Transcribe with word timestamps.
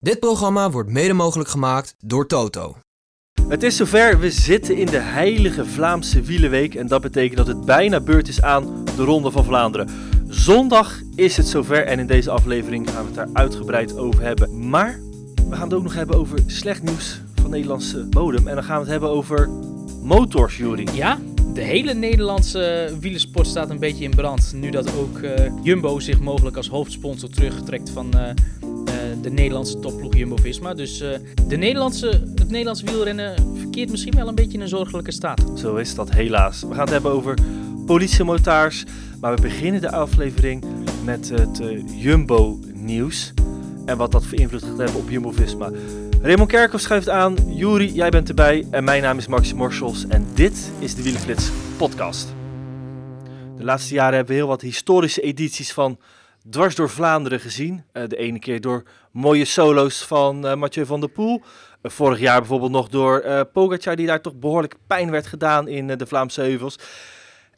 Dit 0.00 0.20
programma 0.20 0.70
wordt 0.70 0.90
mede 0.90 1.12
mogelijk 1.12 1.48
gemaakt 1.48 1.94
door 1.98 2.26
Toto. 2.26 2.76
Het 3.48 3.62
is 3.62 3.76
zover, 3.76 4.18
we 4.18 4.30
zitten 4.30 4.76
in 4.76 4.86
de 4.86 4.98
heilige 4.98 5.64
Vlaamse 5.64 6.22
wielenweek 6.22 6.74
en 6.74 6.86
dat 6.86 7.00
betekent 7.00 7.36
dat 7.36 7.46
het 7.46 7.64
bijna 7.64 8.00
beurt 8.00 8.28
is 8.28 8.42
aan 8.42 8.84
de 8.84 9.04
Ronde 9.04 9.30
van 9.30 9.44
Vlaanderen. 9.44 9.88
Zondag 10.28 11.00
is 11.14 11.36
het 11.36 11.46
zover 11.46 11.86
en 11.86 11.98
in 11.98 12.06
deze 12.06 12.30
aflevering 12.30 12.90
gaan 12.90 13.00
we 13.00 13.06
het 13.06 13.14
daar 13.14 13.28
uitgebreid 13.32 13.96
over 13.96 14.22
hebben. 14.22 14.68
Maar 14.68 15.00
we 15.48 15.54
gaan 15.54 15.68
het 15.68 15.74
ook 15.74 15.82
nog 15.82 15.94
hebben 15.94 16.16
over 16.16 16.38
slecht 16.46 16.82
nieuws 16.82 17.20
van 17.40 17.50
Nederlandse 17.50 18.06
bodem 18.06 18.48
en 18.48 18.54
dan 18.54 18.64
gaan 18.64 18.76
we 18.76 18.82
het 18.82 18.90
hebben 18.90 19.10
over 19.10 19.48
motors, 20.02 20.56
Jury. 20.56 20.88
Ja, 20.92 21.18
de 21.52 21.60
hele 21.60 21.94
Nederlandse 21.94 22.94
wielersport 23.00 23.46
staat 23.46 23.70
een 23.70 23.78
beetje 23.78 24.04
in 24.04 24.10
brand. 24.10 24.52
Nu 24.56 24.70
dat 24.70 24.96
ook 24.96 25.18
eh, 25.18 25.52
Jumbo 25.62 25.98
zich 25.98 26.20
mogelijk 26.20 26.56
als 26.56 26.68
hoofdsponsor 26.68 27.28
terugtrekt 27.28 27.90
van 27.90 28.14
eh, 28.14 28.30
eh, 28.30 28.34
de 29.22 29.30
Nederlandse 29.30 29.78
topploeg 29.78 30.16
Jumbo-Visma. 30.16 30.74
Dus 30.74 30.98
de 31.48 31.56
Nederlandse, 31.56 32.06
het 32.34 32.50
Nederlandse 32.50 32.84
wielrennen 32.84 33.34
verkeert 33.56 33.90
misschien 33.90 34.14
wel 34.14 34.28
een 34.28 34.34
beetje 34.34 34.52
in 34.52 34.60
een 34.60 34.68
zorgelijke 34.68 35.12
staat. 35.12 35.44
Zo 35.54 35.76
is 35.76 35.94
dat 35.94 36.10
helaas. 36.10 36.60
We 36.60 36.68
gaan 36.68 36.80
het 36.80 36.90
hebben 36.90 37.10
over 37.10 37.38
politiemotaars, 37.86 38.84
maar 39.20 39.34
we 39.34 39.40
beginnen 39.40 39.80
de 39.80 39.90
aflevering 39.90 40.64
met 41.04 41.28
het 41.28 41.62
Jumbo-nieuws 41.96 43.32
en 43.84 43.96
wat 43.96 44.12
dat 44.12 44.26
voor 44.26 44.38
invloed 44.38 44.62
gaat 44.62 44.78
hebben 44.78 45.00
op 45.00 45.10
Jumbo-Visma. 45.10 45.70
Raymond 46.22 46.50
Kerkhoff 46.50 46.82
schuift 46.82 47.08
aan, 47.08 47.36
Juri, 47.46 47.92
jij 47.92 48.10
bent 48.10 48.28
erbij 48.28 48.66
en 48.70 48.84
mijn 48.84 49.02
naam 49.02 49.18
is 49.18 49.26
Max 49.26 49.52
Morsels 49.52 50.06
en 50.06 50.26
dit 50.34 50.70
is 50.78 50.94
de 50.94 51.02
Wielenflits 51.02 51.50
podcast. 51.76 52.28
De 53.56 53.64
laatste 53.64 53.94
jaren 53.94 54.14
hebben 54.14 54.32
we 54.32 54.40
heel 54.40 54.48
wat 54.48 54.60
historische 54.60 55.20
edities 55.20 55.72
van 55.72 55.98
Dwars 56.50 56.74
door 56.74 56.90
Vlaanderen 56.90 57.40
gezien. 57.40 57.84
Eh, 57.92 58.02
de 58.06 58.16
ene 58.16 58.38
keer 58.38 58.60
door 58.60 58.82
mooie 59.12 59.44
solo's 59.44 60.02
van 60.02 60.46
eh, 60.46 60.54
Mathieu 60.54 60.86
van 60.86 61.00
der 61.00 61.08
Poel. 61.08 61.42
Eh, 61.82 61.90
vorig 61.90 62.18
jaar 62.18 62.38
bijvoorbeeld 62.38 62.72
nog 62.72 62.88
door 62.88 63.18
eh 63.18 63.40
Pogacar, 63.52 63.96
die 63.96 64.06
daar 64.06 64.22
toch 64.22 64.34
behoorlijk 64.34 64.74
pijn 64.86 65.10
werd 65.10 65.26
gedaan 65.26 65.68
in 65.68 65.86
de 65.86 66.06
Vlaamse 66.06 66.40
heuvels. 66.40 66.78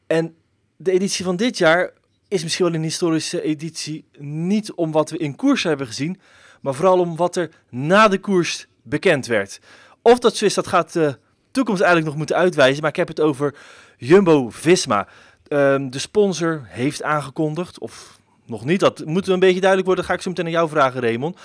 En 0.07 0.35
de 0.77 0.91
editie 0.91 1.25
van 1.25 1.37
dit 1.37 1.59
jaar 1.59 1.93
is 2.29 2.43
misschien 2.43 2.65
wel 2.65 2.75
een 2.75 2.83
historische 2.83 3.43
editie. 3.43 4.05
Niet 4.19 4.73
om 4.73 4.93
wat 4.93 5.11
we 5.11 5.17
in 5.17 5.37
koers 5.37 5.63
hebben 5.63 5.87
gezien, 5.87 6.21
maar 6.61 6.75
vooral 6.75 6.99
om 6.99 7.17
wat 7.17 7.37
er 7.37 7.51
na 7.69 8.09
de 8.09 8.19
koers 8.19 8.67
bekend 8.83 9.27
werd. 9.27 9.61
Of 10.03 10.19
dat 10.19 10.37
zo 10.37 10.45
is, 10.45 10.55
dat 10.55 10.67
gaat 10.67 10.93
de 10.93 11.19
toekomst 11.51 11.81
eigenlijk 11.81 12.11
nog 12.11 12.19
moeten 12.19 12.37
uitwijzen. 12.37 12.81
Maar 12.81 12.91
ik 12.91 12.97
heb 12.97 13.09
het 13.09 13.21
over 13.21 13.55
Jumbo-Visma. 13.97 15.09
Ehm, 15.49 15.91
de 15.91 15.99
sponsor 15.99 16.63
heeft 16.65 17.03
aangekondigd, 17.03 17.79
of 17.79 18.19
nog 18.47 18.65
niet, 18.65 18.81
dat 18.81 19.05
moet 19.05 19.29
een 19.29 19.39
beetje 19.39 19.61
duidelijk 19.61 19.87
worden. 19.87 20.05
Dat 20.05 20.13
ga 20.13 20.19
ik 20.19 20.25
zo 20.25 20.31
meteen 20.31 20.45
aan 20.45 20.51
jou 20.61 20.69
vragen, 20.69 21.01
Raymond. 21.01 21.39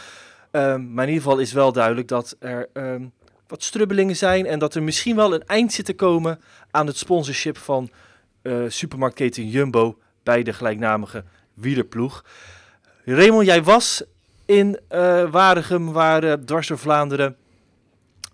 Ehm, 0.51 0.93
maar 0.93 1.03
in 1.03 1.13
ieder 1.13 1.23
geval 1.23 1.39
is 1.39 1.53
wel 1.53 1.71
duidelijk 1.71 2.07
dat 2.07 2.35
er 2.39 2.69
ehm, 2.73 3.05
wat 3.47 3.63
strubbelingen 3.63 4.15
zijn 4.15 4.45
en 4.45 4.59
dat 4.59 4.75
er 4.75 4.83
misschien 4.83 5.15
wel 5.15 5.33
een 5.33 5.45
eind 5.45 5.73
zit 5.73 5.85
te 5.85 5.93
komen 5.93 6.39
aan 6.71 6.87
het 6.87 6.97
sponsorship 6.97 7.57
van 7.57 7.89
eh, 8.41 8.63
supermarktketen 8.67 9.49
Jumbo 9.49 9.97
bij 10.23 10.43
de 10.43 10.53
gelijknamige 10.53 11.23
wielerploeg. 11.53 12.25
Raymond, 13.05 13.45
jij 13.45 13.63
was 13.63 14.03
in 14.45 14.79
eh 14.87 15.29
Waregem, 15.31 15.91
waar 15.91 16.23
eh, 16.23 16.33
Dwars 16.33 16.67
door 16.67 16.77
Vlaanderen 16.77 17.35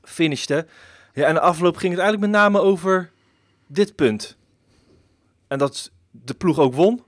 finishte. 0.04 0.66
Ja, 1.14 1.28
en 1.28 1.34
de 1.34 1.40
afloop 1.40 1.78
ging 1.78 1.94
het 1.94 2.02
eigenlijk 2.02 2.32
met 2.32 2.42
name 2.42 2.60
over 2.60 3.12
dit 3.68 3.96
punt. 3.96 4.38
En 5.48 5.58
dat 5.58 5.92
de 6.12 6.34
ploeg 6.34 6.60
ook 6.60 6.74
won. 6.74 7.04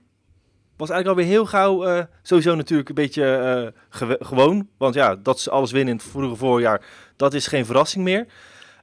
Was 0.76 0.90
eigenlijk 0.90 1.08
alweer 1.18 1.36
heel 1.36 1.46
gauw, 1.46 1.84
eh, 1.84 2.04
sowieso 2.22 2.54
natuurlijk 2.54 2.88
een 2.88 2.94
beetje 2.94 3.72
gewoon. 4.20 4.68
Want 4.76 4.94
ja, 4.94 5.16
dat 5.16 5.40
ze 5.40 5.50
alles 5.50 5.72
winnen 5.72 5.92
in 5.94 5.98
het 6.00 6.08
vorige 6.10 6.36
voorjaar, 6.36 6.84
dat 7.16 7.34
is 7.34 7.46
geen 7.46 7.66
verrassing 7.66 8.04
meer. 8.04 8.26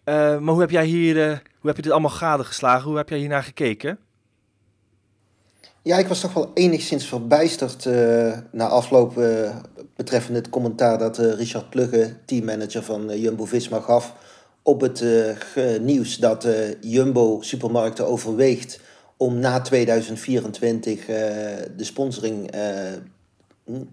Maar 0.06 0.40
hoe 0.54 0.60
heb 0.60 0.70
jij 0.70 0.86
hier, 0.86 1.16
hoe 1.60 1.68
heb 1.68 1.76
je 1.76 1.82
dit 1.82 1.92
allemaal 1.92 2.10
gadegeslagen? 2.10 2.88
Hoe 2.88 2.98
heb 2.98 3.10
jij 3.10 3.18
hier 3.18 3.28
naar 3.28 3.44
gekeken? 3.44 4.00
Ja, 5.82 5.98
ik 5.98 6.08
was 6.08 6.20
toch 6.20 6.34
wel 6.34 6.52
enigszins 6.54 7.08
verbijsterd 7.08 7.86
na 8.52 8.68
afloop 8.68 9.18
betreffende 10.04 10.40
het 10.40 10.50
commentaar 10.50 10.98
dat 10.98 11.18
eh, 11.18 11.34
Richard 11.34 11.70
Plugge, 11.70 12.14
teammanager 12.26 12.84
van 12.84 13.10
eh, 13.10 13.22
Jumbo-Visma, 13.22 13.80
gaf 13.80 14.14
op 14.64 14.82
het 14.82 15.02
eh, 15.02 15.80
nieuws 15.80 16.18
dat 16.18 16.48
Jumbo 16.80 17.38
Supermarkten 17.42 18.08
overweegt 18.08 18.80
om 19.18 19.40
na 19.40 19.62
2024 19.62 21.00
eh, 21.00 21.06
de 21.78 21.84
sponsoring 21.84 22.52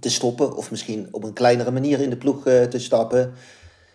te 0.01 0.11
stoppen 0.11 0.57
of 0.57 0.71
misschien 0.71 1.09
op 1.11 1.25
een 1.25 1.33
kleinere 1.33 1.71
manier 1.71 2.01
in 2.01 2.11
de 2.11 2.17
ploeg 2.17 2.43
te 2.43 2.79
stappen. 2.79 3.33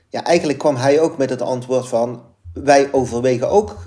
Ja, 0.10 0.24
eigenlijk 0.24 0.60
kwam 0.60 0.76
hij 0.76 1.00
ook 1.00 1.18
met 1.18 1.30
het 1.30 1.42
antwoord 1.42 1.88
van 1.88 2.22
wij 2.54 2.94
overwegen 2.94 3.50
ook 3.50 3.84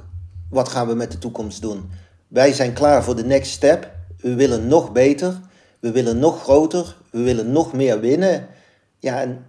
wat 0.50 0.68
gaan 0.68 0.86
we 0.86 0.94
met 0.94 1.10
de 1.10 1.18
toekomst 1.18 1.62
doen. 1.62 1.90
Wij 2.28 2.52
zijn 2.52 2.72
klaar 2.72 3.04
voor 3.04 3.16
de 3.16 3.24
next 3.24 3.50
step. 3.50 3.90
We 4.20 4.34
willen 4.34 4.66
nog 4.66 4.92
beter. 4.92 5.40
We 5.80 5.90
willen 5.90 6.18
nog 6.18 6.42
groter. 6.42 6.96
We 7.10 7.22
willen 7.22 7.52
nog 7.52 7.72
meer 7.72 8.00
winnen. 8.00 8.48
Ja, 8.98 9.20
en 9.20 9.46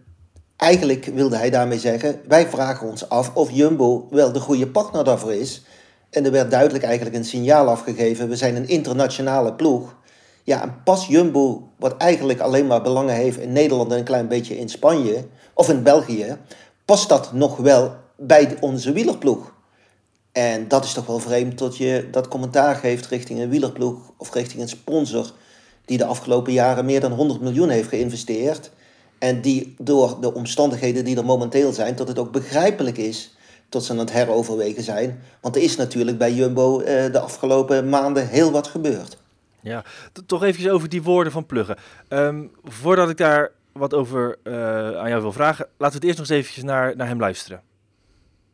eigenlijk 0.56 1.06
wilde 1.06 1.38
hij 1.38 1.50
daarmee 1.50 1.80
zeggen: 1.80 2.22
wij 2.28 2.48
vragen 2.48 2.88
ons 2.88 3.10
af 3.10 3.32
of 3.34 3.52
Jumbo 3.52 4.08
wel 4.10 4.32
de 4.32 4.40
goede 4.40 4.68
partner 4.68 5.04
daarvoor 5.04 5.34
is. 5.34 5.62
En 6.10 6.26
er 6.26 6.32
werd 6.32 6.52
duidelijk 6.52 6.84
eigenlijk 6.84 7.16
een 7.16 7.26
signaal 7.26 7.68
afgegeven: 7.68 8.30
we 8.30 8.36
zijn 8.36 8.56
een 8.56 8.68
internationale 8.68 9.54
ploeg. 9.54 9.96
Ja, 10.44 10.62
en 10.62 10.82
pas 10.84 11.08
Jumbo, 11.08 11.70
wat 11.78 11.98
eigenlijk 11.98 12.40
alleen 12.40 12.68
maar 12.68 12.82
belangen 12.82 13.16
heeft 13.16 13.40
in 13.40 13.52
Nederland 13.52 13.92
en 13.92 13.98
een 13.98 14.04
klein 14.04 14.28
beetje 14.28 14.58
in 14.58 14.70
Spanje 14.70 15.26
of 15.54 15.70
in 15.70 15.84
België, 15.84 16.38
past 16.86 17.10
dat 17.10 17.34
nog 17.34 17.58
wel 17.58 17.96
bij 18.16 18.58
onze 18.60 18.92
wielerploeg? 18.92 19.56
En 20.32 20.68
dat 20.68 20.84
is 20.84 20.94
toch 20.94 21.06
wel 21.06 21.20
vreemd 21.20 21.58
dat 21.58 21.78
je 21.78 22.08
dat 22.12 22.28
commentaar 22.28 22.76
geeft 22.76 23.06
richting 23.06 23.40
een 23.40 23.50
wielerploeg 23.50 24.12
of 24.18 24.34
richting 24.34 24.62
een 24.62 24.70
sponsor 24.70 25.32
die 25.88 25.98
de 25.98 26.06
afgelopen 26.06 26.54
jaren 26.54 26.86
meer 26.86 27.00
dan 27.00 27.12
100 27.12 27.42
miljoen 27.42 27.70
heeft 27.70 27.90
geïnvesteerd. 27.90 28.72
En 29.18 29.42
die 29.42 29.76
door 29.78 30.22
de 30.22 30.34
omstandigheden 30.34 31.06
die 31.06 31.18
er 31.18 31.26
momenteel 31.26 31.74
zijn, 31.74 31.96
dat 31.96 32.08
het 32.08 32.20
ook 32.20 32.32
begrijpelijk 32.32 32.98
is 32.98 33.36
dat 33.70 33.84
ze 33.84 33.92
aan 33.92 33.98
het 33.98 34.12
heroverwegen 34.12 34.84
zijn. 34.84 35.22
Want 35.42 35.56
er 35.56 35.62
is 35.62 35.76
natuurlijk 35.76 36.18
bij 36.18 36.34
Jumbo 36.34 36.80
eh, 36.80 37.12
de 37.12 37.20
afgelopen 37.20 37.90
maanden 37.90 38.28
heel 38.28 38.52
wat 38.52 38.68
gebeurd. 38.68 39.18
Ja, 39.62 39.84
toch 40.26 40.44
even 40.44 40.72
over 40.72 40.90
die 40.90 41.04
woorden 41.04 41.32
van 41.32 41.46
Pluggen. 41.46 41.78
Ehm, 42.08 42.46
voordat 42.64 43.10
ik 43.10 43.18
daar 43.18 43.52
wat 43.72 43.94
over 43.94 44.38
eh, 44.44 44.54
aan 44.98 45.10
jou 45.10 45.22
wil 45.22 45.32
vragen, 45.32 45.68
laten 45.78 46.00
we 46.00 46.08
het 46.08 46.18
eerst 46.18 46.18
nog 46.18 46.28
eens 46.30 46.38
eventjes 46.38 46.64
naar, 46.64 46.96
naar 46.96 47.08
hem 47.08 47.20
luisteren. 47.20 47.62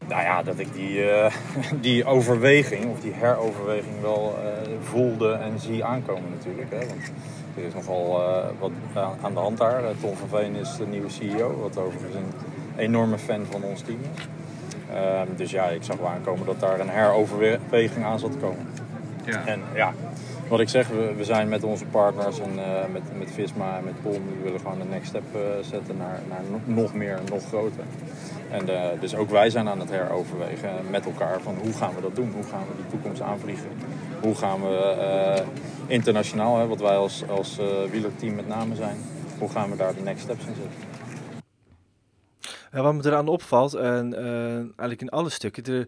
Nou 0.08 0.22
ja, 0.22 0.44
dat 0.44 0.60
ik 0.60 0.74
die, 0.74 1.10
eh, 1.12 1.34
die 1.82 2.06
overweging 2.06 2.86
of 2.92 3.00
die 3.00 3.14
heroverweging 3.14 4.02
wel 4.02 4.40
eh, 4.44 4.72
voelde 4.82 5.32
en 5.34 5.60
zie 5.60 5.84
aankomen 5.84 6.30
natuurlijk. 6.30 6.70
Hè? 6.72 6.78
Want 6.78 7.12
er 7.58 7.64
is 7.64 7.74
nogal 7.74 8.22
eh, 8.22 8.46
wat 8.60 8.72
aan- 9.22 9.34
de 9.34 9.40
hand 9.40 9.58
daar. 9.58 9.82
Tom 10.02 10.16
van 10.16 10.28
Veen 10.28 10.56
is 10.56 10.76
de 10.78 10.86
nieuwe 10.88 11.10
CEO, 11.10 11.60
wat 11.62 11.78
overigens 11.78 12.16
een 12.16 12.34
enorme 12.78 13.18
fan 13.18 13.46
van 13.52 13.64
ons 13.64 13.82
team 13.82 14.00
is. 14.16 14.28
Ehm, 14.94 15.28
dus 15.36 15.52
ja, 15.52 15.68
ik 15.70 15.84
zag 15.84 15.98
wel 15.98 16.08
aankomen 16.08 16.46
dat 16.46 16.60
daar 16.60 16.80
een 16.80 16.90
heroverweging 16.90 18.06
aan 18.06 18.20
zat 18.20 18.32
te 18.32 18.38
komen. 18.38 18.68
Ja. 19.26 19.46
En 19.46 19.62
ja, 19.74 19.94
wat 20.48 20.60
ik 20.60 20.70
zeg, 20.70 20.88
we, 20.88 21.24
zijn 21.24 21.50
met 21.50 21.64
onze 21.64 21.86
partners 21.86 22.40
en 22.40 22.60
eh, 22.60 22.88
met, 22.92 23.18
met 23.18 23.32
Visma 23.32 23.78
en 23.78 23.84
met 23.84 24.02
Pol, 24.02 24.12
we 24.12 24.44
willen 24.44 24.60
gewoon 24.60 24.80
de 24.80 24.86
next 24.86 25.08
step 25.08 25.24
eh, 25.36 25.42
zetten 25.62 25.98
naar, 25.98 26.20
naar 26.30 26.42
no- 26.52 26.74
nog 26.74 26.94
meer, 26.94 27.20
nog 27.30 27.48
groter. 27.48 27.84
En 28.50 28.70
eh, 28.70 29.00
dus 29.00 29.16
ook 29.16 29.30
wij 29.30 29.50
zijn 29.50 29.70
aan 29.70 29.80
het 29.80 29.90
heroverwegen 29.90 30.70
met 30.90 31.06
elkaar 31.06 31.42
van 31.42 31.56
hoe 31.56 31.74
gaan 31.74 31.96
we 31.96 32.02
dat 32.02 32.16
doen? 32.16 32.32
Hoe 32.34 32.44
gaan 32.44 32.64
we 32.68 32.76
die 32.76 32.90
toekomst 32.90 33.22
aanvliegen? 33.22 33.70
Hoe 34.22 34.36
gaan 34.36 34.62
we 34.62 35.44
internationaal, 35.88 36.58
hè, 36.58 36.68
wat 36.68 36.80
wij 36.80 36.96
als, 36.96 37.24
als 37.30 37.60
wielerteam 37.92 38.36
met 38.36 38.48
name 38.48 38.76
zijn, 38.76 38.98
hoe 39.40 39.50
gaan 39.50 39.70
we 39.70 39.76
daar 39.76 39.96
de 39.96 40.02
next 40.02 40.24
steps 40.24 40.46
in 40.46 40.56
zetten? 40.56 40.92
Ja, 42.72 42.82
wat 42.82 42.94
me 42.94 43.02
eraan 43.06 43.28
opvalt, 43.28 43.74
en 43.74 44.16
eigenlijk 44.66 45.02
in 45.02 45.10
alle 45.10 45.30
stukken, 45.30 45.64
de, 45.64 45.88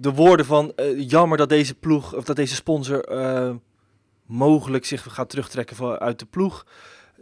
de 0.00 0.12
woorden 0.12 0.46
van 0.46 0.72
eh, 0.76 1.08
jammer 1.08 1.38
dat 1.38 1.48
deze 1.48 1.74
ploeg, 1.74 2.14
of 2.14 2.24
dat 2.24 2.36
deze 2.36 2.54
sponsor 2.54 3.04
eh, 3.04 3.54
mogelijk 4.26 4.84
zich 4.84 5.06
gaat 5.10 5.30
terugtrekken 5.30 5.76
van, 5.76 5.98
uit 5.98 6.18
de 6.18 6.26
ploeg, 6.26 6.66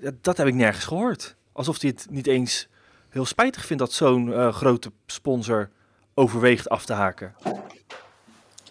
ja, 0.00 0.10
dat 0.20 0.36
heb 0.36 0.46
ik 0.46 0.54
nergens 0.54 0.84
gehoord. 0.84 1.36
Alsof 1.52 1.80
hij 1.80 1.90
het 1.90 2.06
niet 2.10 2.26
eens 2.26 2.68
heel 3.08 3.24
spijtig 3.24 3.66
vind 3.66 3.78
dat 3.78 3.92
zo'n 3.92 4.52
grote 4.52 4.92
sponsor 5.06 5.70
overweegt 6.14 6.68
af 6.68 6.84
te 6.84 6.92
haken. 6.92 7.34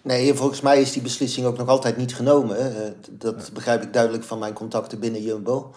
Nee, 0.02 0.34
volgens 0.34 0.62
mij 0.62 0.82
is 0.82 0.92
die 0.92 1.02
beslissing 1.02 1.46
ook 1.46 1.58
nog 1.58 1.68
altijd 1.68 1.98
niet 1.98 2.16
genomen. 2.16 2.96
dat 3.12 3.50
begrijp 3.54 3.84
ik 3.84 3.94
duidelijk 3.94 4.24
van 4.24 4.40
mijn 4.40 4.54
contacten 4.54 5.00
binnen 5.00 5.22
Jumbo. 5.22 5.74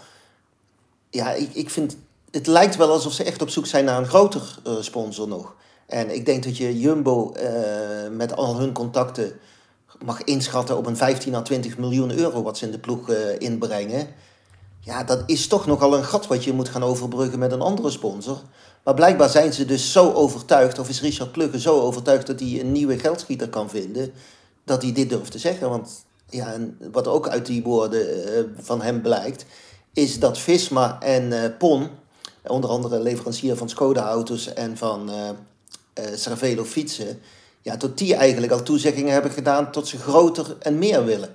Ja, 1.10 1.32
ik, 1.32 1.54
ik 1.54 1.70
vind 1.70 1.96
het 2.30 2.46
lijkt 2.46 2.76
wel 2.76 2.90
alsof 2.90 3.12
ze 3.12 3.24
echt 3.24 3.42
op 3.42 3.50
zoek 3.50 3.66
zijn 3.66 3.84
naar 3.84 3.98
een 3.98 4.06
groter 4.08 4.58
sponsor 4.80 5.28
nog. 5.28 5.54
En 5.88 6.14
ik 6.14 6.26
denk 6.26 6.44
dat 6.44 6.56
je 6.56 6.78
Jumbo 6.78 7.32
met 8.10 8.36
al 8.36 8.58
hun 8.58 8.72
contacten 8.72 9.32
mag 10.04 10.24
inschatten 10.24 10.76
op 10.76 10.86
een 10.86 10.96
15 10.96 11.34
à 11.34 11.42
20 11.42 11.78
miljoen 11.78 12.12
euro 12.18 12.42
wat 12.42 12.58
ze 12.58 12.64
in 12.64 12.70
de 12.70 12.78
ploeg 12.78 13.10
uh, 13.10 13.16
inbrengen. 13.38 14.06
Ja, 14.80 15.04
dat 15.04 15.22
is 15.26 15.46
toch 15.46 15.66
nogal 15.66 15.96
een 15.96 16.04
gat 16.04 16.26
wat 16.26 16.44
je 16.44 16.52
moet 16.52 16.68
gaan 16.68 16.82
overbruggen 16.82 17.38
met 17.38 17.52
een 17.52 17.60
andere 17.60 17.90
sponsor. 17.90 18.40
Maar 18.84 18.94
blijkbaar 18.94 19.28
zijn 19.28 19.52
ze 19.52 19.64
dus 19.64 19.92
zo 19.92 20.12
overtuigd, 20.12 20.78
of 20.78 20.88
is 20.88 21.00
Richard 21.00 21.32
Plugge 21.32 21.60
zo 21.60 21.80
overtuigd 21.80 22.26
dat 22.26 22.40
hij 22.40 22.60
een 22.60 22.72
nieuwe 22.72 22.98
geldschieter 22.98 23.48
kan 23.48 23.70
vinden, 23.70 24.12
dat 24.64 24.82
hij 24.82 24.92
dit 24.92 25.08
durft 25.08 25.30
te 25.30 25.38
zeggen. 25.38 25.70
Want 25.70 26.04
ja, 26.28 26.52
en 26.52 26.78
wat 26.92 27.06
ook 27.06 27.28
uit 27.28 27.46
die 27.46 27.62
woorden 27.62 28.28
uh, 28.28 28.44
van 28.56 28.82
hem 28.82 29.02
blijkt, 29.02 29.44
is 29.92 30.18
dat 30.18 30.38
Visma 30.38 31.00
en 31.00 31.56
Pon, 31.56 31.88
onder 32.46 32.70
andere 32.70 33.00
leverancier 33.00 33.56
van 33.56 33.68
Skoda-auto's 33.68 34.52
en 34.52 34.76
van 34.76 35.10
Cervelo 36.14 36.64
fietsen, 36.64 37.20
ja, 37.62 37.76
tot 37.76 37.98
die 37.98 38.14
eigenlijk 38.14 38.52
al 38.52 38.62
toezeggingen 38.62 39.12
hebben 39.12 39.30
gedaan 39.30 39.72
tot 39.72 39.88
ze 39.88 39.98
groter 39.98 40.56
en 40.60 40.78
meer 40.78 41.04
willen. 41.04 41.34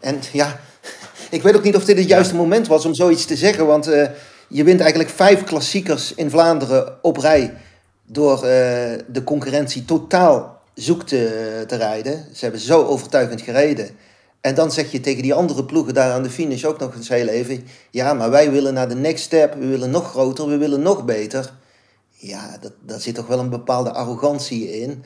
En 0.00 0.20
ja, 0.32 0.60
ik 1.30 1.42
weet 1.42 1.56
ook 1.56 1.62
niet 1.62 1.76
of 1.76 1.84
dit 1.84 1.98
het 1.98 2.08
juiste 2.08 2.34
moment 2.34 2.66
was 2.66 2.84
om 2.84 2.94
zoiets 2.94 3.24
te 3.24 3.36
zeggen, 3.36 3.66
want 3.66 3.88
uh, 3.88 4.06
je 4.48 4.64
wint 4.64 4.80
eigenlijk 4.80 5.10
vijf 5.10 5.44
klassiekers 5.44 6.14
in 6.14 6.30
Vlaanderen 6.30 6.98
op 7.02 7.16
rij 7.16 7.54
door 8.06 8.36
uh, 8.36 8.42
de 9.06 9.22
concurrentie 9.24 9.84
totaal 9.84 10.62
zoek 10.74 11.02
te, 11.02 11.64
te 11.66 11.76
rijden. 11.76 12.26
Ze 12.32 12.44
hebben 12.44 12.60
zo 12.60 12.84
overtuigend 12.84 13.40
gereden. 13.40 13.88
En 14.40 14.54
dan 14.54 14.72
zeg 14.72 14.92
je 14.92 15.00
tegen 15.00 15.22
die 15.22 15.34
andere 15.34 15.64
ploegen 15.64 15.94
daar 15.94 16.12
aan 16.12 16.22
de 16.22 16.30
finish 16.30 16.64
ook 16.64 16.78
nog 16.78 16.94
eens 16.94 17.08
heel 17.08 17.28
even: 17.28 17.66
ja, 17.90 18.14
maar 18.14 18.30
wij 18.30 18.50
willen 18.50 18.74
naar 18.74 18.88
de 18.88 18.94
next 18.94 19.24
step, 19.24 19.54
we 19.54 19.66
willen 19.66 19.90
nog 19.90 20.10
groter, 20.10 20.48
we 20.48 20.56
willen 20.56 20.82
nog 20.82 21.04
beter. 21.04 21.52
Ja, 22.26 22.58
dat, 22.60 22.72
daar 22.80 23.00
zit 23.00 23.14
toch 23.14 23.26
wel 23.26 23.38
een 23.38 23.50
bepaalde 23.50 23.92
arrogantie 23.92 24.80
in 24.80 25.04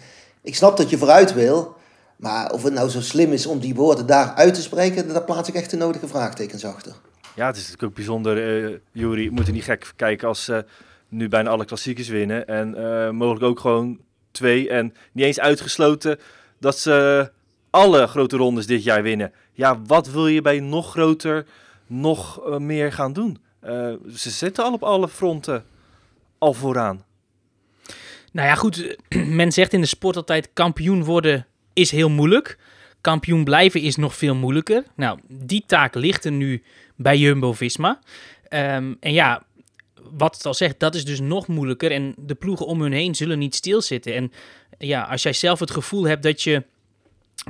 ik 0.49 0.55
snap 0.55 0.76
dat 0.76 0.91
je 0.91 0.99
vooruit 0.99 1.35
wil. 1.35 1.76
Maar 2.17 2.53
of 2.53 2.62
het 2.62 2.73
nou 2.73 2.88
zo 2.88 3.00
slim 3.00 3.32
is 3.32 3.47
om 3.47 3.59
die 3.59 3.75
woorden 3.75 4.06
daar 4.06 4.35
uit 4.35 4.55
te 4.55 4.62
spreken, 4.62 5.09
daar 5.09 5.25
plaats 5.25 5.49
ik 5.49 5.55
echt 5.55 5.70
de 5.70 5.76
nodige 5.76 6.09
vraagtekens 6.09 6.65
achter. 6.65 6.94
Ja, 7.35 7.47
het 7.47 7.56
is 7.56 7.62
natuurlijk 7.62 7.88
ook 7.88 7.94
bijzonder, 7.94 8.65
uh, 8.70 8.76
Jury. 8.93 9.23
Je 9.23 9.31
moet 9.31 9.47
er 9.47 9.53
niet 9.53 9.65
gek 9.65 9.93
kijken 9.97 10.29
als 10.29 10.44
ze 10.44 10.65
nu 11.09 11.29
bijna 11.29 11.50
alle 11.50 11.65
klassiekers 11.65 12.09
winnen. 12.09 12.47
En 12.47 12.75
uh, 12.76 13.11
mogelijk 13.11 13.44
ook 13.44 13.61
gewoon 13.61 13.99
twee. 14.31 14.69
En 14.69 14.94
niet 15.12 15.25
eens 15.25 15.41
uitgesloten 15.41 16.19
dat 16.59 16.79
ze 16.79 17.31
alle 17.70 18.06
grote 18.06 18.37
rondes 18.37 18.67
dit 18.67 18.85
jaar 18.85 19.03
winnen. 19.03 19.32
Ja, 19.53 19.81
wat 19.87 20.11
wil 20.11 20.26
je 20.26 20.43
bij 20.43 20.61
nog 20.61 20.91
groter, 20.91 21.47
nog 21.87 22.47
uh, 22.47 22.56
meer 22.56 22.93
gaan 22.93 23.12
doen? 23.12 23.38
ze 24.15 24.31
zitten 24.31 24.65
al 24.65 24.73
op 24.73 24.82
alle 24.82 25.09
fronten 25.09 25.65
al 26.38 26.53
vooraan. 26.53 27.05
Nou 28.32 28.48
ja, 28.48 28.54
goed. 28.54 28.96
Men 29.38 29.52
zegt 29.52 29.72
in 29.72 29.80
de 29.80 29.86
sport 29.86 30.16
altijd: 30.16 30.50
kampioen 30.52 31.04
worden 31.04 31.46
is 31.72 31.90
heel 31.90 32.10
moeilijk. 32.10 32.58
Kampioen 33.00 33.44
blijven 33.44 33.80
is 33.80 33.96
nog 33.96 34.16
veel 34.16 34.34
moeilijker. 34.34 34.84
Nou, 34.96 35.19
die 35.28 35.64
taak 35.66 35.94
ligt 35.94 36.25
er 36.25 36.32
nu 36.32 36.62
bij 36.96 37.16
Jumbo 37.16 37.52
Visma. 37.52 38.00
Um, 38.50 38.96
en 39.00 39.12
ja, 39.12 39.42
wat 40.10 40.34
het 40.34 40.46
al 40.46 40.54
zegt, 40.54 40.80
dat 40.80 40.94
is 40.94 41.04
dus 41.04 41.20
nog 41.20 41.46
moeilijker. 41.46 41.90
En 41.92 42.14
de 42.16 42.34
ploegen 42.34 42.66
om 42.66 42.80
hun 42.80 42.92
heen 42.92 43.14
zullen 43.14 43.38
niet 43.38 43.54
stilzitten. 43.54 44.14
En 44.14 44.32
ja, 44.78 45.02
als 45.02 45.22
jij 45.22 45.32
zelf 45.32 45.58
het 45.58 45.70
gevoel 45.70 46.04
hebt 46.04 46.22
dat 46.22 46.42
je 46.42 46.64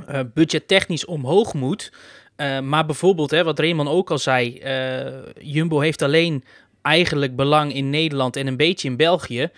uh, 0.09 0.19
budgettechnisch 0.33 1.05
omhoog 1.05 1.53
moet. 1.53 1.91
Uh, 2.37 2.59
maar 2.59 2.85
bijvoorbeeld, 2.85 3.31
hè, 3.31 3.43
wat 3.43 3.59
Raymond 3.59 3.89
ook 3.89 4.11
al 4.11 4.17
zei, 4.17 4.61
uh, 4.63 5.13
Jumbo 5.53 5.79
heeft 5.79 6.01
alleen 6.01 6.43
eigenlijk 6.81 7.35
belang 7.35 7.73
in 7.73 7.89
Nederland 7.89 8.35
en 8.35 8.47
een 8.47 8.57
beetje 8.57 8.87
in 8.87 8.95
België. 8.95 9.49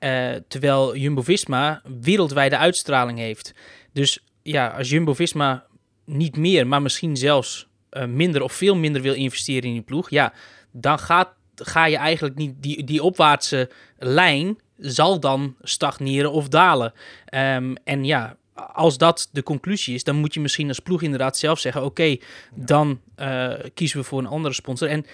Uh, 0.00 0.34
terwijl 0.48 0.96
Jumbo-Visma 0.96 1.82
wereldwijde 2.00 2.56
uitstraling 2.56 3.18
heeft. 3.18 3.54
Dus 3.92 4.24
ja, 4.42 4.68
als 4.68 4.88
Jumbo-Visma 4.88 5.66
niet 6.04 6.36
meer, 6.36 6.66
maar 6.66 6.82
misschien 6.82 7.16
zelfs 7.16 7.68
uh, 7.90 8.04
minder 8.04 8.42
of 8.42 8.52
veel 8.52 8.76
minder 8.76 9.02
wil 9.02 9.14
investeren 9.14 9.68
in 9.68 9.72
die 9.72 9.82
ploeg... 9.82 10.10
ja, 10.10 10.32
dan 10.72 10.98
gaat, 10.98 11.28
ga 11.54 11.86
je 11.86 11.96
eigenlijk 11.96 12.34
niet... 12.36 12.54
Die, 12.62 12.84
die 12.84 13.02
opwaartse 13.02 13.70
lijn 13.98 14.58
zal 14.76 15.20
dan 15.20 15.56
stagneren 15.62 16.32
of 16.32 16.48
dalen. 16.48 16.92
Um, 17.34 17.76
en 17.84 18.04
ja, 18.04 18.36
als 18.72 18.98
dat 18.98 19.28
de 19.32 19.42
conclusie 19.42 19.94
is, 19.94 20.04
dan 20.04 20.16
moet 20.16 20.34
je 20.34 20.40
misschien 20.40 20.68
als 20.68 20.78
ploeg 20.78 21.02
inderdaad 21.02 21.36
zelf 21.36 21.58
zeggen: 21.58 21.82
oké, 21.82 21.90
okay, 21.90 22.20
dan 22.54 23.00
uh, 23.16 23.52
kiezen 23.74 23.98
we 23.98 24.04
voor 24.04 24.18
een 24.18 24.26
andere 24.26 24.54
sponsor. 24.54 24.88
En 24.88 25.06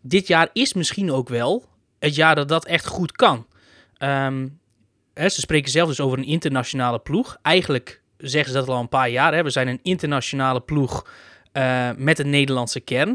dit 0.00 0.26
jaar 0.26 0.48
is 0.52 0.72
misschien 0.72 1.12
ook 1.12 1.28
wel 1.28 1.64
het 1.98 2.14
jaar 2.14 2.34
dat 2.34 2.48
dat 2.48 2.66
echt 2.66 2.86
goed 2.86 3.12
kan. 3.12 3.46
Hè, 5.14 5.28
ze 5.28 5.40
spreken 5.40 5.70
zelf 5.70 5.88
dus 5.88 6.00
over 6.00 6.18
een 6.18 6.24
internationale 6.24 6.98
ploeg. 6.98 7.38
Eigenlijk 7.42 8.02
zeggen 8.16 8.52
ze 8.52 8.58
dat 8.58 8.68
al 8.68 8.80
een 8.80 8.88
paar 8.88 9.10
jaar. 9.10 9.34
Hè. 9.34 9.42
We 9.42 9.50
zijn 9.50 9.68
een 9.68 9.80
internationale 9.82 10.60
ploeg 10.60 11.06
uh, 11.52 11.90
met 11.96 12.18
een 12.18 12.30
Nederlandse 12.30 12.80
kern. 12.80 13.10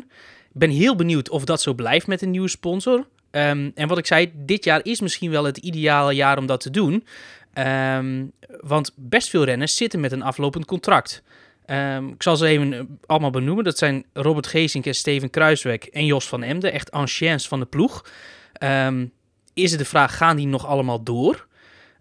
Ik 0.54 0.62
ben 0.62 0.70
heel 0.70 0.96
benieuwd 0.96 1.30
of 1.30 1.46
dat 1.46 1.62
zo 1.62 1.74
blijft 1.74 2.08
met 2.08 2.22
een 2.22 2.32
nieuwe 2.32 2.48
sponsor. 2.48 3.08
Um, 3.32 3.72
en 3.76 3.88
wat 3.88 3.98
ik 3.98 4.06
zei, 4.06 4.32
dit 4.36 4.64
jaar 4.64 4.80
is 4.84 5.02
misschien 5.02 5.32
wel 5.32 5.44
het 5.44 5.58
ideale 5.58 6.14
jaar 6.14 6.38
om 6.38 6.46
dat 6.46 6.62
te 6.62 6.70
doen. 6.70 7.06
Um, 7.98 8.32
want 8.62 8.92
best 8.96 9.30
veel 9.30 9.44
renners 9.44 9.76
zitten 9.76 10.00
met 10.00 10.12
een 10.12 10.22
aflopend 10.22 10.66
contract. 10.66 11.24
Ik 12.12 12.24
zal 12.24 12.36
ze 12.36 12.48
even 12.48 12.74
eh, 12.74 12.82
allemaal 13.06 13.30
benoemen. 13.30 13.64
Dat 13.64 13.78
zijn 13.78 14.06
Robert 14.14 14.48
Geesink 14.48 14.86
en 14.86 14.96
Steven 14.96 15.30
Kruiswijk 15.30 15.84
en 15.84 16.06
Jos 16.06 16.28
van 16.28 16.44
Emden. 16.44 16.72
Echt 16.72 16.92
anciens 16.92 17.48
van 17.48 17.60
de 17.60 17.66
ploeg. 17.66 18.06
Um, 18.64 19.12
is 19.56 19.72
het 19.72 19.80
de 19.80 19.86
vraag, 19.86 20.18
gaan 20.18 20.36
die 20.36 20.48
nog 20.48 20.66
allemaal 20.66 21.04
door? 21.04 21.48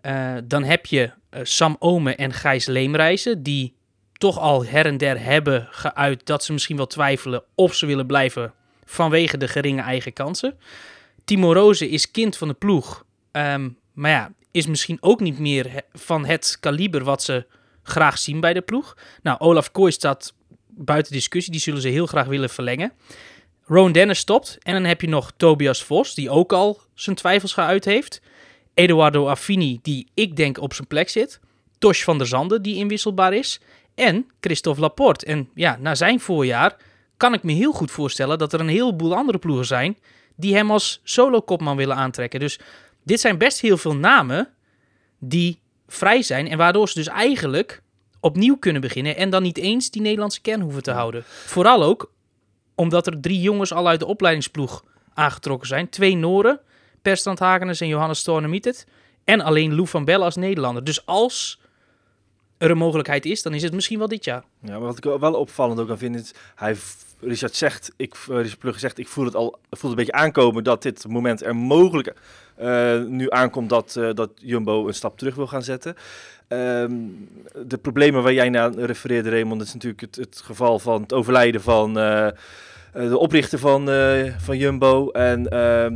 Uh, 0.03 0.35
dan 0.45 0.65
heb 0.65 0.87
je 0.87 1.03
uh, 1.03 1.41
Sam 1.43 1.77
Ome 1.79 2.15
en 2.15 2.33
Gijs 2.33 2.67
Leemreizen, 2.67 3.43
die 3.43 3.75
toch 4.13 4.39
al 4.39 4.65
her 4.65 4.87
en 4.87 4.97
der 4.97 5.21
hebben 5.21 5.69
geuit 5.71 6.27
dat 6.27 6.45
ze 6.45 6.53
misschien 6.53 6.77
wel 6.77 6.87
twijfelen 6.87 7.43
of 7.55 7.75
ze 7.75 7.87
willen 7.87 8.07
blijven 8.07 8.53
vanwege 8.85 9.37
de 9.37 9.49
geringe 9.49 9.83
eigen 9.83 10.13
kansen. 10.13 10.59
Timo 11.25 11.53
Rozen 11.53 11.89
is 11.89 12.11
kind 12.11 12.37
van 12.37 12.49
de 12.49 12.55
ploeg, 12.55 13.05
um, 13.33 13.79
maar 13.93 14.11
ja, 14.11 14.33
is 14.51 14.67
misschien 14.67 14.99
ook 15.01 15.21
niet 15.21 15.39
meer 15.39 15.83
van 15.93 16.25
het 16.27 16.57
kaliber 16.61 17.05
wat 17.05 17.23
ze 17.23 17.47
graag 17.83 18.19
zien 18.19 18.41
bij 18.41 18.53
de 18.53 18.61
ploeg. 18.61 18.97
Nou, 19.23 19.39
Olaf 19.39 19.71
Kooi 19.71 19.93
staat 19.93 20.35
buiten 20.69 21.13
discussie, 21.13 21.53
die 21.53 21.61
zullen 21.61 21.81
ze 21.81 21.89
heel 21.89 22.07
graag 22.07 22.27
willen 22.27 22.51
verlengen. 22.51 22.93
Rowan 23.67 23.93
Dennis 23.93 24.19
stopt. 24.19 24.59
En 24.63 24.73
dan 24.73 24.85
heb 24.85 25.01
je 25.01 25.09
nog 25.09 25.33
Tobias 25.37 25.83
Vos, 25.83 26.15
die 26.15 26.31
ook 26.31 26.53
al 26.53 26.81
zijn 26.95 27.17
twijfels 27.17 27.53
geuit 27.53 27.85
heeft. 27.85 28.21
Eduardo 28.75 29.27
Affini, 29.27 29.79
die 29.83 30.11
ik 30.15 30.37
denk 30.37 30.61
op 30.61 30.75
zijn 30.75 30.87
plek 30.87 31.09
zit. 31.09 31.41
Tosh 31.79 32.03
van 32.05 32.19
der 32.19 32.27
Zanden, 32.27 32.63
die 32.63 32.77
inwisselbaar 32.77 33.35
is. 33.35 33.61
En 33.95 34.27
Christophe 34.41 34.81
Laporte. 34.81 35.27
En 35.27 35.49
ja, 35.55 35.77
na 35.81 35.95
zijn 35.95 36.21
voorjaar 36.21 36.77
kan 37.17 37.35
ik 37.35 37.43
me 37.43 37.53
heel 37.53 37.73
goed 37.73 37.91
voorstellen 37.91 38.39
dat 38.39 38.53
er 38.53 38.61
een 38.61 38.69
heleboel 38.69 39.15
andere 39.15 39.39
ploegen 39.39 39.67
zijn 39.67 39.97
die 40.37 40.55
hem 40.55 40.71
als 40.71 41.01
solo-kopman 41.05 41.77
willen 41.77 41.97
aantrekken. 41.97 42.41
Dus 42.41 42.59
dit 43.03 43.21
zijn 43.21 43.39
best 43.39 43.61
heel 43.61 43.77
veel 43.77 43.97
namen 43.97 44.49
die 45.19 45.61
vrij 45.87 46.23
zijn 46.23 46.49
en 46.49 46.59
waardoor 46.59 46.89
ze 46.89 46.95
dus 46.95 47.09
eigenlijk 47.09 47.83
opnieuw 48.21 48.57
kunnen 48.57 48.81
beginnen 48.81 49.17
en 49.17 49.31
dan 49.31 49.43
niet 49.43 49.59
eens 49.59 49.91
die 49.91 50.03
Nederlandse 50.03 50.41
kern 50.41 50.61
hoeven 50.61 50.83
te 50.83 50.91
houden. 50.91 51.25
Vooral 51.27 51.83
ook 51.83 52.13
omdat 52.75 53.07
er 53.07 53.21
drie 53.21 53.41
jongens 53.41 53.73
al 53.73 53.89
uit 53.89 54.01
de 54.01 54.07
opleidingsploeg 54.07 54.85
aangetrokken 55.15 55.69
zijn. 55.69 55.89
Twee 55.89 56.17
Noren, 56.17 56.61
Perstrand 57.03 57.39
Hagenes 57.39 57.81
en 57.81 57.89
Johannes 57.89 58.19
Stornemietet. 58.19 58.87
En 59.25 59.41
alleen 59.41 59.75
Lou 59.75 59.87
van 59.87 60.05
Bellen 60.05 60.25
als 60.25 60.37
Nederlander. 60.37 60.85
Dus 60.85 61.07
als 61.07 61.61
er 62.59 62.71
een 62.71 62.77
mogelijkheid 62.77 63.25
is, 63.25 63.43
dan 63.43 63.55
is 63.55 63.63
het 63.63 63.73
misschien 63.73 63.99
wel 63.99 64.09
dit 64.09 64.25
jaar. 64.25 64.45
Ja, 64.61 64.71
maar 64.71 64.81
wat 64.81 64.97
ik 64.97 65.21
wel 65.21 65.35
opvallend 65.35 65.81
ook 65.81 65.91
aan 65.91 65.99
vind, 65.99 66.17
is 66.17 66.35
hij, 66.55 66.77
Richard 67.21 67.57
zegt, 67.57 67.93
ik, 67.97 68.15
uh, 68.15 68.37
Richard 68.37 68.59
Plugge 68.59 68.81
zegt, 68.81 68.99
ik 68.99 69.09
voel 69.09 69.25
het 69.25 69.35
al, 69.35 69.59
voel 69.71 69.91
een 69.91 69.97
beetje 69.97 70.13
aankomen 70.13 70.65
dat 70.65 70.83
dit 70.83 71.09
moment 71.09 71.43
er 71.43 71.57
mogelijk 71.57 72.15
uh, 72.61 73.03
nu 73.03 73.31
aankomt 73.31 73.69
dat, 73.69 73.95
uh, 73.99 74.11
dat 74.15 74.31
Jumbo 74.35 74.87
een 74.87 74.95
stap 74.95 75.19
terug 75.19 75.35
wil 75.35 75.47
gaan 75.47 75.63
zetten. 75.63 75.95
Um, 76.49 77.29
de 77.67 77.79
problemen 77.79 78.23
waar 78.23 78.33
jij 78.33 78.49
naar 78.49 78.75
refereerde, 78.75 79.31
Raymond, 79.31 79.63
is 79.63 79.73
natuurlijk 79.73 80.17
het, 80.17 80.41
geval 80.45 80.79
van 80.79 81.03
het 81.03 81.13
overlijden 81.13 81.61
van 81.61 81.99
uh, 81.99 82.29
de 82.93 83.19
oprichter 83.19 83.59
van, 83.59 83.91
uh, 83.91 84.39
van 84.39 84.59
Jumbo. 84.59 85.11
En 85.11 85.41
uh, 85.41 85.49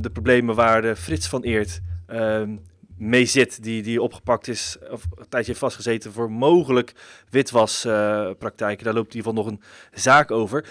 de 0.02 0.11
problemen 0.12 0.55
waar 0.55 0.97
Frits 0.97 1.28
van 1.28 1.43
Eert 1.43 1.81
ehm, 2.07 2.57
mee 2.97 3.25
zit, 3.25 3.62
die, 3.62 3.83
die 3.83 4.02
opgepakt 4.02 4.49
is, 4.49 4.76
of 4.90 5.05
een 5.14 5.28
tijdje 5.28 5.49
heeft 5.49 5.59
vastgezeten 5.59 6.12
voor 6.12 6.31
mogelijk 6.31 6.95
witwaspraktijken. 7.31 8.85
Daar 8.85 8.95
loopt 8.95 9.14
in 9.14 9.17
ieder 9.17 9.33
geval 9.33 9.45
nog 9.45 9.47
een 9.52 9.62
zaak 10.00 10.31
over. 10.31 10.64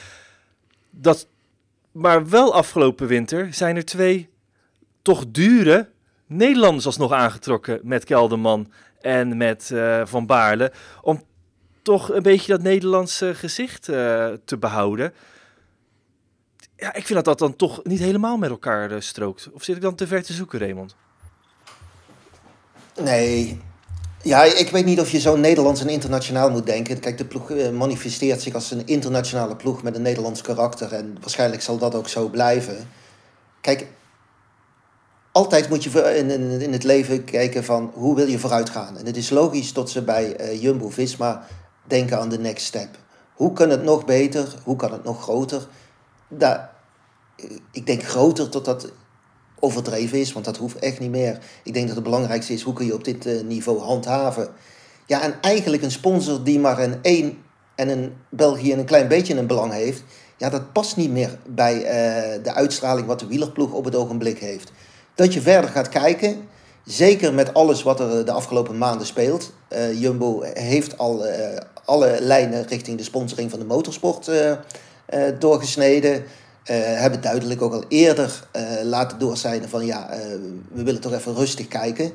Dat, 0.90 1.28
maar 1.92 2.30
wel 2.30 2.54
afgelopen 2.54 3.08
winter 3.08 3.54
zijn 3.54 3.76
er 3.76 3.86
twee 3.86 4.30
toch 5.02 5.26
dure 5.28 5.90
Nederlanders 6.28 6.86
alsnog 6.86 7.12
aangetrokken 7.12 7.80
met 7.84 8.04
Kelderman 8.04 8.72
en 9.08 9.38
met 9.38 9.74
Van 10.04 10.26
Baarle. 10.26 10.72
Om 11.02 11.24
toch 11.82 12.12
een 12.12 12.24
beetje 12.24 12.52
dat 12.52 12.62
Nederlandse 12.62 13.36
gezicht 13.36 13.84
te 13.84 14.58
behouden. 14.60 15.14
Ja, 16.76 16.94
ik 16.94 17.06
vind 17.06 17.14
dat 17.14 17.26
dat 17.26 17.40
dan 17.40 17.56
toch 17.56 17.84
niet 17.84 18.00
helemaal 18.00 18.38
met 18.38 18.50
elkaar 18.50 19.02
strookt. 19.02 19.50
Of 19.52 19.64
zit 19.64 19.76
ik 19.76 19.82
dan 19.82 19.96
te 19.96 20.08
ver 20.08 20.24
te 20.24 20.34
zoeken, 20.34 20.60
Raymond? 20.60 20.96
Nee, 23.02 23.60
ja, 24.28 24.44
ik 24.44 24.70
weet 24.70 24.86
niet 24.86 25.00
of 25.00 25.12
je 25.12 25.20
zo 25.20 25.36
Nederlands 25.36 25.82
en 25.82 25.90
internationaal 25.90 26.50
moet 26.50 26.66
denken. 26.66 27.00
Kijk, 27.00 27.18
de 27.18 27.26
ploeg 27.26 27.52
eh, 27.52 27.70
manifesteert 27.70 28.42
zich 28.42 28.54
als 28.54 28.72
een 28.72 28.88
internationale 28.88 29.56
ploeg 29.56 29.84
met 29.84 29.96
een 29.96 30.02
Nederlands 30.02 30.42
karakter. 30.42 30.94
En 30.94 31.18
waarschijnlijk 31.22 31.62
zal 31.62 31.78
dat 31.78 31.96
ook 31.96 32.08
zo 32.08 32.30
blijven. 32.30 32.90
Kijk, 33.62 33.88
altijd 35.38 35.70
moet 35.70 35.84
je 35.84 36.16
in, 36.18 36.30
in, 36.30 36.62
in 36.62 36.74
het 36.74 36.84
leven 36.84 37.24
kijken 37.24 37.64
van 37.64 37.92
hoe 37.94 38.16
wil 38.16 38.28
je 38.28 38.40
vooruit 38.40 38.70
gaan. 38.70 38.98
En 38.98 39.06
het 39.06 39.18
is 39.18 39.30
logisch 39.30 39.74
dat 39.74 39.90
ze 39.90 40.02
bij 40.02 40.42
uh, 40.42 40.62
Jumbo-Visma 40.62 41.46
denken 41.84 42.20
aan 42.20 42.30
de 42.30 42.40
next 42.40 42.66
step. 42.66 42.90
Hoe 43.34 43.54
kan 43.54 43.70
het 43.70 43.84
nog 43.84 44.06
beter? 44.06 44.56
Hoe 44.64 44.76
kan 44.76 44.92
het 44.92 45.04
nog 45.04 45.22
groter? 45.22 45.68
Daar, 46.28 46.70
ik 47.72 47.86
denk 47.86 48.04
groter 48.04 48.50
tot 48.50 48.66
dat 48.66 48.92
overdreven 49.60 50.20
is, 50.20 50.34
want 50.34 50.46
dat 50.46 50.58
hoeft 50.58 50.80
echt 50.80 51.00
niet 51.00 51.12
meer. 51.12 51.40
Ik 51.64 51.74
denk 51.74 51.88
dat 51.88 51.96
het 51.96 52.04
belangrijkste 52.04 52.54
is, 52.54 52.62
hoe 52.62 52.74
kun 52.74 52.86
je 52.86 52.94
op 52.94 53.04
dit 53.04 53.26
uh, 53.26 53.42
niveau 53.42 53.80
handhaven? 53.80 54.50
Ja, 55.06 55.22
en 55.22 55.42
eigenlijk 55.42 55.84
een 55.84 55.92
sponsor 55.92 56.44
die 56.44 56.60
maar 56.60 56.80
een 56.80 56.98
1 57.02 57.38
en 57.76 57.90
een 57.90 58.14
België 58.30 58.74
een 58.74 58.86
klein 58.86 59.08
beetje 59.08 59.38
een 59.38 59.48
belang 59.48 59.72
heeft, 59.74 60.04
ja, 60.38 60.50
dat 60.50 60.74
past 60.74 60.96
niet 60.96 61.12
meer 61.12 61.38
bij 61.48 61.76
uh, 61.76 62.44
de 62.44 62.54
uitstraling 62.54 63.08
wat 63.08 63.20
de 63.20 63.28
wielerploeg 63.28 63.72
op 63.72 63.86
het 63.86 63.96
ogenblik 63.96 64.40
heeft. 64.40 64.72
Dat 65.18 65.34
je 65.34 65.42
verder 65.42 65.70
gaat 65.70 65.90
kijken, 65.90 66.48
zeker 66.86 67.34
met 67.34 67.54
alles 67.54 67.84
wat 67.84 68.00
er 68.00 68.26
de 68.26 68.32
afgelopen 68.32 68.78
maanden 68.78 69.08
speelt. 69.08 69.54
Uh, 69.74 70.02
Jumbo 70.02 70.42
heeft 70.54 70.98
al 70.98 71.26
alle 71.86 72.18
lijnen 72.20 72.68
richting 72.68 72.98
de 72.98 73.04
sponsoring 73.04 73.50
van 73.50 73.60
de 73.60 73.66
motorsport 73.66 74.32
doorgesneden. 75.40 76.14
Uh, 76.14 76.24
hebben 76.76 77.22
duidelijk 77.22 77.62
ook 77.62 77.74
al 77.74 77.84
eerder 77.88 78.48
laten 78.84 79.20
doorzijden 79.20 79.70
van 79.70 79.86
ja, 79.86 80.10
we 80.72 80.84
willen 80.84 81.02
toch 81.02 81.14
even 81.14 81.36
rustig 81.36 81.68
kijken. 81.68 82.12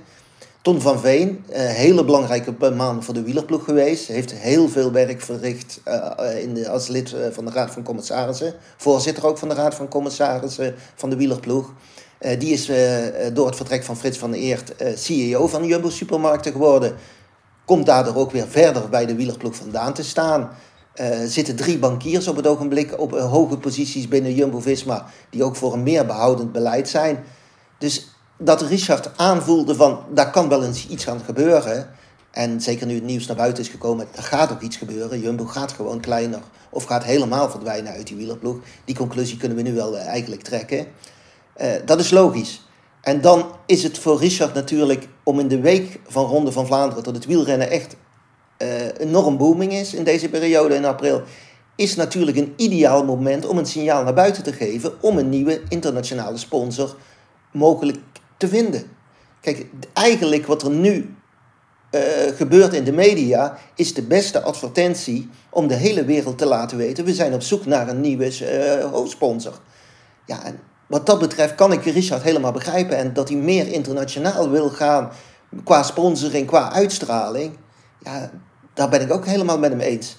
Ton 0.61 0.81
van 0.81 1.01
Veen, 1.01 1.45
hele 1.53 2.05
belangrijke 2.05 2.71
man 2.71 3.03
voor 3.03 3.15
de 3.15 3.23
wielerploeg 3.23 3.65
geweest. 3.65 4.07
Heeft 4.07 4.33
heel 4.33 4.69
veel 4.69 4.93
werk 4.93 5.21
verricht 5.21 5.81
in 6.41 6.55
de, 6.55 6.69
als 6.69 6.89
lid 6.89 7.15
van 7.33 7.45
de 7.45 7.51
Raad 7.51 7.71
van 7.71 7.83
Commissarissen. 7.83 8.55
Voorzitter 8.77 9.27
ook 9.27 9.39
van 9.39 9.49
de 9.49 9.55
Raad 9.55 9.75
van 9.75 9.89
Commissarissen 9.89 10.75
van 10.95 11.11
de 11.11 11.17
wielerploeg. 11.17 11.73
Die 12.39 12.53
is 12.53 12.71
door 13.33 13.47
het 13.47 13.57
vertrek 13.57 13.85
van 13.85 13.97
Frits 13.97 14.19
van 14.19 14.31
der 14.31 14.41
Eert 14.41 14.73
CEO 14.95 15.47
van 15.47 15.67
Jumbo 15.67 15.91
Supermarkten 15.91 16.53
geworden. 16.53 16.95
Komt 17.65 17.87
daardoor 17.87 18.17
ook 18.17 18.31
weer 18.31 18.49
verder 18.49 18.89
bij 18.89 19.07
de 19.07 19.15
wielerploeg 19.15 19.57
vandaan 19.57 19.95
te 19.95 20.05
staan. 20.05 20.51
Zitten 21.27 21.57
drie 21.57 21.79
bankiers 21.79 22.29
op 22.29 22.37
het 22.37 22.47
ogenblik 22.47 23.01
op 23.01 23.19
hoge 23.19 23.59
posities 23.59 24.09
binnen 24.09 24.35
Jumbo-Visma... 24.35 25.07
die 25.31 25.45
ook 25.45 25.57
voor 25.57 25.73
een 25.73 25.83
meer 25.83 26.07
behoudend 26.07 26.53
beleid 26.53 26.89
zijn. 26.89 27.25
Dus 27.79 28.09
dat 28.39 28.63
Richard 28.63 29.11
aanvoelde 29.17 29.75
van, 29.75 30.01
daar 30.15 30.31
kan 30.31 30.49
wel 30.49 30.65
eens 30.65 30.89
iets 30.89 31.05
gaan 31.05 31.21
gebeuren... 31.25 31.91
en 32.31 32.61
zeker 32.61 32.87
nu 32.87 32.95
het 32.95 33.05
nieuws 33.05 33.27
naar 33.27 33.37
buiten 33.37 33.63
is 33.63 33.69
gekomen, 33.69 34.07
er 34.15 34.23
gaat 34.23 34.53
ook 34.53 34.61
iets 34.61 34.77
gebeuren. 34.77 35.21
Jumbo 35.21 35.45
gaat 35.45 35.73
gewoon 35.73 36.01
kleiner 36.01 36.41
of 36.71 36.85
gaat 36.85 37.05
helemaal 37.05 37.51
verdwijnen 37.51 37.93
uit 37.93 38.07
die 38.07 38.17
wielerploeg. 38.17 38.57
Die 38.85 38.97
conclusie 38.97 39.37
kunnen 39.37 39.57
we 39.57 39.63
nu 39.63 39.75
wel 39.75 39.97
eigenlijk 39.99 40.43
trekken. 40.43 40.87
Dat 41.85 42.01
is 42.01 42.11
logisch. 42.11 42.63
En 43.01 43.21
dan 43.21 43.47
is 43.67 43.83
het 43.83 43.99
voor 43.99 44.19
Richard 44.19 44.55
natuurlijk 44.55 45.09
om 45.23 45.41
in 45.41 45.49
de 45.49 45.61
week 45.61 46.01
van 46.07 46.25
Ronde 46.25 46.53
van 46.53 46.67
Vlaanderen... 46.67 47.03
tot 47.03 47.15
het 47.15 47.27
wielrennen 47.27 47.71
echt 47.71 47.97
uh, 48.59 48.69
enorm 48.99 49.37
booming 49.37 49.73
is 49.73 49.95
in 49.95 50.05
deze 50.05 50.29
periode 50.29 50.75
in 50.75 50.85
april, 50.85 51.23
is 51.77 51.97
natuurlijk 51.97 52.37
een 52.37 52.53
ideaal 52.57 53.05
moment 53.05 53.47
om 53.47 53.59
een 53.59 53.67
signaal 53.67 54.05
naar 54.05 54.15
buiten 54.15 54.43
te 54.43 54.53
geven 54.53 55.03
om 55.03 55.19
een 55.19 55.29
nieuwe 55.29 55.63
internationale 55.69 56.37
sponsor 56.37 56.97
mogelijk 57.53 57.99
te 58.37 58.49
vinden. 58.49 58.83
Kijk, 59.41 59.67
eigenlijk 59.93 60.47
wat 60.47 60.63
er 60.63 60.71
nu 60.71 61.15
uh, 61.91 62.01
gebeurt 62.37 62.73
in 62.73 62.85
de 62.85 62.93
media 62.93 63.59
is 63.75 63.95
de 63.95 64.03
beste 64.03 64.43
advertentie 64.43 65.29
om 65.51 65.67
de 65.67 65.75
hele 65.75 66.05
wereld 66.05 66.39
te 66.39 66.47
laten 66.47 66.77
weten: 66.77 67.05
we 67.05 67.15
zijn 67.15 67.35
op 67.35 67.43
zoek 67.43 67.67
naar 67.67 67.89
een 67.89 68.01
nieuwe 68.01 68.27
uh, 68.27 68.91
hoofdsponsor. 68.91 69.61
Ja, 70.27 70.45
en 70.45 70.61
wat 70.93 71.07
dat 71.07 71.19
betreft 71.19 71.55
kan 71.55 71.73
ik 71.73 71.85
Richard 71.85 72.23
helemaal 72.23 72.53
begrijpen 72.53 72.97
en 72.97 73.13
dat 73.13 73.29
hij 73.29 73.39
meer 73.39 73.69
internationaal 73.69 74.51
wil 74.51 74.69
gaan 74.69 75.11
qua 75.65 75.83
sponsoring, 75.83 76.47
qua 76.47 76.73
uitstraling. 76.73 77.57
Ja, 77.99 78.31
daar 78.75 78.89
ben 78.89 79.01
ik 79.01 79.13
ook 79.13 79.27
helemaal 79.27 79.59
met 79.59 79.71
hem 79.71 79.81
eens. 79.81 80.17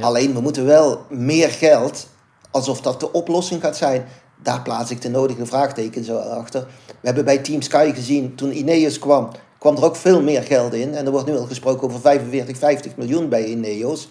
Alleen 0.00 0.34
we 0.34 0.40
moeten 0.40 0.64
wel 0.64 1.04
meer 1.08 1.48
geld, 1.48 2.06
alsof 2.50 2.80
dat 2.80 3.00
de 3.00 3.12
oplossing 3.12 3.60
gaat 3.60 3.76
zijn. 3.76 4.06
Daar 4.42 4.62
plaats 4.62 4.90
ik 4.90 5.02
de 5.02 5.10
nodige 5.10 5.46
vraagtekens 5.46 6.10
achter. 6.10 6.66
We 6.86 7.06
hebben 7.06 7.24
bij 7.24 7.38
Team 7.38 7.62
Sky 7.62 7.92
gezien, 7.94 8.34
toen 8.34 8.56
Ineos 8.56 8.98
kwam, 8.98 9.30
kwam 9.58 9.76
er 9.76 9.84
ook 9.84 9.96
veel 9.96 10.22
meer 10.22 10.42
geld 10.42 10.74
in. 10.74 10.94
En 10.94 11.06
er 11.06 11.12
wordt 11.12 11.26
nu 11.26 11.36
al 11.36 11.46
gesproken 11.46 11.88
over 11.88 12.00
45, 12.00 12.58
50 12.58 12.96
miljoen 12.96 13.28
bij 13.28 13.44
Ineos. 13.44 14.08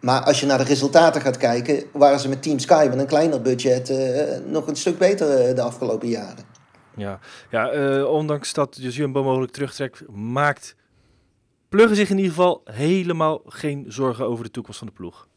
Maar 0.00 0.22
als 0.22 0.40
je 0.40 0.46
naar 0.46 0.58
de 0.58 0.64
resultaten 0.64 1.20
gaat 1.20 1.36
kijken, 1.36 1.84
waren 1.92 2.20
ze 2.20 2.28
met 2.28 2.42
Team 2.42 2.58
Sky 2.58 2.86
met 2.90 2.98
een 2.98 3.06
kleiner 3.06 3.42
budget 3.42 3.90
uh, 3.90 3.96
nog 4.46 4.66
een 4.66 4.76
stuk 4.76 4.98
beter 4.98 5.48
uh, 5.48 5.54
de 5.54 5.62
afgelopen 5.62 6.08
jaren. 6.08 6.44
Ja, 6.96 7.18
ja 7.50 7.74
uh, 7.74 8.04
ondanks 8.04 8.52
dat 8.52 8.74
dus 8.74 8.96
Jumbo 8.96 9.22
mogelijk 9.22 9.52
terugtrekt, 9.52 10.02
maakt 10.08 10.76
pluggen 11.68 11.96
zich 11.96 12.10
in 12.10 12.16
ieder 12.16 12.32
geval 12.32 12.60
helemaal 12.64 13.42
geen 13.46 13.84
zorgen 13.88 14.26
over 14.26 14.44
de 14.44 14.50
toekomst 14.50 14.78
van 14.78 14.88
de 14.88 14.92
ploeg. 14.92 15.28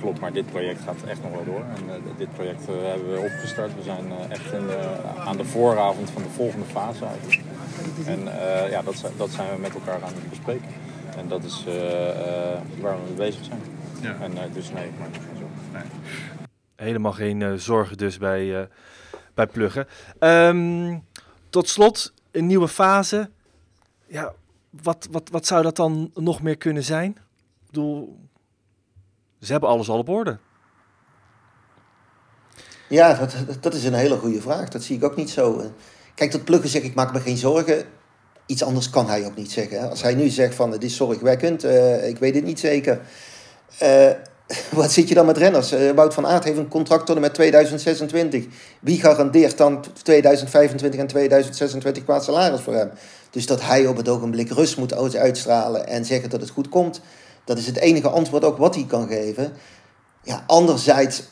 klopt, 0.00 0.20
maar 0.20 0.32
dit 0.32 0.46
project 0.46 0.80
gaat 0.80 1.02
echt 1.06 1.22
nog 1.22 1.32
wel 1.32 1.44
door. 1.44 1.64
En 1.76 1.84
uh, 1.86 2.16
dit 2.18 2.32
project 2.32 2.68
uh, 2.68 2.74
hebben 2.82 3.12
we 3.12 3.18
opgestart. 3.18 3.74
We 3.74 3.82
zijn 3.82 4.06
uh, 4.06 4.30
echt 4.30 4.52
in 4.52 4.66
de, 4.66 4.96
aan 5.18 5.36
de 5.36 5.44
vooravond 5.44 6.10
van 6.10 6.22
de 6.22 6.28
volgende 6.28 6.66
fase 6.66 7.04
uit. 7.04 7.40
En 8.06 8.24
ja, 8.70 8.82
dat, 8.82 9.04
dat, 9.16 9.30
zijn 9.30 9.54
we 9.54 9.60
met 9.60 9.74
elkaar 9.74 10.02
aan 10.02 10.14
het 10.14 10.30
bespreken. 10.30 10.68
En 11.16 11.28
dat 11.28 11.44
is 11.44 11.64
waar 12.80 12.96
we 12.96 13.02
mee 13.04 13.14
bezig 13.14 13.44
zijn. 13.44 13.60
Ja. 14.00 14.16
En 14.20 14.52
dus 14.52 14.70
nee, 14.70 14.90
maar 14.98 15.08
geen 15.12 15.36
zorgen. 15.38 15.72
Nee. 15.72 15.82
Helemaal 16.76 17.12
geen 17.12 17.60
zorgen 17.60 17.96
dus 17.96 18.18
bij, 18.18 18.68
bij 19.34 19.46
pluggen. 19.46 19.86
Um, 20.18 21.04
tot 21.50 21.68
slot, 21.68 22.12
een 22.30 22.46
nieuwe 22.46 22.68
fase. 22.68 23.30
Ja, 24.06 24.32
wat, 24.70 25.08
wat, 25.10 25.28
wat 25.30 25.46
zou 25.46 25.62
dat 25.62 25.76
dan 25.76 26.10
nog 26.14 26.42
meer 26.42 26.56
kunnen 26.56 26.84
zijn? 26.84 27.10
Ik 27.10 27.66
bedoel, 27.66 28.18
ze 29.40 29.52
hebben 29.52 29.70
alles 29.70 29.88
al 29.88 29.98
op 29.98 30.08
orde. 30.08 30.38
Ja, 32.88 33.14
dat, 33.14 33.56
dat 33.60 33.74
is 33.74 33.84
een 33.84 33.94
hele 33.94 34.16
goede 34.16 34.40
vraag. 34.40 34.68
Dat 34.68 34.82
zie 34.82 34.96
ik 34.96 35.04
ook 35.04 35.16
niet 35.16 35.30
zo. 35.30 35.72
Kijk, 36.14 36.32
dat 36.32 36.44
pluggen 36.44 36.70
zeg 36.70 36.82
ik 36.82 36.94
maak 36.94 37.12
me 37.12 37.20
geen 37.20 37.36
zorgen. 37.36 37.84
Iets 38.46 38.62
anders 38.62 38.90
kan 38.90 39.08
hij 39.08 39.24
ook 39.24 39.36
niet 39.36 39.52
zeggen. 39.52 39.90
Als 39.90 40.02
hij 40.02 40.14
nu 40.14 40.28
zegt 40.28 40.54
van 40.54 40.72
het 40.72 40.84
is 40.84 40.96
zorgwekkend, 40.96 41.64
uh, 41.64 42.08
ik 42.08 42.18
weet 42.18 42.34
het 42.34 42.44
niet 42.44 42.60
zeker. 42.60 43.00
Uh, 43.82 44.10
wat 44.80 44.92
zit 44.92 45.08
je 45.08 45.14
dan 45.14 45.26
met 45.26 45.36
renners? 45.36 45.72
Uh, 45.72 45.90
Wout 45.90 46.14
van 46.14 46.26
Aert 46.26 46.44
heeft 46.44 46.58
een 46.58 46.68
contract 46.68 47.06
tot 47.06 47.20
met 47.20 47.34
2026. 47.34 48.44
Wie 48.80 49.00
garandeert 49.00 49.58
dan 49.58 49.84
2025 50.02 51.00
en 51.00 51.06
2026 51.06 52.04
qua 52.04 52.20
salaris 52.20 52.60
voor 52.60 52.74
hem? 52.74 52.90
Dus 53.30 53.46
dat 53.46 53.62
hij 53.62 53.86
op 53.86 53.96
het 53.96 54.08
ogenblik 54.08 54.50
rust 54.50 54.76
moet 54.76 54.94
uitstralen 55.16 55.86
en 55.86 56.04
zeggen 56.04 56.30
dat 56.30 56.40
het 56.40 56.50
goed 56.50 56.68
komt. 56.68 57.00
Dat 57.44 57.58
is 57.58 57.66
het 57.66 57.76
enige 57.76 58.08
antwoord 58.08 58.44
ook 58.44 58.58
wat 58.58 58.74
hij 58.74 58.84
kan 58.88 59.08
geven. 59.08 59.52
Ja, 60.22 60.44
anderzijds, 60.46 61.22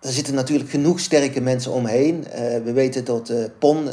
er 0.00 0.12
zitten 0.12 0.34
natuurlijk 0.34 0.70
genoeg 0.70 1.00
sterke 1.00 1.40
mensen 1.40 1.72
omheen. 1.72 2.26
We 2.64 2.72
weten 2.72 3.04
dat 3.04 3.32
Pon 3.58 3.88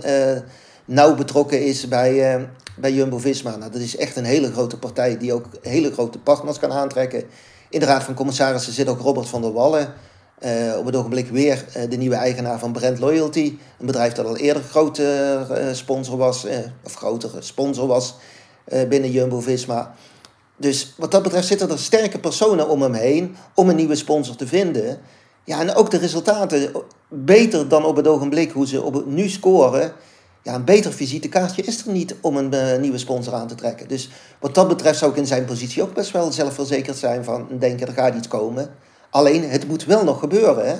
nauw 0.85 1.15
betrokken 1.15 1.65
is 1.65 1.87
bij, 1.87 2.49
bij 2.77 2.93
Jumbo-Visma. 2.93 3.55
Nou, 3.55 3.71
dat 3.71 3.81
is 3.81 3.97
echt 3.97 4.15
een 4.15 4.25
hele 4.25 4.51
grote 4.51 4.77
partij 4.77 5.17
die 5.17 5.33
ook 5.33 5.45
hele 5.61 5.91
grote 5.91 6.19
partners 6.19 6.59
kan 6.59 6.71
aantrekken. 6.71 7.23
In 7.69 7.79
de 7.79 7.85
Raad 7.85 8.03
van 8.03 8.13
Commissarissen 8.13 8.73
zit 8.73 8.87
ook 8.87 8.99
Robert 8.99 9.27
van 9.27 9.41
der 9.41 9.53
Wallen. 9.53 9.93
Uh, 10.45 10.77
op 10.77 10.85
het 10.85 10.95
ogenblik 10.95 11.29
weer 11.29 11.65
uh, 11.77 11.89
de 11.89 11.97
nieuwe 11.97 12.15
eigenaar 12.15 12.59
van 12.59 12.71
Brand 12.71 12.99
Loyalty. 12.99 13.57
Een 13.79 13.85
bedrijf 13.85 14.13
dat 14.13 14.25
al 14.25 14.37
eerder 14.37 14.63
grote 14.63 15.37
uh, 15.51 15.73
sponsor 15.73 16.17
was, 16.17 16.45
of 16.83 16.93
grotere 16.93 17.41
sponsor 17.41 17.87
was 17.87 18.15
binnen 18.89 19.11
Jumbo-Visma. 19.11 19.95
Dus 20.57 20.93
wat 20.97 21.11
dat 21.11 21.23
betreft 21.23 21.47
zitten 21.47 21.69
er 21.69 21.79
sterke 21.79 22.19
personen 22.19 22.69
om 22.69 22.81
hem 22.81 22.93
heen 22.93 23.35
om 23.55 23.69
een 23.69 23.75
nieuwe 23.75 23.95
sponsor 23.95 24.35
te 24.35 24.47
vinden. 24.47 24.99
Ja, 25.43 25.59
en 25.59 25.75
ook 25.75 25.91
de 25.91 25.97
resultaten 25.97 26.71
beter 27.09 27.67
dan 27.67 27.85
op 27.85 27.95
het 27.95 28.07
ogenblik 28.07 28.51
hoe 28.51 28.67
ze 28.67 28.81
op 28.81 28.93
het 28.93 29.05
nu 29.05 29.29
scoren. 29.29 29.93
Ja, 30.43 30.55
een 30.55 30.65
beter 30.65 30.93
visitekaartje 30.93 31.61
is 31.61 31.85
er 31.85 31.91
niet 31.91 32.15
om 32.21 32.37
een 32.37 32.81
nieuwe 32.81 32.97
sponsor 32.97 33.33
aan 33.33 33.47
te 33.47 33.55
trekken. 33.55 33.87
Dus 33.87 34.09
wat 34.39 34.55
dat 34.55 34.67
betreft 34.67 34.99
zou 34.99 35.11
ik 35.11 35.17
in 35.17 35.27
zijn 35.27 35.45
positie 35.45 35.81
ook 35.81 35.93
best 35.93 36.11
wel 36.11 36.31
zelfverzekerd 36.31 36.97
zijn 36.97 37.23
van 37.23 37.47
denken 37.59 37.87
er 37.87 37.93
gaat 37.93 38.15
iets 38.15 38.27
komen. 38.27 38.69
Alleen 39.09 39.49
het 39.49 39.67
moet 39.67 39.85
wel 39.85 40.03
nog 40.03 40.19
gebeuren. 40.19 40.67
Hè? 40.67 40.75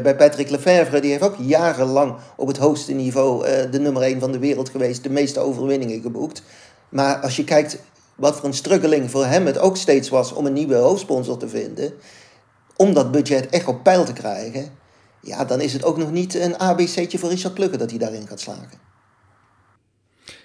Bij, 0.00 0.16
Patrick 0.16 0.50
Lefevre, 0.50 1.00
die 1.00 1.10
heeft 1.10 1.22
ook 1.22 1.36
jarenlang 1.38 2.14
op 2.36 2.46
het 2.46 2.56
hoogste 2.56 2.92
niveau 2.92 3.48
uh, 3.48 3.70
de 3.70 3.80
nummer 3.80 4.02
1 4.02 4.20
van 4.20 4.32
de 4.32 4.38
wereld 4.38 4.68
geweest, 4.68 5.02
de 5.02 5.10
meeste 5.10 5.40
overwinningen 5.40 6.00
geboekt. 6.00 6.42
Maar 6.88 7.16
als 7.16 7.36
je 7.36 7.44
kijkt 7.44 7.78
wat 8.14 8.36
voor 8.36 8.44
een 8.44 8.54
struggeling 8.54 9.10
voor 9.10 9.26
hem 9.26 9.46
het 9.46 9.58
ook 9.58 9.76
steeds 9.76 10.08
was 10.08 10.32
om 10.32 10.46
een 10.46 10.52
nieuwe 10.52 10.74
hoofdsponsor 10.74 11.36
te 11.36 11.48
vinden, 11.48 11.92
om 12.76 12.94
dat 12.94 13.10
budget 13.10 13.48
echt 13.48 13.66
op 13.66 13.82
peil 13.82 14.04
te 14.04 14.12
krijgen, 14.12 14.72
ja, 15.20 15.44
dan 15.44 15.60
is 15.60 15.72
het 15.72 15.84
ook 15.84 15.96
nog 15.96 16.10
niet 16.10 16.34
een 16.34 16.58
ABC'tje 16.58 17.18
voor 17.18 17.28
Richard 17.28 17.54
Plugge 17.54 17.76
dat 17.76 17.90
hij 17.90 17.98
daarin 17.98 18.26
gaat 18.26 18.40
slagen. 18.40 18.91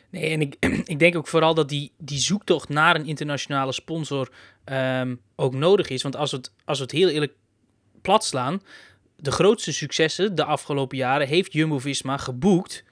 Nee, 0.09 0.29
en 0.29 0.41
ik, 0.93 0.99
denk 0.99 1.15
ook 1.15 1.27
vooral 1.27 1.53
dat 1.53 1.69
die, 1.69 1.91
die 1.97 2.19
zoektocht 2.19 2.69
naar 2.69 2.95
een 2.95 3.05
internationale 3.05 3.71
sponsor 3.71 4.31
ehm, 4.63 5.15
ook 5.35 5.53
nodig 5.53 5.89
is. 5.89 6.01
Want 6.03 6.15
als 6.15 6.31
we 6.31 6.37
het, 6.37 6.51
als 6.65 6.79
het 6.79 6.91
heel 6.91 7.09
eerlijk 7.09 7.33
plat 8.01 8.25
slaan, 8.25 8.61
de 9.15 9.31
grootste 9.31 9.73
successen 9.73 10.35
de 10.35 10.43
afgelopen 10.43 10.97
jaren 10.97 11.27
heeft 11.27 11.53
Jumbo-Visma 11.53 12.17
geboekt 12.17 12.83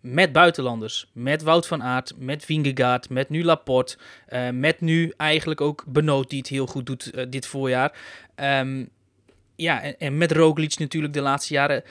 met 0.00 0.32
buitenlanders. 0.32 1.10
Met 1.12 1.42
Wout 1.42 1.66
van 1.66 1.82
Aert, 1.82 2.12
met 2.18 2.44
Vingegaard, 2.44 3.08
met 3.08 3.28
nu 3.28 3.44
Laporte, 3.44 3.96
uh, 4.28 4.48
met 4.50 4.80
nu 4.80 5.12
eigenlijk 5.16 5.60
ook 5.60 5.84
Benoot 5.86 6.30
die 6.30 6.38
het 6.38 6.48
heel 6.48 6.66
goed 6.66 6.86
doet 6.86 7.10
uh, 7.14 7.24
dit 7.28 7.46
voorjaar. 7.46 7.98
Um, 8.36 8.88
ja, 9.56 9.82
en, 9.82 9.98
en, 9.98 10.18
met 10.18 10.32
Roglic 10.32 10.78
natuurlijk 10.78 11.12
de 11.12 11.20
laatste 11.20 11.54
jaren. 11.54 11.82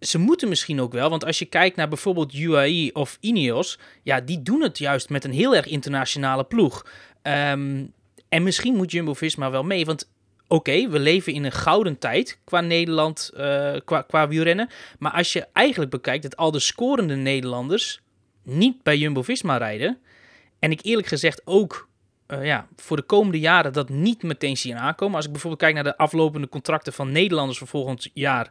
Ze 0.00 0.18
moeten 0.18 0.48
misschien 0.48 0.80
ook 0.80 0.92
wel, 0.92 1.10
want 1.10 1.24
als 1.24 1.38
je 1.38 1.44
kijkt 1.44 1.76
naar 1.76 1.88
bijvoorbeeld 1.88 2.34
UAE 2.34 2.90
of 2.92 3.18
Ineos, 3.20 3.78
ja, 4.02 4.20
die 4.20 4.42
doen 4.42 4.62
het 4.62 4.78
juist 4.78 5.08
met 5.08 5.24
een 5.24 5.32
heel 5.32 5.56
erg 5.56 5.66
internationale 5.66 6.44
ploeg. 6.44 6.86
Um, 7.22 7.92
en 8.28 8.42
misschien 8.42 8.74
moet 8.74 8.90
Jumbo-Visma 8.90 9.50
wel 9.50 9.64
mee, 9.64 9.84
want 9.84 10.10
oké, 10.48 10.88
we 10.88 10.98
leven 10.98 11.32
in 11.32 11.44
een 11.44 11.52
gouden 11.52 11.98
tijd 11.98 12.38
qua 12.44 12.60
Nederland, 12.60 13.30
uh, 13.34 13.74
qua, 13.84 14.02
qua 14.02 14.28
wielrennen. 14.28 14.68
Maar 14.98 15.12
als 15.12 15.32
je 15.32 15.46
eigenlijk 15.52 15.90
bekijkt 15.90 16.22
dat 16.22 16.36
al 16.36 16.50
de 16.50 16.58
scorende 16.58 17.16
Nederlanders 17.16 18.00
niet 18.42 18.82
bij 18.82 18.96
Jumbo-Visma 18.96 19.56
rijden. 19.56 19.98
En 20.58 20.70
ik 20.70 20.80
eerlijk 20.82 21.08
gezegd 21.08 21.42
ook 21.44 21.88
uh, 22.28 22.44
ja, 22.44 22.68
voor 22.76 22.96
de 22.96 23.02
komende 23.02 23.38
jaren 23.38 23.72
dat 23.72 23.88
niet 23.88 24.22
meteen 24.22 24.56
zien 24.56 24.76
aankomen. 24.76 25.16
Als 25.16 25.24
ik 25.24 25.32
bijvoorbeeld 25.32 25.62
kijk 25.62 25.74
naar 25.74 25.84
de 25.84 25.96
aflopende 25.96 26.48
contracten 26.48 26.92
van 26.92 27.12
Nederlanders 27.12 27.58
voor 27.58 27.68
volgend 27.68 28.10
jaar, 28.14 28.50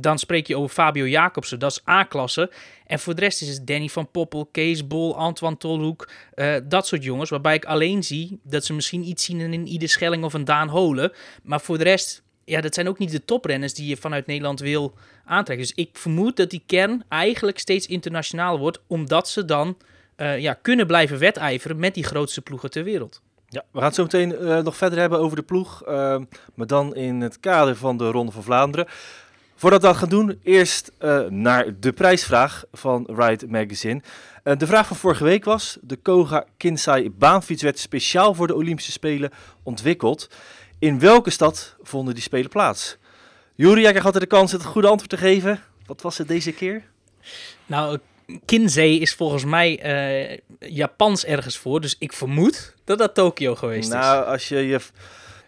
dan 0.00 0.18
spreek 0.18 0.46
je 0.46 0.56
over 0.56 0.70
Fabio 0.70 1.06
Jacobsen, 1.06 1.58
dat 1.58 1.70
is 1.70 1.88
A-klasse. 1.88 2.50
En 2.86 2.98
voor 2.98 3.14
de 3.14 3.20
rest 3.20 3.42
is 3.42 3.48
het 3.48 3.66
Danny 3.66 3.88
van 3.88 4.10
Poppel, 4.10 4.48
Kees 4.52 4.86
Bol, 4.86 5.16
Antoine 5.16 5.56
Tolhoek, 5.56 6.08
uh, 6.34 6.56
dat 6.64 6.86
soort 6.86 7.04
jongens. 7.04 7.30
Waarbij 7.30 7.54
ik 7.54 7.64
alleen 7.64 8.02
zie 8.02 8.40
dat 8.42 8.64
ze 8.64 8.72
misschien 8.74 9.04
iets 9.04 9.24
zien 9.24 9.40
in 9.40 9.66
Ieder 9.66 9.88
Schelling 9.88 10.24
of 10.24 10.32
een 10.32 10.44
Daan 10.44 10.68
Holen. 10.68 11.12
Maar 11.42 11.60
voor 11.60 11.78
de 11.78 11.84
rest, 11.84 12.22
ja, 12.44 12.60
dat 12.60 12.74
zijn 12.74 12.88
ook 12.88 12.98
niet 12.98 13.10
de 13.10 13.24
toprenners 13.24 13.74
die 13.74 13.88
je 13.88 13.96
vanuit 13.96 14.26
Nederland 14.26 14.60
wil 14.60 14.94
aantrekken. 15.24 15.66
Dus 15.66 15.76
ik 15.76 15.90
vermoed 15.92 16.36
dat 16.36 16.50
die 16.50 16.62
kern 16.66 17.04
eigenlijk 17.08 17.58
steeds 17.58 17.86
internationaal 17.86 18.58
wordt, 18.58 18.80
omdat 18.86 19.28
ze 19.28 19.44
dan 19.44 19.76
uh, 20.16 20.38
ja, 20.38 20.58
kunnen 20.62 20.86
blijven 20.86 21.18
wedijveren 21.18 21.78
met 21.78 21.94
die 21.94 22.04
grootste 22.04 22.40
ploegen 22.40 22.70
ter 22.70 22.84
wereld. 22.84 23.22
Ja, 23.48 23.64
we 23.70 23.78
gaan 23.78 23.86
het 23.86 23.94
zo 23.94 24.02
meteen 24.02 24.34
uh, 24.40 24.58
nog 24.58 24.76
verder 24.76 24.98
hebben 24.98 25.18
over 25.18 25.36
de 25.36 25.42
ploeg, 25.42 25.82
maar 26.54 26.66
dan 26.66 26.94
in 26.94 27.20
het 27.20 27.40
kader 27.40 27.76
van 27.76 27.96
de 27.96 28.10
Ronde 28.10 28.32
van 28.32 28.42
Vlaanderen. 28.42 28.86
Voordat 29.58 29.80
we 29.80 29.86
dat 29.86 29.96
gaan 29.96 30.08
doen, 30.08 30.40
eerst 30.42 30.92
naar 31.28 31.80
de 31.80 31.92
prijsvraag 31.92 32.64
van 32.72 33.08
Ride 33.16 33.46
Magazine. 33.48 34.00
de 34.42 34.66
vraag 34.66 34.86
van 34.86 34.96
vorige 34.96 35.24
week 35.24 35.44
was, 35.44 35.78
de 35.80 35.96
Koga 35.96 36.44
Kinsai 36.56 37.10
baanfiets 37.10 37.62
werd 37.62 37.78
speciaal 37.78 38.34
voor 38.34 38.46
de 38.46 38.54
Olympische 38.54 38.92
Spelen 38.92 39.30
ontwikkeld. 39.62 40.30
In 40.78 40.98
welke 40.98 41.30
stad 41.30 41.76
vonden 41.82 42.14
die 42.14 42.22
Spelen 42.22 42.50
plaats? 42.50 42.96
Juri, 43.54 43.80
jij 43.80 43.94
had 43.94 44.14
er 44.14 44.20
de 44.20 44.26
kans 44.26 44.52
het 44.52 44.64
goede 44.64 44.88
antwoord 44.88 45.10
te 45.10 45.16
geven. 45.16 45.60
Wat 45.86 46.02
was 46.02 46.18
het 46.18 46.28
deze 46.28 46.52
keer? 46.52 46.82
Nou, 47.66 47.98
Kinsei 48.44 49.00
is 49.00 49.14
volgens 49.14 49.44
mij 49.44 49.80
uh, 50.30 50.70
Japans 50.70 51.24
ergens 51.24 51.56
voor. 51.58 51.80
Dus 51.80 51.96
ik 51.98 52.12
vermoed 52.12 52.74
dat 52.84 52.98
dat 52.98 53.14
Tokio 53.14 53.54
geweest 53.54 53.90
nou, 53.90 54.00
is. 54.00 54.06
Nou, 54.06 54.26
als 54.26 54.48
je, 54.48 54.56
je 54.56 54.80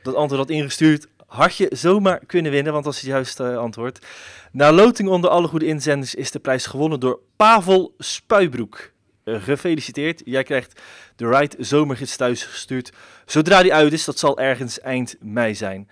dat 0.03 0.15
antwoord 0.15 0.41
had 0.41 0.51
ingestuurd, 0.51 1.07
had 1.31 1.57
je 1.57 1.69
zomaar 1.73 2.21
kunnen 2.27 2.53
winnen, 2.53 2.73
want 2.73 2.85
dat 2.85 2.95
is 2.95 3.01
het 3.01 3.11
juiste 3.11 3.45
uh, 3.45 3.59
antwoord. 3.59 4.07
Na 4.53 4.73
loting 4.73 5.09
onder 5.09 5.31
alle 5.31 5.49
goede 5.49 5.67
inzenders 5.67 6.15
is 6.15 6.31
de 6.31 6.39
prijs 6.39 6.67
gewonnen 6.67 7.01
door 7.01 7.21
Pavel 7.37 7.95
Spuibroek. 7.99 8.91
Uh, 9.25 9.43
gefeliciteerd, 9.43 10.23
jij 10.25 10.43
krijgt 10.43 10.81
de 11.17 11.29
Ride 11.29 11.57
Zomergids 11.59 12.17
thuis 12.17 12.45
gestuurd. 12.45 12.93
Zodra 13.27 13.63
die 13.63 13.75
uit 13.75 13.93
is, 13.93 14.05
dat 14.05 14.19
zal 14.19 14.39
ergens 14.39 14.81
eind 14.81 15.17
mei 15.21 15.55
zijn. 15.55 15.89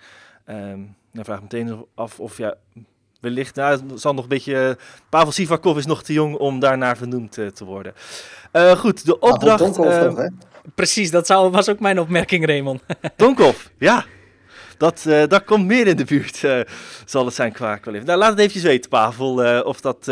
Um, 0.49 0.95
dan 1.13 1.25
vraag 1.25 1.37
ik 1.37 1.43
meteen 1.43 1.85
af 1.95 2.19
of 2.19 2.37
ja, 2.37 2.55
wellicht, 3.19 3.55
nou, 3.55 3.81
zal 3.95 4.13
nog 4.13 4.23
een 4.23 4.29
beetje. 4.29 4.53
Uh, 4.53 4.71
Pavel 5.09 5.31
Sivakov 5.31 5.77
is 5.77 5.85
nog 5.85 6.03
te 6.03 6.13
jong 6.13 6.35
om 6.35 6.59
daarnaar 6.59 6.97
vernoemd 6.97 7.37
uh, 7.37 7.47
te 7.47 7.65
worden. 7.65 7.93
Uh, 8.53 8.71
goed, 8.71 9.05
de 9.05 9.19
opdracht. 9.19 9.59
Donkov, 9.59 10.15
toch, 10.15 10.29
precies, 10.75 11.11
dat 11.11 11.25
zou, 11.27 11.51
was 11.51 11.69
ook 11.69 11.79
mijn 11.79 11.99
opmerking, 11.99 12.45
Raymond. 12.45 12.81
Donkov, 13.15 13.65
ja. 13.77 14.05
Dat, 14.79 15.05
dat 15.27 15.43
komt 15.43 15.65
meer 15.65 15.87
in 15.87 15.97
de 15.97 16.05
buurt, 16.05 16.37
zal 17.05 17.25
het 17.25 17.35
zijn 17.35 17.51
qua 17.51 17.75
kwaliteit. 17.77 18.07
Nou, 18.07 18.19
laat 18.19 18.29
het 18.29 18.39
eventjes 18.39 18.63
weten, 18.63 18.89
Pavel, 18.89 19.63
of 19.63 19.81
dat. 19.81 20.11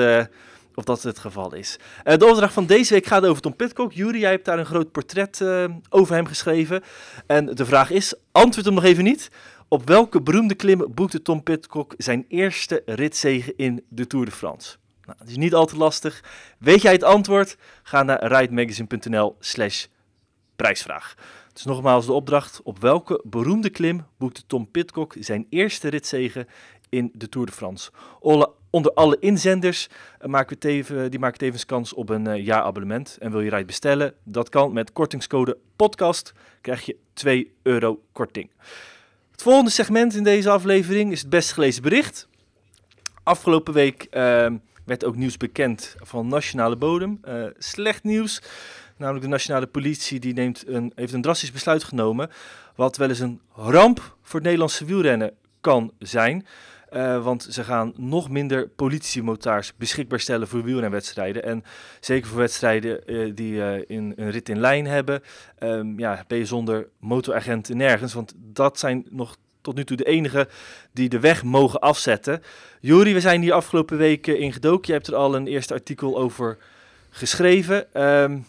of 0.75 0.83
dat 0.83 1.03
het 1.03 1.19
geval 1.19 1.53
is. 1.53 1.77
de 2.03 2.25
opdracht 2.25 2.53
van 2.53 2.65
deze 2.65 2.93
week 2.93 3.05
gaat 3.05 3.25
over 3.25 3.41
Tom 3.41 3.55
Pitcock. 3.55 3.93
Jury, 3.93 4.19
jij 4.19 4.31
hebt 4.31 4.45
daar 4.45 4.59
een 4.59 4.65
groot 4.65 4.91
portret 4.91 5.43
over 5.89 6.15
hem 6.15 6.25
geschreven. 6.25 6.83
En 7.27 7.45
de 7.45 7.65
vraag 7.65 7.91
is: 7.91 8.13
antwoord 8.31 8.65
hem 8.65 8.75
nog 8.75 8.83
even 8.83 9.03
niet. 9.03 9.29
Op 9.69 9.87
welke 9.87 10.21
beroemde 10.21 10.55
klim 10.55 10.85
boekte 10.93 11.21
Tom 11.21 11.43
Pitcock 11.43 11.93
zijn 11.97 12.25
eerste 12.27 12.81
ritzege 12.85 13.53
in 13.55 13.83
de 13.89 14.07
Tour 14.07 14.25
de 14.25 14.31
France? 14.31 14.75
Nou, 15.05 15.19
is 15.25 15.37
niet 15.37 15.53
al 15.53 15.65
te 15.65 15.77
lastig. 15.77 16.23
Weet 16.59 16.81
jij 16.81 16.91
het 16.91 17.03
antwoord? 17.03 17.57
Ga 17.83 18.03
naar 18.03 18.27
ridemagazine.nl 18.33 19.35
slash 19.39 19.85
prijsvraag. 20.55 21.15
Dus 21.57 21.65
nogmaals 21.65 22.05
de 22.05 22.13
opdracht. 22.13 22.61
Op 22.63 22.79
welke 22.79 23.21
beroemde 23.23 23.69
klim 23.69 24.05
boekte 24.17 24.41
Tom 24.47 24.71
Pitcock 24.71 25.15
zijn 25.19 25.45
eerste 25.49 25.87
ritzege 25.87 26.47
in 26.89 27.11
de 27.13 27.29
Tour 27.29 27.47
de 27.47 27.53
France? 27.53 27.91
onder 28.69 28.93
alle 28.93 29.17
inzenders 29.19 29.87
uh, 30.21 30.27
maken 30.27 30.53
we 30.53 30.57
teven, 30.57 31.11
die 31.11 31.19
maken 31.19 31.37
tevens 31.37 31.65
kans 31.65 31.93
op 31.93 32.09
een 32.09 32.27
uh, 32.27 32.45
jaarabonnement. 32.45 33.17
En 33.19 33.31
wil 33.31 33.41
je 33.41 33.49
ride 33.49 33.65
bestellen? 33.65 34.13
Dat 34.23 34.49
kan 34.49 34.73
met 34.73 34.93
kortingscode 34.93 35.57
podcast. 35.75 36.33
Krijg 36.61 36.85
je 36.85 36.97
2 37.13 37.53
euro 37.61 38.01
korting. 38.11 38.51
Het 39.31 39.41
volgende 39.41 39.71
segment 39.71 40.15
in 40.15 40.23
deze 40.23 40.49
aflevering 40.49 41.11
is 41.11 41.21
het 41.21 41.29
best 41.29 41.51
gelezen 41.51 41.81
bericht. 41.81 42.27
Afgelopen 43.23 43.73
week 43.73 44.07
uh, 44.11 44.47
werd 44.85 45.05
ook 45.05 45.15
nieuws 45.15 45.37
bekend 45.37 45.95
van 45.99 46.27
nationale 46.27 46.75
bodem. 46.75 47.19
Uh, 47.27 47.45
slecht 47.57 48.03
nieuws, 48.03 48.41
namelijk 48.97 49.23
de 49.23 49.31
nationale 49.31 49.67
politie 49.67 50.19
die 50.19 50.33
neemt 50.33 50.67
een, 50.67 50.91
heeft 50.95 51.13
een 51.13 51.21
drastisch 51.21 51.51
besluit 51.51 51.83
genomen. 51.83 52.29
Wat 52.75 52.97
wel 52.97 53.09
eens 53.09 53.19
een 53.19 53.41
ramp 53.55 54.15
voor 54.21 54.33
het 54.33 54.43
Nederlandse 54.43 54.85
wielrennen 54.85 55.33
kan 55.61 55.91
zijn. 55.99 56.45
Uh, 56.93 57.23
want 57.23 57.47
ze 57.49 57.63
gaan 57.63 57.93
nog 57.95 58.29
minder 58.29 58.67
politiemotards 58.67 59.75
beschikbaar 59.75 60.19
stellen 60.19 60.47
voor 60.47 60.63
wielrenwedstrijden. 60.63 61.43
En 61.43 61.63
zeker 61.99 62.29
voor 62.29 62.37
wedstrijden 62.37 63.01
uh, 63.05 63.31
die 63.35 63.53
uh, 63.53 63.75
in, 63.87 64.13
een 64.15 64.31
rit 64.31 64.49
in 64.49 64.59
lijn 64.59 64.85
hebben, 64.85 65.21
um, 65.59 65.99
ja, 65.99 66.23
ben 66.27 66.37
je 66.37 66.45
zonder 66.45 66.87
motoragenten 66.99 67.77
nergens. 67.77 68.13
Want 68.13 68.33
dat 68.35 68.79
zijn 68.79 69.05
nog 69.09 69.37
tot 69.61 69.75
nu 69.75 69.83
toe 69.83 69.97
de 69.97 70.03
enige 70.03 70.47
die 70.91 71.09
de 71.09 71.19
weg 71.19 71.43
mogen 71.43 71.79
afzetten. 71.79 72.41
Juri, 72.79 73.13
we 73.13 73.19
zijn 73.19 73.41
hier 73.41 73.53
afgelopen 73.53 73.97
weken 73.97 74.39
in 74.39 74.53
gedoken. 74.53 74.87
Je 74.87 74.93
hebt 74.93 75.07
er 75.07 75.15
al 75.15 75.35
een 75.35 75.47
eerste 75.47 75.73
artikel 75.73 76.17
over 76.17 76.57
geschreven. 77.09 78.03
Um, 78.03 78.45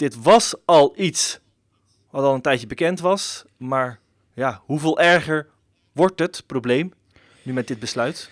dit 0.00 0.22
was 0.22 0.54
al 0.64 0.92
iets 0.96 1.40
wat 2.10 2.24
al 2.24 2.34
een 2.34 2.40
tijdje 2.40 2.66
bekend 2.66 3.00
was. 3.00 3.44
Maar 3.56 3.98
ja, 4.34 4.62
hoeveel 4.64 4.98
erger 4.98 5.46
wordt 5.92 6.18
het 6.18 6.42
probleem 6.46 6.92
nu 7.42 7.52
met 7.52 7.68
dit 7.68 7.78
besluit? 7.78 8.30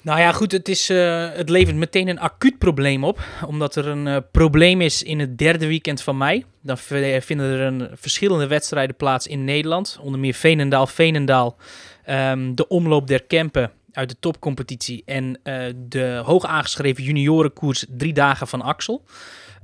Nou 0.00 0.20
ja, 0.20 0.32
goed, 0.32 0.52
het, 0.52 0.68
is, 0.68 0.90
uh, 0.90 1.32
het 1.32 1.48
levert 1.48 1.76
meteen 1.76 2.08
een 2.08 2.20
acuut 2.20 2.58
probleem 2.58 3.04
op. 3.04 3.20
Omdat 3.46 3.76
er 3.76 3.86
een 3.86 4.06
uh, 4.06 4.16
probleem 4.30 4.80
is 4.80 5.02
in 5.02 5.18
het 5.18 5.38
derde 5.38 5.66
weekend 5.66 6.02
van 6.02 6.16
mei. 6.16 6.44
Dan 6.60 6.78
vinden 6.78 7.40
er 7.40 7.60
een 7.60 7.90
verschillende 7.94 8.46
wedstrijden 8.46 8.96
plaats 8.96 9.26
in 9.26 9.44
Nederland. 9.44 9.98
Onder 10.00 10.20
meer 10.20 10.34
Veenendaal, 10.34 10.86
Veenendaal, 10.86 11.56
um, 12.10 12.54
de 12.54 12.68
omloop 12.68 13.06
der 13.06 13.22
Kempen 13.22 13.72
uit 13.92 14.08
de 14.08 14.16
topcompetitie. 14.20 15.02
En 15.06 15.40
de 15.88 16.22
hoog 16.24 16.44
aangeschreven 16.44 17.04
juniorenkoers 17.04 17.86
drie 17.88 18.12
dagen 18.12 18.46
van 18.46 18.62
Axel. 18.62 19.04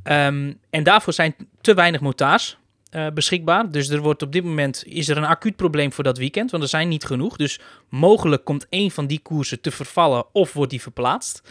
Um, 0.04 0.58
en 0.70 0.82
daarvoor 0.82 1.12
zijn 1.12 1.34
te 1.60 1.74
weinig 1.74 2.00
motards 2.00 2.58
uh, 2.90 3.06
beschikbaar. 3.14 3.70
Dus 3.70 3.88
er 3.88 4.00
wordt 4.00 4.22
op 4.22 4.32
dit 4.32 4.44
moment 4.44 4.84
is 4.86 5.08
er 5.08 5.16
een 5.16 5.24
acuut 5.24 5.56
probleem 5.56 5.92
voor 5.92 6.04
dat 6.04 6.18
weekend, 6.18 6.50
want 6.50 6.62
er 6.62 6.68
zijn 6.68 6.88
niet 6.88 7.04
genoeg. 7.04 7.36
Dus 7.36 7.60
mogelijk 7.88 8.44
komt 8.44 8.66
één 8.68 8.90
van 8.90 9.06
die 9.06 9.20
koersen 9.20 9.60
te 9.60 9.70
vervallen 9.70 10.24
of 10.32 10.52
wordt 10.52 10.70
die 10.70 10.82
verplaatst. 10.82 11.42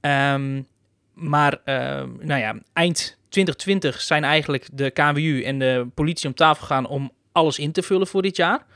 Um, 0.00 0.66
maar 1.14 1.52
uh, 1.64 1.74
nou 2.20 2.40
ja, 2.40 2.58
eind 2.72 3.18
2020 3.28 4.00
zijn 4.00 4.24
eigenlijk 4.24 4.68
de 4.72 4.90
KWU 4.90 5.42
en 5.42 5.58
de 5.58 5.86
politie 5.94 6.28
om 6.28 6.34
tafel 6.34 6.66
gegaan 6.66 6.86
om 6.86 7.12
alles 7.32 7.58
in 7.58 7.72
te 7.72 7.82
vullen 7.82 8.06
voor 8.06 8.22
dit 8.22 8.36
jaar. 8.36 8.66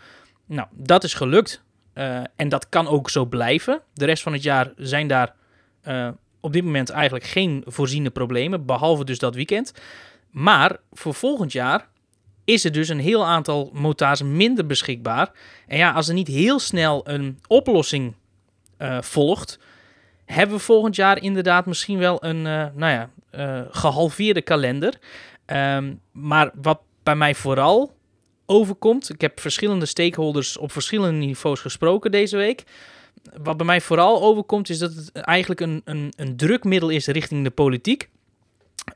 Nou, 0.47 0.69
dat 0.73 1.05
is 1.05 1.15
gelukt. 1.15 1.63
en 2.37 2.49
dat 2.49 2.69
kan 2.69 2.89
ook 2.89 3.11
zo 3.11 3.25
blijven. 3.25 3.81
De 3.93 4.05
rest 4.05 4.23
van 4.23 4.33
het 4.33 4.43
jaar 4.43 4.73
zijn 4.77 5.09
daar 5.09 5.35
op 6.45 6.53
dit 6.53 6.65
moment 6.65 6.91
eigenlijk 6.91 7.25
geen 7.25 7.63
voorziene 7.67 8.11
problemen, 8.11 8.67
behalve 8.67 9.05
dus 9.05 9.19
dat 9.19 9.35
weekend. 9.35 9.73
Maar 10.31 10.77
voor 10.93 11.15
volgend 11.15 11.53
jaar 11.53 11.89
is 12.45 12.65
er 12.65 12.73
dus 12.73 12.89
een 12.89 13.01
heel 13.01 13.27
aantal 13.27 13.71
motards 13.73 14.23
minder 14.23 14.67
beschikbaar. 14.67 15.33
En 15.67 15.79
ja, 15.79 15.93
als 15.93 16.09
er 16.09 16.15
niet 16.15 16.29
heel 16.29 16.59
snel 16.59 17.09
een 17.09 17.39
oplossing 17.47 18.15
uh, 18.79 19.03
volgt, 19.03 19.59
hebben 20.25 20.57
we 20.57 20.63
volgend 20.63 20.97
jaar 20.97 21.23
inderdaad 21.23 21.67
misschien 21.67 21.99
wel 21.99 22.25
een 22.25 22.37
uh, 22.37 22.67
nou 22.75 22.93
ja, 22.93 23.11
uh, 23.35 23.61
gehalveerde 23.71 24.43
kalender. 24.43 24.95
Um, 25.47 26.01
maar 26.13 26.51
wat 26.55 26.81
bij 27.03 27.17
mij 27.17 27.35
vooral 27.35 27.97
overkomt, 28.47 29.11
ik 29.11 29.21
heb 29.21 29.41
verschillende 29.41 29.87
stakeholders 29.87 30.57
op 30.57 30.73
verschillende 30.73 31.27
niveaus 31.27 31.61
gesproken 31.61 32.11
deze 32.11 32.37
week. 32.37 32.65
Wat 33.43 33.57
bij 33.57 33.67
mij 33.67 33.81
vooral 33.81 34.23
overkomt, 34.23 34.69
is 34.69 34.79
dat 34.79 34.95
het 34.95 35.13
eigenlijk 35.13 35.61
een, 35.61 35.83
een, 35.85 36.13
een 36.17 36.37
drukmiddel 36.37 36.89
is 36.89 37.07
richting 37.07 37.45
de 37.45 37.51
politiek. 37.51 38.09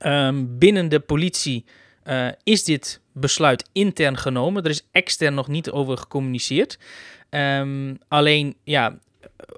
Um, 0.07 0.59
binnen 0.59 0.89
de 0.89 1.01
politie 1.01 1.65
uh, 2.05 2.29
is 2.43 2.65
dit 2.65 3.01
besluit 3.13 3.69
intern 3.73 4.17
genomen. 4.17 4.65
Er 4.65 4.71
is 4.71 4.87
extern 4.93 5.35
nog 5.35 5.49
niet 5.49 5.71
over 5.71 5.99
gecommuniceerd. 5.99 6.79
Um, 7.31 7.99
alleen, 8.09 8.57
ja, 8.65 8.99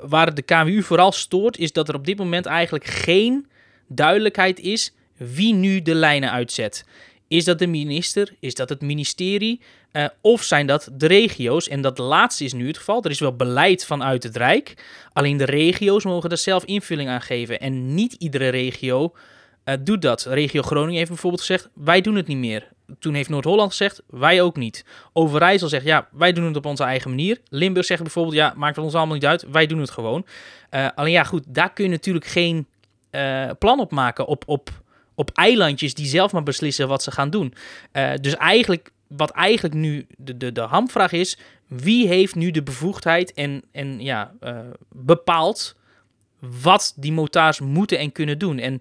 waar 0.01 0.35
de 0.35 0.43
KWU 0.43 0.83
vooral 0.83 1.13
stoort, 1.13 1.59
is 1.59 1.73
dat 1.73 1.89
er 1.89 1.95
op 1.95 2.07
dit 2.07 2.19
moment 2.19 2.47
eigenlijk 2.47 2.85
geen 2.85 3.47
duidelijkheid 3.89 4.61
is 4.61 4.95
wie 5.17 5.55
nu 5.55 5.83
de 5.83 5.95
lijnen 5.95 6.31
uitzet. 6.31 6.85
Is 7.31 7.45
dat 7.45 7.59
de 7.59 7.67
minister? 7.67 8.35
Is 8.41 8.55
dat 8.55 8.69
het 8.69 8.81
ministerie? 8.81 9.61
Uh, 9.93 10.07
of 10.21 10.43
zijn 10.43 10.67
dat 10.67 10.89
de 10.93 11.07
regio's? 11.07 11.69
En 11.69 11.81
dat 11.81 11.99
laatste 11.99 12.45
is 12.45 12.53
nu 12.53 12.67
het 12.67 12.79
geval. 12.79 13.03
Er 13.03 13.11
is 13.11 13.21
wel 13.21 13.37
beleid 13.37 13.85
vanuit 13.85 14.23
het 14.23 14.37
Rijk. 14.37 14.85
Alleen 15.13 15.37
de 15.37 15.45
regio's 15.45 16.05
mogen 16.05 16.31
er 16.31 16.39
zelf 16.39 16.65
invulling 16.65 17.09
aan 17.09 17.21
geven. 17.21 17.61
En 17.61 17.95
niet 17.95 18.13
iedere 18.13 18.49
regio 18.49 19.15
uh, 19.65 19.75
doet 19.81 20.03
dat. 20.03 20.25
Regio 20.25 20.63
Groningen 20.63 20.97
heeft 20.97 21.09
bijvoorbeeld 21.09 21.43
gezegd: 21.43 21.69
wij 21.75 22.01
doen 22.01 22.15
het 22.15 22.27
niet 22.27 22.37
meer. 22.37 22.69
Toen 22.99 23.15
heeft 23.15 23.29
Noord-Holland 23.29 23.71
gezegd: 23.71 24.03
wij 24.07 24.43
ook 24.43 24.57
niet. 24.57 24.85
Overijssel 25.13 25.69
zegt: 25.69 25.85
ja, 25.85 26.09
wij 26.13 26.33
doen 26.33 26.45
het 26.45 26.57
op 26.57 26.67
onze 26.67 26.85
eigen 26.85 27.11
manier. 27.11 27.41
Limburg 27.49 27.87
zegt 27.87 28.03
bijvoorbeeld: 28.03 28.37
ja, 28.37 28.55
maakt 28.57 28.79
ons 28.79 28.95
allemaal 28.95 29.15
niet 29.15 29.27
uit, 29.27 29.45
wij 29.51 29.67
doen 29.67 29.81
het 29.81 29.91
gewoon. 29.91 30.27
Uh, 30.71 30.89
alleen 30.95 31.13
ja, 31.13 31.25
goed, 31.25 31.45
daar 31.47 31.73
kun 31.73 31.85
je 31.85 31.91
natuurlijk 31.91 32.27
geen 32.27 32.67
plan 33.59 33.81
op 33.81 33.91
maken 33.91 34.27
op, 34.27 34.43
op, 34.47 34.71
op 35.21 35.31
eilandjes 35.35 35.95
die 35.95 36.07
zelf 36.07 36.33
maar 36.33 36.43
beslissen 36.43 36.89
wat 36.89 37.03
ze 37.03 37.11
gaan 37.11 37.31
doen. 37.31 37.55
dus 38.21 38.37
eigenlijk, 38.37 38.91
wat 39.07 39.31
eigenlijk 39.31 39.75
nu 39.75 40.07
de, 40.17 40.37
de, 40.37 40.53
de 40.53 40.61
hamvraag 40.61 41.13
is: 41.13 41.39
wie 41.67 42.09
heeft 42.09 42.35
nu 42.35 42.51
de 42.51 42.63
bevoegdheid 42.63 43.33
en, 43.33 43.63
en 43.73 44.01
ja, 44.01 44.33
bepaalt 44.89 45.77
wat 46.63 46.93
die 46.97 47.13
motards 47.13 47.61
moeten 47.61 47.99
en 47.99 48.13
kunnen 48.13 48.39
doen? 48.39 48.59
En 48.59 48.81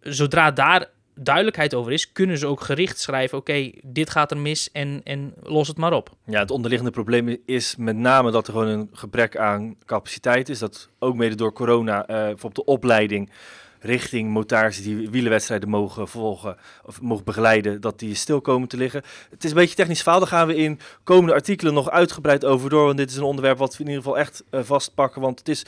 zodra 0.00 0.50
daar 0.50 0.88
duidelijkheid 1.14 1.74
over 1.74 1.92
is, 1.92 2.12
kunnen 2.12 2.38
ze 2.38 2.46
ook 2.46 2.60
gericht 2.60 3.00
schrijven: 3.00 3.38
oké, 3.38 3.70
dit 3.82 4.10
gaat 4.10 4.30
er 4.30 4.38
mis 4.38 4.72
en, 4.72 5.00
en 5.04 5.34
los 5.42 5.68
het 5.68 5.76
maar 5.76 5.92
op. 5.92 6.16
Ja, 6.26 6.38
het 6.38 6.50
onderliggende 6.50 6.92
probleem 6.92 7.36
is 7.46 7.76
met 7.76 7.96
name 7.96 8.30
dat 8.30 8.46
er 8.46 8.52
gewoon 8.52 8.68
een 8.68 8.88
gebrek 8.92 9.36
aan 9.36 9.76
capaciteit 9.84 10.48
is. 10.48 10.58
Dat 10.58 10.88
ook 10.98 11.14
mede 11.14 11.34
door 11.34 11.52
corona, 11.52 12.00
uh, 12.00 12.06
bijvoorbeeld 12.06 12.66
de 12.66 12.72
opleiding 12.72 13.30
richting 13.80 14.30
motards 14.30 14.82
die 14.82 15.10
wielenwedstrijden 15.10 15.68
mogen 15.68 16.08
volgen 16.08 16.56
of 16.84 17.00
mogen 17.00 17.24
begeleiden, 17.24 17.80
dat 17.80 17.98
die 17.98 18.14
stil 18.14 18.40
komen 18.40 18.68
te 18.68 18.76
liggen. 18.76 19.02
Het 19.30 19.44
is 19.44 19.50
een 19.50 19.56
beetje 19.56 19.74
technisch 19.74 20.02
verhaal, 20.02 20.20
daar 20.20 20.28
gaan 20.28 20.46
we 20.46 20.56
in 20.56 20.80
komende 21.04 21.34
artikelen 21.34 21.74
nog 21.74 21.90
uitgebreid 21.90 22.44
over 22.44 22.70
door, 22.70 22.84
want 22.84 22.96
dit 22.96 23.10
is 23.10 23.16
een 23.16 23.22
onderwerp 23.22 23.58
wat 23.58 23.76
we 23.76 23.82
in 23.82 23.88
ieder 23.88 24.02
geval 24.02 24.18
echt 24.18 24.44
uh, 24.50 24.60
vastpakken, 24.62 25.20
want 25.20 25.38
het 25.38 25.48
is 25.48 25.64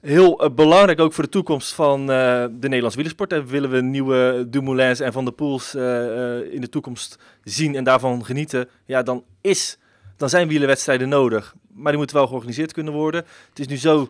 heel 0.00 0.44
uh, 0.44 0.50
belangrijk 0.54 1.00
ook 1.00 1.12
voor 1.12 1.24
de 1.24 1.30
toekomst 1.30 1.72
van 1.72 2.00
uh, 2.00 2.06
de 2.06 2.48
Nederlandse 2.60 2.96
wielersport. 2.96 3.32
En 3.32 3.46
willen 3.46 3.70
we 3.70 3.80
nieuwe 3.80 4.46
Dumoulins 4.48 5.00
en 5.00 5.12
Van 5.12 5.24
der 5.24 5.34
Poels 5.34 5.74
in 5.74 6.60
de 6.60 6.68
toekomst 6.70 7.18
zien 7.44 7.74
en 7.74 7.84
daarvan 7.84 8.24
genieten, 8.24 8.68
ja, 8.84 9.02
dan, 9.02 9.24
is, 9.40 9.78
dan 10.16 10.28
zijn 10.28 10.48
wielerwedstrijden 10.48 11.08
nodig. 11.08 11.54
Maar 11.74 11.88
die 11.88 11.96
moeten 11.96 12.16
wel 12.16 12.26
georganiseerd 12.26 12.72
kunnen 12.72 12.92
worden. 12.92 13.24
Het 13.48 13.58
is 13.58 13.66
nu 13.66 13.76
zo, 13.76 14.08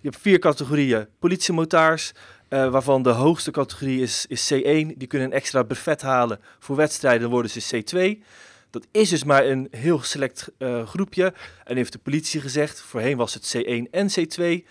je 0.00 0.08
hebt 0.08 0.20
vier 0.20 0.38
categorieën. 0.38 1.06
Politiemotaars, 1.18 2.12
waarvan 2.50 3.02
de 3.02 3.10
hoogste 3.10 3.50
categorie 3.50 4.02
is, 4.02 4.26
is 4.28 4.52
C1. 4.54 4.96
Die 4.96 5.06
kunnen 5.06 5.28
een 5.28 5.34
extra 5.34 5.62
brevet 5.62 6.02
halen 6.02 6.40
voor 6.58 6.76
wedstrijden, 6.76 7.20
dan 7.20 7.30
worden 7.30 7.50
ze 7.50 7.82
C2. 7.84 8.24
Dat 8.70 8.86
is 8.90 9.08
dus 9.08 9.24
maar 9.24 9.46
een 9.46 9.68
heel 9.70 10.02
select 10.02 10.52
groepje. 10.84 11.32
En 11.64 11.76
heeft 11.76 11.92
de 11.92 11.98
politie 11.98 12.40
gezegd, 12.40 12.80
voorheen 12.80 13.16
was 13.16 13.34
het 13.34 13.56
C1 13.56 13.90
en 13.90 14.08
C2 14.10 14.66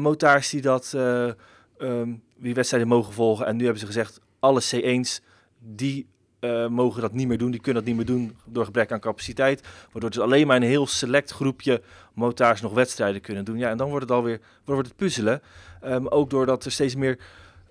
motards 0.00 0.50
die 0.50 0.60
dat 0.60 0.92
uh, 0.96 1.30
um, 1.78 2.22
die 2.36 2.54
wedstrijden 2.54 2.88
mogen 2.88 3.12
volgen. 3.12 3.46
En 3.46 3.56
nu 3.56 3.62
hebben 3.62 3.80
ze 3.80 3.86
gezegd, 3.86 4.20
alle 4.38 4.62
C1's 4.62 5.20
die 5.58 6.06
uh, 6.44 6.66
mogen 6.66 7.00
dat 7.00 7.12
niet 7.12 7.28
meer 7.28 7.38
doen. 7.38 7.50
Die 7.50 7.60
kunnen 7.60 7.84
dat 7.84 7.94
niet 7.94 8.06
meer 8.06 8.16
doen 8.16 8.36
door 8.44 8.64
gebrek 8.64 8.92
aan 8.92 9.00
capaciteit. 9.00 9.68
Waardoor 9.92 10.10
dus 10.10 10.20
alleen 10.20 10.46
maar 10.46 10.56
een 10.56 10.62
heel 10.62 10.86
select 10.86 11.30
groepje 11.30 11.82
motards 12.14 12.60
nog 12.60 12.72
wedstrijden 12.72 13.20
kunnen 13.20 13.44
doen. 13.44 13.58
Ja, 13.58 13.70
en 13.70 13.76
dan 13.76 13.88
wordt 13.88 14.08
het 14.08 14.16
alweer 14.16 14.40
wordt 14.64 14.88
het 14.88 14.96
puzzelen. 14.96 15.42
Um, 15.84 16.08
ook 16.08 16.30
doordat 16.30 16.64
er 16.64 16.72
steeds 16.72 16.94
meer, 16.94 17.18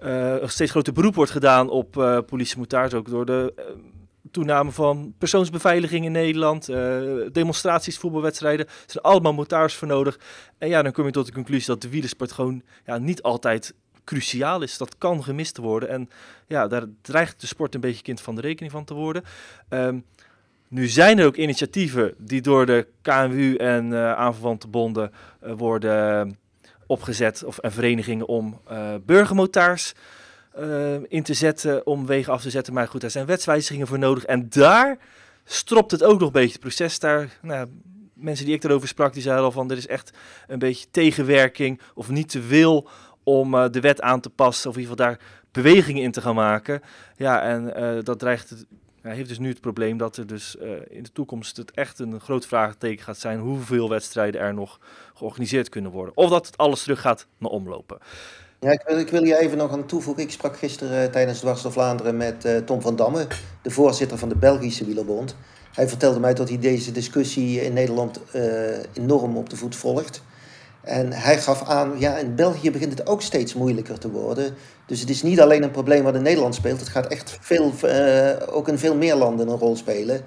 uh, 0.03 0.35
steeds 0.43 0.71
groter 0.71 0.93
beroep 0.93 1.15
wordt 1.15 1.31
gedaan 1.31 1.69
op 1.69 1.97
uh, 1.97 2.19
politie 2.25 2.77
Ook 2.95 3.09
door 3.09 3.25
de 3.25 3.53
toename 4.31 4.71
van 4.71 5.13
persoonsbeveiliging 5.17 6.05
in 6.05 6.11
Nederland, 6.11 6.65
demonstraties, 7.31 7.97
voetbalwedstrijden. 7.97 8.65
Er 8.65 8.73
zijn 8.85 9.03
allemaal 9.03 9.33
motards 9.33 9.75
voor 9.75 9.87
nodig. 9.87 10.19
En 10.57 10.67
ja, 10.67 10.81
dan 10.81 10.91
kom 10.91 11.05
je 11.05 11.11
tot 11.11 11.25
de 11.25 11.31
conclusie 11.31 11.67
dat 11.67 11.81
de 11.81 11.89
wielersport 11.89 12.31
gewoon 12.31 12.61
ja, 12.85 12.97
niet 12.97 13.21
altijd 13.21 13.73
cruciaal 14.03 14.61
is. 14.61 14.77
Dat 14.77 14.97
kan 14.97 15.23
gemist 15.23 15.57
worden. 15.57 15.89
En 15.89 16.09
ja, 16.47 16.67
daar 16.67 16.83
dreigt 17.01 17.41
de 17.41 17.47
sport 17.47 17.75
een 17.75 17.81
beetje 17.81 18.01
kind 18.01 18.21
van 18.21 18.35
de 18.35 18.41
rekening 18.41 18.71
van 18.71 18.83
te 18.83 18.93
worden. 18.93 19.23
Um, 19.69 20.05
nu 20.67 20.87
zijn 20.87 21.19
er 21.19 21.25
ook 21.25 21.35
initiatieven 21.35 22.13
die 22.17 22.41
door 22.41 22.65
de 22.65 22.87
KNWU 23.01 23.55
en 23.55 23.85
uh, 23.85 24.13
aanverwante 24.13 24.67
bonden 24.67 25.11
uh, 25.43 25.53
worden 25.57 26.37
opgezet, 26.85 27.43
of 27.43 27.57
en 27.57 27.71
verenigingen 27.71 28.27
om 28.27 28.61
uh, 28.71 28.95
in 31.07 31.23
te 31.23 31.33
zetten 31.33 31.85
om 31.85 32.05
wegen 32.05 32.33
af 32.33 32.41
te 32.41 32.49
zetten. 32.49 32.73
Maar 32.73 32.87
goed, 32.87 33.01
daar 33.01 33.11
zijn 33.11 33.25
wetswijzigingen 33.25 33.87
voor 33.87 33.99
nodig. 33.99 34.25
En 34.25 34.49
daar 34.49 34.97
stropt 35.43 35.91
het 35.91 36.03
ook 36.03 36.19
nog 36.19 36.27
een 36.27 36.33
beetje 36.33 36.51
het 36.51 36.59
proces. 36.59 36.99
Daar, 36.99 37.37
nou, 37.41 37.67
mensen 38.13 38.45
die 38.45 38.55
ik 38.55 38.63
erover 38.63 38.87
sprak, 38.87 39.13
die 39.13 39.21
zeiden 39.21 39.45
al 39.45 39.51
van, 39.51 39.71
er 39.71 39.77
is 39.77 39.87
echt 39.87 40.11
een 40.47 40.59
beetje 40.59 40.87
tegenwerking 40.91 41.81
of 41.93 42.09
niet 42.09 42.29
te 42.29 42.41
wil 42.41 42.89
om 43.23 43.53
uh, 43.53 43.65
de 43.71 43.79
wet 43.79 44.01
aan 44.01 44.19
te 44.19 44.29
passen. 44.29 44.69
Of 44.69 44.75
in 44.75 44.81
ieder 44.81 44.97
geval 44.97 45.09
daar 45.09 45.19
bewegingen 45.51 46.03
in 46.03 46.11
te 46.11 46.21
gaan 46.21 46.35
maken. 46.35 46.81
Ja, 47.15 47.41
en 47.41 47.73
uh, 47.77 48.03
dat 48.03 48.19
dreigt 48.19 48.49
het, 48.49 48.65
hij 49.01 49.15
heeft 49.15 49.29
dus 49.29 49.39
nu 49.39 49.49
het 49.49 49.61
probleem 49.61 49.97
dat 49.97 50.17
er 50.17 50.27
dus 50.27 50.55
uh, 50.61 50.69
in 50.89 51.03
de 51.03 51.11
toekomst 51.11 51.57
het 51.57 51.71
echt 51.71 51.99
een 51.99 52.19
groot 52.19 52.45
vraagteken 52.45 53.03
gaat 53.03 53.17
zijn 53.17 53.39
hoeveel 53.39 53.89
wedstrijden 53.89 54.41
er 54.41 54.53
nog 54.53 54.79
georganiseerd 55.13 55.69
kunnen 55.69 55.91
worden. 55.91 56.17
Of 56.17 56.29
dat 56.29 56.45
het 56.45 56.57
alles 56.57 56.83
terug 56.83 57.01
gaat 57.01 57.27
naar 57.37 57.51
omlopen. 57.51 57.97
Ja, 58.59 58.71
ik 58.71 58.81
wil, 58.85 58.97
ik 58.99 59.09
wil 59.09 59.23
hier 59.23 59.37
even 59.37 59.57
nog 59.57 59.71
aan 59.71 59.85
toevoegen. 59.85 60.23
Ik 60.23 60.31
sprak 60.31 60.57
gisteren 60.57 61.11
tijdens 61.11 61.39
Dwars 61.39 61.61
door 61.61 61.71
Vlaanderen 61.71 62.17
met 62.17 62.65
Tom 62.65 62.81
van 62.81 62.95
Damme, 62.95 63.27
de 63.61 63.71
voorzitter 63.71 64.17
van 64.17 64.29
de 64.29 64.35
Belgische 64.35 64.85
Wielerbond. 64.85 65.35
Hij 65.73 65.87
vertelde 65.87 66.19
mij 66.19 66.33
dat 66.33 66.49
hij 66.49 66.59
deze 66.59 66.91
discussie 66.91 67.61
in 67.61 67.73
Nederland 67.73 68.19
enorm 68.93 69.37
op 69.37 69.49
de 69.49 69.55
voet 69.55 69.75
volgt. 69.75 70.21
En 70.83 71.13
hij 71.13 71.37
gaf 71.37 71.63
aan, 71.63 71.93
ja, 71.97 72.17
in 72.17 72.35
België 72.35 72.71
begint 72.71 72.97
het 72.97 73.07
ook 73.07 73.21
steeds 73.21 73.53
moeilijker 73.53 73.99
te 73.99 74.11
worden. 74.11 74.53
Dus 74.85 74.99
het 74.99 75.09
is 75.09 75.21
niet 75.23 75.41
alleen 75.41 75.63
een 75.63 75.71
probleem 75.71 76.03
wat 76.03 76.15
in 76.15 76.21
Nederland 76.21 76.55
speelt. 76.55 76.79
Het 76.79 76.89
gaat 76.89 77.07
echt 77.07 77.37
veel, 77.41 77.73
ook 78.49 78.67
in 78.67 78.77
veel 78.77 78.95
meer 78.95 79.15
landen 79.15 79.47
een 79.47 79.57
rol 79.57 79.75
spelen. 79.75 80.21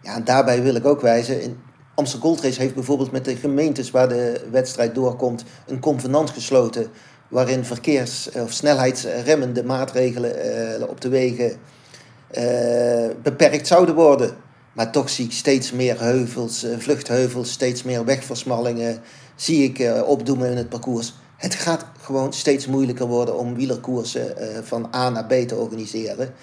Ja, 0.00 0.14
en 0.14 0.24
daarbij 0.24 0.62
wil 0.62 0.74
ik 0.74 0.86
ook 0.86 1.00
wijzen, 1.00 1.42
in 1.42 1.58
Amsterdam 1.94 2.28
Gold 2.28 2.42
Race 2.42 2.60
heeft 2.60 2.74
bijvoorbeeld 2.74 3.12
met 3.12 3.24
de 3.24 3.36
gemeentes 3.36 3.90
waar 3.90 4.08
de 4.08 4.46
wedstrijd 4.50 4.94
doorkomt 4.94 5.44
een 5.66 5.80
convenant 5.80 6.30
gesloten 6.30 6.90
waarin 7.28 7.64
verkeers- 7.64 8.30
of 8.30 8.52
snelheidsremmende 8.52 9.64
maatregelen 9.64 10.34
uh, 10.80 10.88
op 10.88 11.00
de 11.00 11.08
wegen 11.08 11.50
uh, 11.50 13.10
beperkt 13.22 13.66
zouden 13.66 13.94
worden. 13.94 14.30
Maar 14.72 14.92
toch 14.92 15.10
zie 15.10 15.24
ik 15.24 15.32
steeds 15.32 15.72
meer 15.72 16.00
heuvels, 16.00 16.66
vluchtheuvels, 16.78 17.52
steeds 17.52 17.82
meer 17.82 18.04
wegversmallingen 18.04 19.00
zie 19.42 19.72
ik 19.72 20.04
opdoemen 20.06 20.50
in 20.50 20.56
het 20.56 20.68
parcours. 20.68 21.14
Het 21.36 21.54
gaat 21.54 21.86
gewoon 22.00 22.32
steeds 22.32 22.66
moeilijker 22.66 23.06
worden 23.06 23.38
om 23.38 23.54
wielerkoersen 23.54 24.34
van 24.64 24.90
A 24.94 25.08
naar 25.08 25.26
B 25.26 25.32
te 25.32 25.56
organiseren. 25.56 26.34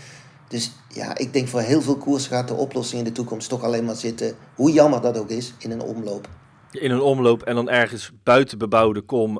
Dus 0.48 0.72
ja, 0.94 1.18
ik 1.18 1.34
denk 1.34 1.48
voor 1.48 1.60
heel 1.60 1.82
veel 1.82 1.98
koersen 1.98 2.32
gaat 2.32 2.48
de 2.48 2.54
oplossing 2.54 3.00
in 3.00 3.08
de 3.08 3.12
toekomst 3.12 3.50
toch 3.50 3.64
alleen 3.64 3.86
maar 3.86 3.96
zitten, 3.96 4.36
hoe 4.56 4.72
jammer 4.72 5.02
dat 5.02 5.18
ook 5.18 5.30
is, 5.30 5.54
in 5.60 5.72
een 5.72 5.82
omloop. 5.82 6.28
In 6.72 6.92
een 6.92 7.02
omloop 7.02 7.42
en 7.42 7.56
dan 7.56 7.70
ergens 7.70 8.12
buiten 8.24 8.58
bebouwde 8.58 9.02
kom 9.02 9.38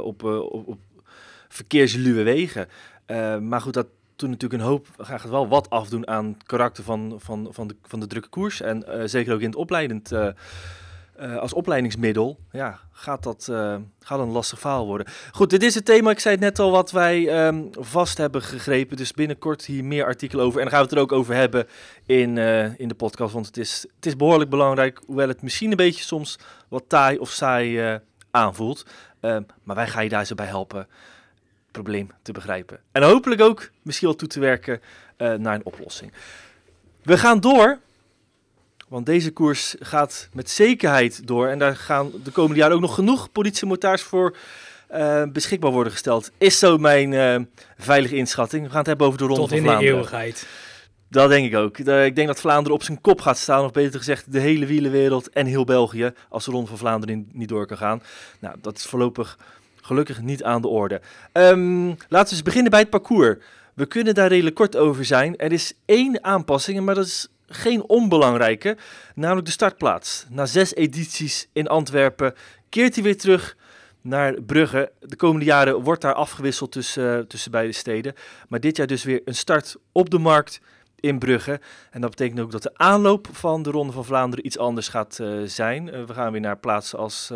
op, 0.00 0.24
op, 0.24 0.68
op 0.68 0.78
verkeersluwe 1.48 2.22
wegen. 2.22 2.68
Maar 3.48 3.60
goed, 3.60 3.74
dat 3.74 3.86
toen 4.16 4.30
natuurlijk 4.30 4.62
een 4.62 4.68
hoop, 4.68 4.86
gaat 4.98 5.28
wel 5.28 5.48
wat 5.48 5.70
afdoen 5.70 6.08
aan 6.08 6.26
het 6.26 6.42
karakter 6.42 6.84
van, 6.84 7.14
van, 7.18 7.48
van, 7.50 7.66
de, 7.66 7.76
van 7.82 8.00
de 8.00 8.06
drukke 8.06 8.28
koers. 8.28 8.60
En 8.60 8.84
zeker 9.04 9.34
ook 9.34 9.40
in 9.40 9.46
het 9.46 9.56
opleidend 9.56 10.10
eh, 11.12 11.36
als 11.36 11.52
opleidingsmiddel, 11.52 12.38
ja, 12.52 12.80
gaat 12.92 13.22
dat 13.22 13.46
uh, 13.50 13.76
een 14.08 14.30
lastig 14.30 14.58
verhaal 14.58 14.86
worden. 14.86 15.06
Goed, 15.32 15.50
dit 15.50 15.62
is 15.62 15.74
het 15.74 15.84
thema, 15.84 16.10
ik 16.10 16.20
zei 16.20 16.34
het 16.34 16.44
net 16.44 16.58
al, 16.58 16.70
wat 16.70 16.90
wij 16.90 17.46
um, 17.46 17.70
vast 17.78 18.18
hebben 18.18 18.42
gegrepen. 18.42 18.96
Dus 18.96 19.12
binnenkort 19.12 19.64
hier 19.64 19.84
meer 19.84 20.04
artikelen 20.04 20.44
over. 20.44 20.58
En 20.58 20.64
dan 20.64 20.74
gaan 20.74 20.82
we 20.82 20.88
het 20.88 20.96
er 20.96 21.02
ook 21.02 21.12
over 21.12 21.34
hebben 21.34 21.66
in, 22.06 22.36
uh, 22.36 22.78
in 22.78 22.88
de 22.88 22.94
podcast. 22.94 23.32
Want 23.32 23.46
het 23.46 23.56
is, 23.56 23.86
het 23.96 24.06
is 24.06 24.16
behoorlijk 24.16 24.50
belangrijk, 24.50 25.02
hoewel 25.06 25.28
het 25.28 25.42
misschien 25.42 25.70
een 25.70 25.76
beetje 25.76 26.04
soms 26.04 26.38
wat 26.68 26.84
taai 26.86 27.18
of 27.18 27.30
saai 27.30 28.00
aanvoelt. 28.30 28.86
Um, 29.20 29.46
maar 29.62 29.76
wij 29.76 29.88
gaan 29.88 30.02
je 30.02 30.08
daar 30.08 30.26
zo 30.26 30.34
bij 30.34 30.46
helpen 30.46 30.78
het 30.78 30.88
probleem 31.72 32.08
te 32.22 32.32
begrijpen. 32.32 32.80
En 32.92 33.02
hopelijk 33.02 33.40
ook 33.40 33.70
misschien 33.82 34.08
wel 34.08 34.16
toe 34.16 34.28
te 34.28 34.40
werken 34.40 34.80
naar 35.16 35.54
een 35.54 35.64
oplossing. 35.64 36.12
We 37.02 37.18
gaan 37.18 37.40
door 37.40 37.78
want 38.92 39.06
deze 39.06 39.30
koers 39.30 39.74
gaat 39.78 40.28
met 40.32 40.50
zekerheid 40.50 41.26
door. 41.26 41.48
En 41.48 41.58
daar 41.58 41.76
gaan 41.76 42.10
de 42.24 42.30
komende 42.30 42.58
jaren 42.58 42.74
ook 42.74 42.80
nog 42.80 42.94
genoeg 42.94 43.32
politiemotards 43.32 44.02
voor 44.02 44.36
uh, 44.94 45.22
beschikbaar 45.32 45.70
worden 45.70 45.92
gesteld. 45.92 46.30
Is 46.38 46.58
zo 46.58 46.78
mijn 46.78 47.12
uh, 47.12 47.36
veilige 47.76 48.16
inschatting. 48.16 48.62
We 48.62 48.68
gaan 48.68 48.78
het 48.78 48.86
hebben 48.86 49.06
over 49.06 49.18
de 49.18 49.24
Ronde 49.24 49.40
Tot 49.40 49.50
van 49.50 49.58
Vlaanderen. 49.58 49.80
Tot 49.80 49.90
in 49.90 50.10
de 50.10 50.16
eeuwigheid. 50.16 50.46
Dat 51.08 51.28
denk 51.28 51.46
ik 51.46 51.56
ook. 51.56 51.84
De, 51.84 52.04
ik 52.04 52.14
denk 52.14 52.26
dat 52.26 52.40
Vlaanderen 52.40 52.72
op 52.72 52.82
zijn 52.82 53.00
kop 53.00 53.20
gaat 53.20 53.38
staan. 53.38 53.64
Of 53.64 53.70
beter 53.70 53.98
gezegd, 53.98 54.32
de 54.32 54.40
hele 54.40 54.66
wielenwereld 54.66 55.30
en 55.30 55.46
heel 55.46 55.64
België. 55.64 56.12
Als 56.28 56.44
de 56.44 56.50
Ronde 56.50 56.68
van 56.68 56.78
Vlaanderen 56.78 57.28
niet 57.32 57.48
door 57.48 57.66
kan 57.66 57.76
gaan. 57.76 58.02
Nou, 58.40 58.56
dat 58.60 58.76
is 58.76 58.84
voorlopig 58.84 59.38
gelukkig 59.80 60.20
niet 60.20 60.42
aan 60.44 60.62
de 60.62 60.68
orde. 60.68 61.00
Um, 61.32 61.86
laten 61.86 62.28
we 62.28 62.34
eens 62.34 62.42
beginnen 62.42 62.70
bij 62.70 62.80
het 62.80 62.90
parcours. 62.90 63.36
We 63.74 63.86
kunnen 63.86 64.14
daar 64.14 64.28
redelijk 64.28 64.56
kort 64.56 64.76
over 64.76 65.04
zijn. 65.04 65.36
Er 65.36 65.52
is 65.52 65.72
één 65.84 66.24
aanpassing, 66.24 66.80
maar 66.80 66.94
dat 66.94 67.06
is 67.06 67.28
geen 67.54 67.88
onbelangrijke, 67.88 68.76
namelijk 69.14 69.46
de 69.46 69.52
startplaats. 69.52 70.26
Na 70.28 70.46
zes 70.46 70.74
edities 70.74 71.48
in 71.52 71.68
Antwerpen 71.68 72.34
keert 72.68 72.94
hij 72.94 73.04
weer 73.04 73.18
terug 73.18 73.56
naar 74.00 74.42
Brugge. 74.42 74.92
De 75.00 75.16
komende 75.16 75.44
jaren 75.44 75.82
wordt 75.82 76.02
daar 76.02 76.14
afgewisseld 76.14 76.72
tussen, 76.72 77.18
uh, 77.18 77.24
tussen 77.24 77.50
beide 77.50 77.72
steden. 77.72 78.14
Maar 78.48 78.60
dit 78.60 78.76
jaar 78.76 78.86
dus 78.86 79.04
weer 79.04 79.22
een 79.24 79.34
start 79.34 79.76
op 79.92 80.10
de 80.10 80.18
markt 80.18 80.60
in 81.00 81.18
Brugge. 81.18 81.60
En 81.90 82.00
dat 82.00 82.10
betekent 82.10 82.40
ook 82.40 82.50
dat 82.50 82.62
de 82.62 82.72
aanloop 82.74 83.28
van 83.32 83.62
de 83.62 83.70
Ronde 83.70 83.92
van 83.92 84.04
Vlaanderen 84.04 84.46
iets 84.46 84.58
anders 84.58 84.88
gaat 84.88 85.18
uh, 85.20 85.42
zijn. 85.44 85.86
Uh, 85.86 86.04
we 86.04 86.14
gaan 86.14 86.32
weer 86.32 86.40
naar 86.40 86.58
plaatsen 86.58 86.98
als, 86.98 87.32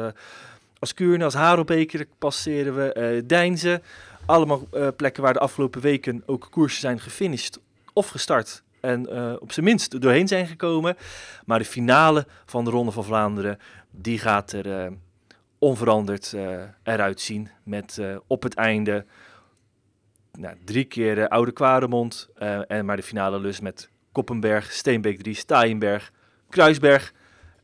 als 0.78 0.94
Kuurne, 0.94 1.24
als 1.24 1.34
Harelbeker 1.34 2.06
passeren 2.18 2.76
we, 2.76 3.22
Deinze. 3.26 3.80
Allemaal 4.26 4.68
plekken 4.96 5.22
waar 5.22 5.32
de 5.32 5.38
afgelopen 5.38 5.80
weken 5.80 6.22
ook 6.26 6.48
koersen 6.50 6.80
zijn 6.80 7.00
gefinished 7.00 7.58
of 7.92 8.08
gestart 8.08 8.62
en 8.86 9.06
uh, 9.12 9.34
op 9.38 9.52
zijn 9.52 9.66
minst 9.66 10.00
doorheen 10.00 10.28
zijn 10.28 10.46
gekomen. 10.46 10.96
Maar 11.44 11.58
de 11.58 11.64
finale 11.64 12.26
van 12.44 12.64
de 12.64 12.70
Ronde 12.70 12.92
van 12.92 13.04
Vlaanderen, 13.04 13.58
die 13.90 14.18
gaat 14.18 14.52
er 14.52 14.66
uh, 14.66 14.92
onveranderd 15.58 16.32
uh, 16.34 16.62
eruit 16.82 17.20
zien. 17.20 17.50
Met 17.62 18.00
op 18.26 18.42
het 18.42 18.54
einde 18.54 19.04
nou, 20.38 20.56
drie 20.64 20.84
keer 20.84 21.28
Oude 21.28 21.52
Kwaremond. 21.52 22.28
en 22.68 22.84
maar 22.84 22.96
de 22.96 23.02
finale 23.02 23.40
dus 23.40 23.60
met 23.60 23.90
Koppenberg, 24.12 24.72
Steenbeek 24.72 25.22
3, 25.22 25.34
Staaienberg, 25.34 26.12
Kruisberg. 26.48 27.12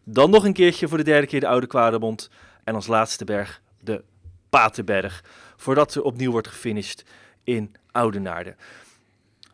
Dan 0.05 0.31
nog 0.31 0.45
een 0.45 0.53
keertje 0.53 0.89
voor 0.89 0.99
de 0.99 1.05
derde 1.05 1.27
keer 1.27 1.41
de 1.41 1.47
Oude 1.47 1.67
Kwaremond. 1.67 2.31
En 2.65 2.75
als 2.75 2.87
laatste 2.87 3.25
berg 3.25 3.63
de 3.81 4.05
Paterberg. 4.49 5.25
Voordat 5.57 5.95
er 5.95 6.03
opnieuw 6.03 6.31
wordt 6.31 6.49
gefinished 6.49 7.05
in 7.45 7.75
Oudenaarde. 7.91 8.55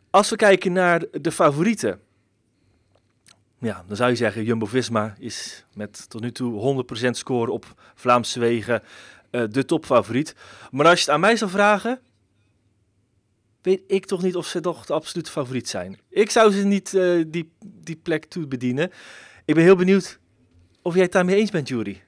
Als 0.09 0.29
we 0.29 0.35
kijken 0.35 0.71
naar 0.71 1.03
de 1.11 1.31
favorieten. 1.31 1.99
Ja, 3.59 3.83
dan 3.87 3.95
zou 3.95 4.09
je 4.09 4.15
zeggen, 4.15 4.43
Jumbo-Visma 4.43 5.15
is 5.19 5.65
met 5.73 6.09
tot 6.09 6.21
nu 6.21 6.31
toe 6.31 6.83
100% 7.05 7.09
score 7.09 7.51
op 7.51 7.91
Vlaamse 7.95 8.39
wegen 8.39 8.83
uh, 9.31 9.43
de 9.49 9.65
topfavoriet. 9.65 10.35
Maar 10.71 10.85
als 10.85 10.99
je 10.99 11.05
het 11.05 11.13
aan 11.13 11.19
mij 11.19 11.35
zou 11.35 11.51
vragen, 11.51 11.99
weet 13.61 13.81
ik 13.87 14.05
toch 14.05 14.21
niet 14.21 14.35
of 14.35 14.47
ze 14.47 14.59
toch 14.59 14.85
de 14.85 14.93
absolute 14.93 15.31
favoriet 15.31 15.69
zijn. 15.69 15.99
Ik 16.09 16.29
zou 16.29 16.51
ze 16.51 16.65
niet 16.65 16.93
uh, 16.93 17.25
die, 17.27 17.51
die 17.65 17.99
plek 18.03 18.25
toe 18.25 18.47
bedienen. 18.47 18.91
Ik 19.45 19.55
ben 19.55 19.63
heel 19.63 19.75
benieuwd 19.75 20.19
of 20.81 20.93
jij 20.93 21.03
het 21.03 21.11
daarmee 21.11 21.35
eens 21.35 21.51
bent, 21.51 21.67
Jury. 21.67 22.01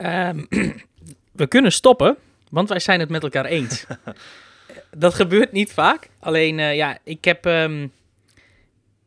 Um, 0.00 0.46
we 1.32 1.46
kunnen 1.48 1.72
stoppen, 1.72 2.16
want 2.50 2.68
wij 2.68 2.80
zijn 2.80 3.00
het 3.00 3.08
met 3.08 3.22
elkaar 3.22 3.44
eens. 3.44 3.86
dat 4.90 5.14
gebeurt 5.14 5.52
niet 5.52 5.72
vaak. 5.72 6.08
Alleen, 6.18 6.58
uh, 6.58 6.76
ja, 6.76 6.98
ik 7.04 7.24
heb, 7.24 7.44
um, 7.44 7.92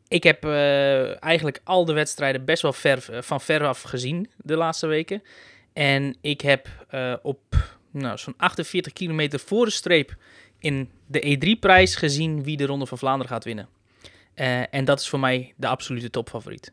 ik 0.08 0.22
heb 0.22 0.44
uh, 0.44 1.24
eigenlijk 1.24 1.60
al 1.64 1.84
de 1.84 1.92
wedstrijden 1.92 2.44
best 2.44 2.62
wel 2.62 2.72
ver, 2.72 3.22
van 3.22 3.40
ver 3.40 3.66
af 3.66 3.82
gezien 3.82 4.30
de 4.36 4.56
laatste 4.56 4.86
weken. 4.86 5.22
En 5.72 6.16
ik 6.20 6.40
heb 6.40 6.68
uh, 6.94 7.14
op 7.22 7.40
nou, 7.90 8.18
zo'n 8.18 8.34
48 8.36 8.92
kilometer 8.92 9.40
voor 9.40 9.64
de 9.64 9.70
streep 9.70 10.16
in 10.58 10.90
de 11.06 11.38
E3-prijs 11.38 11.94
gezien 11.94 12.42
wie 12.42 12.56
de 12.56 12.66
Ronde 12.66 12.86
van 12.86 12.98
Vlaanderen 12.98 13.32
gaat 13.32 13.44
winnen. 13.44 13.68
en 14.70 14.84
dat 14.84 15.00
is 15.00 15.08
voor 15.08 15.20
mij 15.20 15.52
de 15.56 15.66
absolute 15.66 16.10
topfavoriet. 16.10 16.72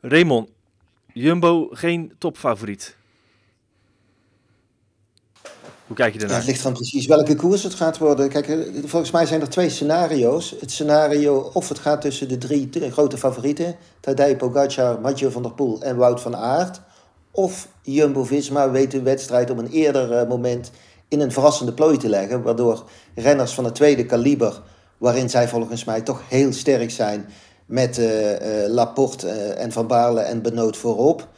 Raymond, 0.00 0.50
Jumbo 1.12 1.68
geen 1.72 2.14
topfavoriet. 2.18 2.96
Hoe 5.86 5.96
kijk 5.96 6.12
je 6.12 6.18
ernaar? 6.18 6.34
Ja, 6.34 6.40
het 6.40 6.46
ligt 6.46 6.60
van 6.60 6.72
precies 6.72 7.06
welke 7.06 7.34
koers 7.34 7.62
het 7.62 7.74
gaat 7.74 7.98
worden. 7.98 8.28
Kijk, 8.28 8.48
eh, 8.48 8.58
volgens 8.84 9.10
mij 9.10 9.26
zijn 9.26 9.40
er 9.40 9.48
twee 9.48 9.70
scenario's. 9.70 10.54
Het 10.60 10.70
scenario 10.70 11.50
of 11.52 11.68
het 11.68 11.78
gaat 11.78 12.00
tussen 12.00 12.28
de 12.28 12.38
drie 12.38 12.68
grote 12.90 13.18
favorieten... 13.18 13.76
Tadej 14.00 14.36
Pogacar, 14.36 15.00
Mathieu 15.00 15.30
van 15.30 15.42
der 15.42 15.52
Poel 15.52 15.82
en 15.82 15.96
Wout 15.96 16.20
van 16.20 16.36
Aert... 16.36 16.80
of 17.30 17.68
Jumbo-Visma 17.82 18.70
weet 18.70 18.90
de 18.90 19.02
wedstrijd 19.02 19.50
op 19.50 19.58
een 19.58 19.70
eerder 19.70 20.12
eh, 20.12 20.28
moment... 20.28 20.70
in 21.08 21.20
een 21.20 21.32
verrassende 21.32 21.72
plooi 21.72 21.96
te 21.96 22.08
leggen... 22.08 22.42
waardoor 22.42 22.84
renners 23.14 23.52
van 23.52 23.64
het 23.64 23.74
tweede 23.74 24.06
kaliber... 24.06 24.62
waarin 24.98 25.30
zij 25.30 25.48
volgens 25.48 25.84
mij 25.84 26.00
toch 26.00 26.22
heel 26.28 26.52
sterk 26.52 26.90
zijn... 26.90 27.28
met 27.66 27.98
uh, 27.98 28.32
uh, 28.32 28.68
Laporte 28.68 29.28
en 29.30 29.72
Van 29.72 29.86
Baarle 29.86 30.20
en 30.20 30.42
Benoot 30.42 30.76
voorop... 30.76 31.28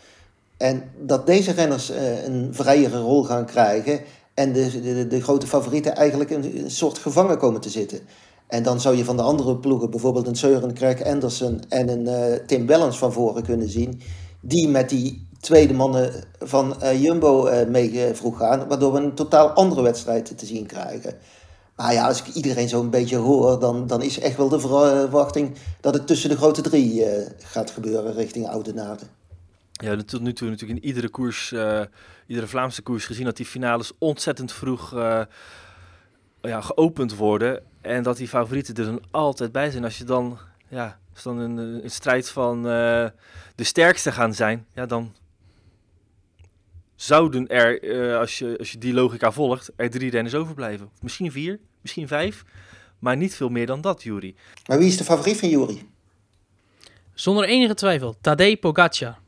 En 0.58 0.90
dat 1.00 1.26
deze 1.26 1.52
renners 1.52 1.88
een 2.26 2.48
vrijere 2.52 2.98
rol 2.98 3.24
gaan 3.24 3.46
krijgen 3.46 4.00
en 4.38 4.53
de, 4.53 4.81
de, 4.81 5.07
de 5.07 5.22
grote 5.22 5.46
favorieten 5.46 5.96
eigenlijk 5.96 6.31
een, 6.31 6.64
een 6.64 6.70
soort 6.70 6.98
gevangen 6.98 7.38
komen 7.38 7.61
te 7.61 7.70
zitten. 7.70 8.01
En 8.46 8.62
dan 8.62 8.81
zou 8.81 8.96
je 8.96 9.05
van 9.05 9.16
de 9.16 9.22
andere 9.22 9.57
ploegen 9.57 9.90
bijvoorbeeld 9.90 10.27
een 10.27 10.37
Søren 10.37 10.74
Craig 10.74 11.05
Anderson 11.05 11.62
en 11.68 11.88
een 11.88 12.33
uh, 12.33 12.46
Tim 12.46 12.66
Wellens 12.66 12.98
van 12.98 13.12
voren 13.12 13.42
kunnen 13.42 13.68
zien. 13.68 14.01
Die 14.40 14.68
met 14.68 14.88
die 14.88 15.27
tweede 15.40 15.74
mannen 15.74 16.12
van 16.38 16.77
uh, 16.83 17.03
Jumbo 17.03 17.48
uh, 17.48 17.66
mee 17.66 18.14
vroeg 18.14 18.38
gaan. 18.38 18.68
Waardoor 18.68 18.92
we 18.92 18.98
een 18.98 19.14
totaal 19.14 19.48
andere 19.48 19.83
wedstrijd 19.83 20.38
te 20.38 20.46
zien 20.46 20.66
krijgen. 20.66 21.14
Maar 21.77 21.92
ja, 21.92 22.07
als 22.07 22.22
ik 22.22 22.35
iedereen 22.35 22.68
zo 22.68 22.81
een 22.81 22.90
beetje 22.90 23.16
hoor, 23.16 23.61
dan, 23.61 23.87
dan 23.87 24.03
is 24.03 24.18
echt 24.18 24.37
wel 24.37 24.48
de 24.48 24.61
verwachting 24.61 25.55
dat 25.81 25.94
het 25.94 26.07
tussen 26.07 26.31
de 26.31 26.37
grote 26.37 26.62
drie 26.62 27.05
gaat 27.38 27.70
gebeuren 27.70 28.14
richting 28.14 28.48
Oude 28.48 28.74
Naden. 28.74 29.17
Ja, 29.79 29.97
tot 29.97 30.21
nu 30.21 30.33
toe 30.33 30.49
natuurlijk 30.49 30.81
in 30.81 30.87
iedere 30.87 31.09
koers, 31.09 31.53
uh, 31.53 31.83
iedere 32.27 32.47
Vlaamse 32.47 32.83
koers 32.83 33.07
gezien 33.07 33.25
dat 33.25 33.37
die 33.37 33.47
finales 33.47 33.93
ontzettend 33.99 34.53
vroeg 34.53 34.95
uh, 34.95 35.23
ja, 36.43 36.61
geopend 36.61 37.17
worden. 37.17 37.62
En 37.81 38.03
dat 38.03 38.17
die 38.17 38.29
favorieten 38.29 38.75
er 38.75 38.85
dan 38.85 39.03
altijd 39.11 39.53
bij 39.53 39.71
zijn. 39.71 39.85
Als 39.85 39.99
je 39.99 40.05
dan, 40.05 40.38
ja, 40.69 40.99
als 41.14 41.23
dan 41.23 41.38
een, 41.38 41.57
een 41.57 41.91
strijd 41.91 42.31
van 42.31 42.57
uh, 42.59 43.07
de 43.55 43.64
sterkste 43.64 44.12
gaan 44.12 44.35
zijn, 44.35 44.67
ja, 44.75 44.87
dan 44.87 45.14
zouden 46.95 47.49
er, 47.49 48.17
als, 48.19 48.38
je, 48.38 48.59
als 48.59 48.73
je 48.73 48.79
die 48.79 48.95
logica 48.95 49.33
volgt, 49.33 49.71
er 49.77 49.91
drie 49.91 50.11
renners 50.11 50.35
overblijven. 50.35 50.91
Misschien 51.01 51.33
vier, 51.33 51.59
misschien 51.81 52.09
vijf, 52.09 52.45
maar 52.99 53.17
niet 53.17 53.35
veel 53.35 53.49
meer 53.49 53.67
dan 53.67 53.81
dat, 53.81 54.03
Jury. 54.03 54.35
Maar 54.67 54.79
wie 54.79 54.88
is 54.88 54.97
de 54.97 55.05
favoriet 55.05 55.38
van 55.38 55.49
Jury? 55.49 55.87
Zonder 57.14 57.45
enige 57.45 57.75
twijfel, 57.75 58.17
Tadej 58.21 58.57
Pogacar. 58.57 59.19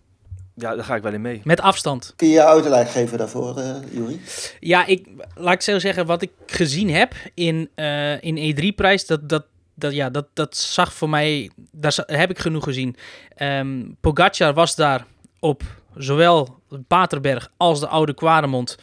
Ja, 0.61 0.75
daar 0.75 0.85
ga 0.85 0.95
ik 0.95 1.03
wel 1.03 1.13
in 1.13 1.21
mee. 1.21 1.41
Met 1.45 1.61
afstand. 1.61 2.13
Kun 2.17 2.29
je 2.29 2.33
je 2.33 2.45
uitleg 2.45 2.93
geven 2.93 3.19
daarvoor, 3.19 3.59
uh, 3.59 3.77
Juri? 3.91 4.21
Ja, 4.61 4.87
ik, 4.87 5.07
laat 5.35 5.53
ik 5.55 5.61
zo 5.61 5.79
zeggen, 5.79 6.07
wat 6.07 6.23
ik 6.23 6.31
gezien 6.47 6.91
heb 6.91 7.15
in, 7.35 7.69
uh, 7.77 8.23
in 8.23 8.55
E3-prijs, 8.55 9.07
dat, 9.07 9.29
dat, 9.29 9.45
dat, 9.75 9.93
ja, 9.93 10.11
dat, 10.11 10.27
dat 10.35 10.57
zag 10.57 10.93
voor 10.93 11.09
mij, 11.09 11.51
daar 11.73 11.99
heb 12.07 12.31
ik 12.31 12.39
genoeg 12.39 12.65
gezien. 12.65 12.97
Um, 13.39 13.97
Pogacar 14.01 14.55
was 14.55 14.75
daar 14.75 15.07
op 15.39 15.63
zowel 15.95 16.61
Paterberg 16.89 17.53
als 17.57 17.81
de 17.81 17.87
Oude 17.87 18.15
Kwaremond 18.15 18.77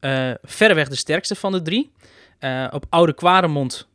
uh, 0.00 0.30
verreweg 0.42 0.88
de 0.88 0.96
sterkste 0.96 1.34
van 1.34 1.52
de 1.52 1.62
drie. 1.62 1.92
Uh, 2.40 2.66
op 2.70 2.86
Oude 2.88 3.14
Kwaremond, 3.14 3.88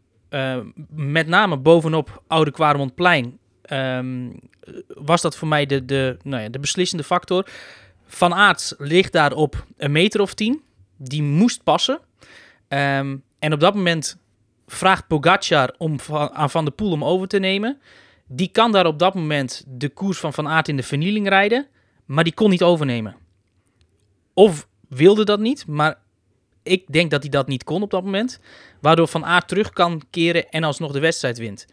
met 0.89 1.27
name 1.27 1.57
bovenop 1.57 2.23
Oude 2.27 2.51
Kwaremondplein, 2.51 3.39
um, 3.73 4.39
was 4.87 5.21
dat 5.21 5.37
voor 5.37 5.47
mij 5.47 5.65
de, 5.65 5.85
de, 5.85 6.17
nou 6.23 6.43
ja, 6.43 6.49
de 6.49 6.59
beslissende 6.59 7.03
factor. 7.03 7.49
Van 8.05 8.33
Aert 8.33 8.75
ligt 8.77 9.11
daar 9.11 9.33
op 9.33 9.65
een 9.77 9.91
meter 9.91 10.21
of 10.21 10.33
tien. 10.33 10.61
Die 10.97 11.23
moest 11.23 11.63
passen. 11.63 11.99
Um, 12.67 13.23
en 13.39 13.53
op 13.53 13.59
dat 13.59 13.75
moment 13.75 14.17
vraagt 14.67 15.07
Pogacar 15.07 15.73
om 15.77 15.99
van, 15.99 16.31
aan 16.31 16.49
Van 16.49 16.65
der 16.65 16.73
Poel 16.73 16.91
om 16.91 17.03
over 17.03 17.27
te 17.27 17.39
nemen. 17.39 17.79
Die 18.27 18.47
kan 18.47 18.71
daar 18.71 18.85
op 18.85 18.99
dat 18.99 19.13
moment 19.13 19.63
de 19.67 19.89
koers 19.89 20.19
van 20.19 20.33
Van 20.33 20.47
Aert 20.47 20.67
in 20.67 20.77
de 20.77 20.83
vernieling 20.83 21.27
rijden. 21.27 21.67
maar 22.05 22.23
die 22.23 22.33
kon 22.33 22.49
niet 22.49 22.63
overnemen. 22.63 23.15
Of 24.33 24.67
wilde 24.87 25.25
dat 25.25 25.39
niet, 25.39 25.67
maar 25.67 25.97
ik 26.63 26.83
denk 26.87 27.11
dat 27.11 27.21
hij 27.21 27.29
dat 27.29 27.47
niet 27.47 27.63
kon 27.63 27.81
op 27.81 27.91
dat 27.91 28.03
moment. 28.03 28.39
Waardoor 28.81 29.07
Van 29.07 29.25
Aert 29.25 29.47
terug 29.47 29.69
kan 29.69 30.01
keren 30.09 30.49
en 30.49 30.63
alsnog 30.63 30.91
de 30.91 30.99
wedstrijd 30.99 31.37
wint. 31.37 31.65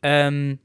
Um, 0.00 0.60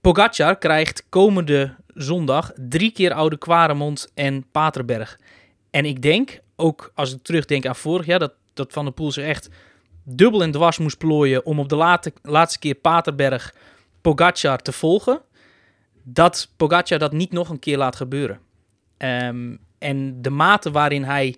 Pogacar 0.00 0.58
krijgt 0.58 1.06
komende 1.08 1.74
zondag 1.94 2.52
drie 2.56 2.90
keer 2.90 3.12
Oude 3.12 3.38
Kwaremond 3.38 4.10
en 4.14 4.44
Paterberg. 4.50 5.18
En 5.70 5.84
ik 5.84 6.02
denk, 6.02 6.40
ook 6.56 6.92
als 6.94 7.14
ik 7.14 7.22
terugdenk 7.22 7.66
aan 7.66 7.76
vorig 7.76 8.06
jaar, 8.06 8.18
dat, 8.18 8.32
dat 8.54 8.72
Van 8.72 8.84
der 8.84 8.94
Poel 8.94 9.12
zich 9.12 9.24
echt 9.24 9.48
dubbel 10.02 10.42
en 10.42 10.50
dwars 10.50 10.78
moest 10.78 10.98
plooien 10.98 11.46
om 11.46 11.58
op 11.58 11.68
de 11.68 11.98
laatste 12.22 12.58
keer 12.58 12.74
Paterberg 12.74 13.54
Pogacar 14.00 14.58
te 14.58 14.72
volgen. 14.72 15.20
Dat 16.02 16.52
Pogacar 16.56 16.98
dat 16.98 17.12
niet 17.12 17.32
nog 17.32 17.48
een 17.48 17.58
keer 17.58 17.78
laat 17.78 17.96
gebeuren. 17.96 18.40
Ehm, 18.96 19.56
en 19.78 20.22
de 20.22 20.30
mate 20.30 20.70
waarin 20.70 21.04
hij 21.04 21.36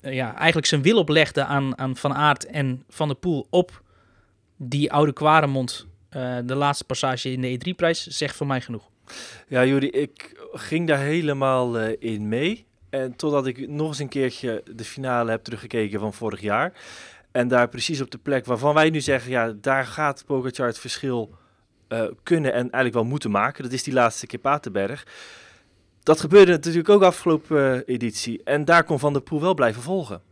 ja, 0.00 0.36
eigenlijk 0.36 0.66
zijn 0.66 0.82
wil 0.82 0.98
oplegde 0.98 1.44
aan, 1.44 1.78
aan 1.78 1.96
Van 1.96 2.14
Aert 2.14 2.46
en 2.46 2.84
Van 2.88 3.08
der 3.08 3.16
Poel 3.16 3.46
op 3.50 3.82
die 4.56 4.92
oude 4.92 5.12
Kwaremond, 5.12 5.86
uh, 6.16 6.36
de 6.44 6.54
laatste 6.54 6.84
passage 6.84 7.32
in 7.32 7.40
de 7.40 7.58
E3-prijs, 7.58 8.06
zegt 8.06 8.36
voor 8.36 8.46
mij 8.46 8.60
genoeg. 8.60 8.90
Ja, 9.48 9.64
Juri, 9.64 9.88
ik 9.88 10.46
ging 10.52 10.86
daar 10.86 10.98
helemaal 10.98 11.80
uh, 11.80 11.96
in 11.98 12.28
mee. 12.28 12.66
En 12.90 13.16
totdat 13.16 13.46
ik 13.46 13.68
nog 13.68 13.88
eens 13.88 13.98
een 13.98 14.08
keertje 14.08 14.62
de 14.74 14.84
finale 14.84 15.30
heb 15.30 15.44
teruggekeken 15.44 16.00
van 16.00 16.12
vorig 16.12 16.40
jaar. 16.40 16.72
En 17.32 17.48
daar 17.48 17.68
precies 17.68 18.00
op 18.00 18.10
de 18.10 18.18
plek 18.18 18.44
waarvan 18.44 18.74
wij 18.74 18.90
nu 18.90 19.00
zeggen, 19.00 19.30
ja, 19.30 19.52
daar 19.60 19.86
gaat 19.86 20.24
het 20.56 20.78
verschil 20.78 21.34
uh, 21.88 22.04
kunnen 22.22 22.52
en 22.52 22.60
eigenlijk 22.60 22.94
wel 22.94 23.04
moeten 23.04 23.30
maken. 23.30 23.62
Dat 23.62 23.72
is 23.72 23.82
die 23.82 23.94
laatste 23.94 24.26
keer 24.26 24.38
Paterberg. 24.38 25.06
Dat 26.02 26.20
gebeurde 26.20 26.52
natuurlijk 26.52 26.88
ook 26.88 27.02
afgelopen 27.02 27.84
editie. 27.86 28.42
En 28.44 28.64
daar 28.64 28.84
kon 28.84 28.98
Van 28.98 29.12
der 29.12 29.22
Poel 29.22 29.40
wel 29.40 29.54
blijven 29.54 29.82
volgen. 29.82 30.22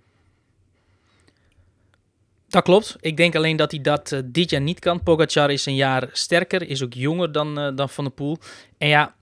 Dat 2.53 2.63
klopt. 2.63 2.97
Ik 3.01 3.17
denk 3.17 3.37
alleen 3.37 3.57
dat 3.57 3.71
hij 3.71 3.81
dat 3.81 4.11
uh, 4.13 4.21
dit 4.25 4.51
jaar 4.51 4.61
niet 4.61 4.79
kan. 4.79 5.03
Pogacar 5.03 5.51
is 5.51 5.67
een 5.67 5.75
jaar 5.75 6.09
sterker, 6.13 6.69
is 6.69 6.83
ook 6.83 6.95
jonger 6.95 7.33
dan, 7.33 7.59
uh, 7.59 7.77
dan 7.77 7.89
Van 7.89 8.05
der 8.05 8.13
Poel. 8.13 8.39
En 8.79 8.89
ja, 8.89 9.15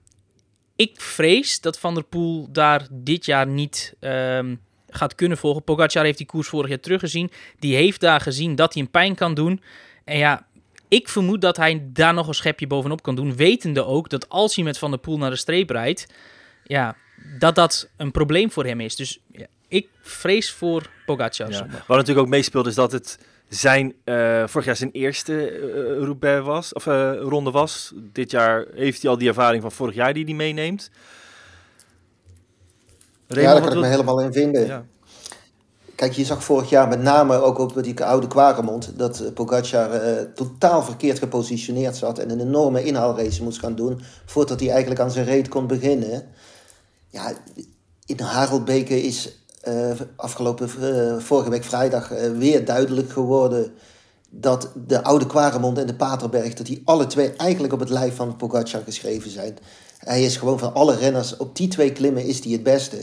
ik 0.75 1.01
vrees 1.01 1.61
dat 1.61 1.79
Van 1.79 1.93
der 1.93 2.03
Poel 2.03 2.47
daar 2.51 2.87
dit 2.91 3.25
jaar 3.25 3.47
niet 3.47 3.95
um, 3.99 4.61
gaat 4.89 5.15
kunnen 5.15 5.37
volgen. 5.37 5.63
Pogacar 5.63 6.03
heeft 6.03 6.17
die 6.17 6.27
koers 6.27 6.47
vorig 6.47 6.69
jaar 6.69 6.79
teruggezien. 6.79 7.31
Die 7.59 7.75
heeft 7.75 7.99
daar 7.99 8.21
gezien 8.21 8.55
dat 8.55 8.73
hij 8.73 8.81
een 8.83 8.91
pijn 8.91 9.15
kan 9.15 9.33
doen. 9.33 9.61
En 10.03 10.17
ja, 10.17 10.47
ik 10.87 11.09
vermoed 11.09 11.41
dat 11.41 11.57
hij 11.57 11.89
daar 11.93 12.13
nog 12.13 12.27
een 12.27 12.33
schepje 12.33 12.67
bovenop 12.67 13.01
kan 13.01 13.15
doen. 13.15 13.35
Wetende 13.35 13.85
ook 13.85 14.09
dat 14.09 14.29
als 14.29 14.55
hij 14.55 14.63
met 14.63 14.77
Van 14.77 14.91
der 14.91 14.99
Poel 14.99 15.17
naar 15.17 15.29
de 15.29 15.35
streep 15.35 15.69
rijdt, 15.69 16.07
ja, 16.63 16.95
dat 17.39 17.55
dat 17.55 17.89
een 17.97 18.11
probleem 18.11 18.51
voor 18.51 18.65
hem 18.65 18.79
is. 18.79 18.95
Dus 18.95 19.19
ja, 19.31 19.45
ik 19.71 19.89
vrees 20.01 20.51
voor 20.51 20.89
Pogacar. 21.05 21.49
Ja. 21.49 21.67
Wat 21.87 21.97
natuurlijk 21.97 22.19
ook 22.19 22.27
meespeelt 22.27 22.67
is 22.67 22.75
dat 22.75 22.91
het 22.91 23.19
zijn 23.47 23.93
uh, 24.05 24.47
vorig 24.47 24.65
jaar 24.65 24.75
zijn 24.75 24.91
eerste 24.91 25.59
uh, 25.59 26.03
Roubaix 26.03 26.45
was, 26.45 26.73
of 26.73 26.85
uh, 26.85 27.11
ronde 27.19 27.51
was. 27.51 27.93
Dit 27.95 28.31
jaar 28.31 28.65
heeft 28.73 29.01
hij 29.01 29.11
al 29.11 29.17
die 29.17 29.27
ervaring 29.27 29.61
van 29.61 29.71
vorig 29.71 29.95
jaar 29.95 30.13
die 30.13 30.25
hij 30.25 30.33
meeneemt. 30.33 30.89
Raymond, 33.27 33.55
ja, 33.55 33.59
daar 33.59 33.69
kan 33.69 33.77
ik 33.77 33.83
me 33.83 33.89
helemaal 33.89 34.21
in 34.21 34.33
vinden. 34.33 34.65
Ja. 34.65 34.85
Kijk, 35.95 36.13
je 36.13 36.25
zag 36.25 36.43
vorig 36.43 36.69
jaar 36.69 36.87
met 36.87 37.01
name 37.01 37.41
ook 37.41 37.57
op 37.57 37.83
die 37.83 38.03
oude 38.03 38.27
Kwaremond... 38.27 38.97
dat 38.97 39.33
Pogacar 39.33 39.89
totaal 40.33 40.83
verkeerd 40.83 41.19
gepositioneerd 41.19 41.95
zat... 41.95 42.19
en 42.19 42.29
een 42.29 42.39
enorme 42.39 42.83
inhaalrace 42.83 43.43
moest 43.43 43.59
gaan 43.59 43.75
doen... 43.75 44.01
voordat 44.25 44.59
hij 44.59 44.69
eigenlijk 44.69 45.01
aan 45.01 45.11
zijn 45.11 45.25
reet 45.25 45.47
kon 45.47 45.67
beginnen. 45.67 46.27
Ja, 47.09 47.33
in 48.05 48.19
Harelbeke 48.19 49.01
is 49.01 49.40
uh, 49.67 49.91
afgelopen 50.15 50.69
uh, 50.79 51.17
vorige 51.19 51.49
week 51.49 51.63
vrijdag 51.63 52.11
uh, 52.11 52.37
weer 52.37 52.65
duidelijk 52.65 53.11
geworden 53.11 53.73
dat 54.29 54.69
de 54.87 55.03
oude 55.03 55.25
Kwaremond 55.25 55.77
en 55.77 55.87
de 55.87 55.95
Paterberg, 55.95 56.53
dat 56.53 56.65
die 56.65 56.81
alle 56.85 57.07
twee 57.07 57.31
eigenlijk 57.35 57.73
op 57.73 57.79
het 57.79 57.89
lijf 57.89 58.15
van 58.15 58.35
Pogacar 58.35 58.81
geschreven 58.81 59.31
zijn. 59.31 59.57
Hij 59.97 60.23
is 60.23 60.37
gewoon 60.37 60.59
van 60.59 60.73
alle 60.73 60.95
renners, 60.95 61.37
op 61.37 61.55
die 61.55 61.67
twee 61.67 61.91
klimmen 61.91 62.25
is 62.25 62.43
hij 62.43 62.51
het 62.51 62.63
beste. 62.63 62.97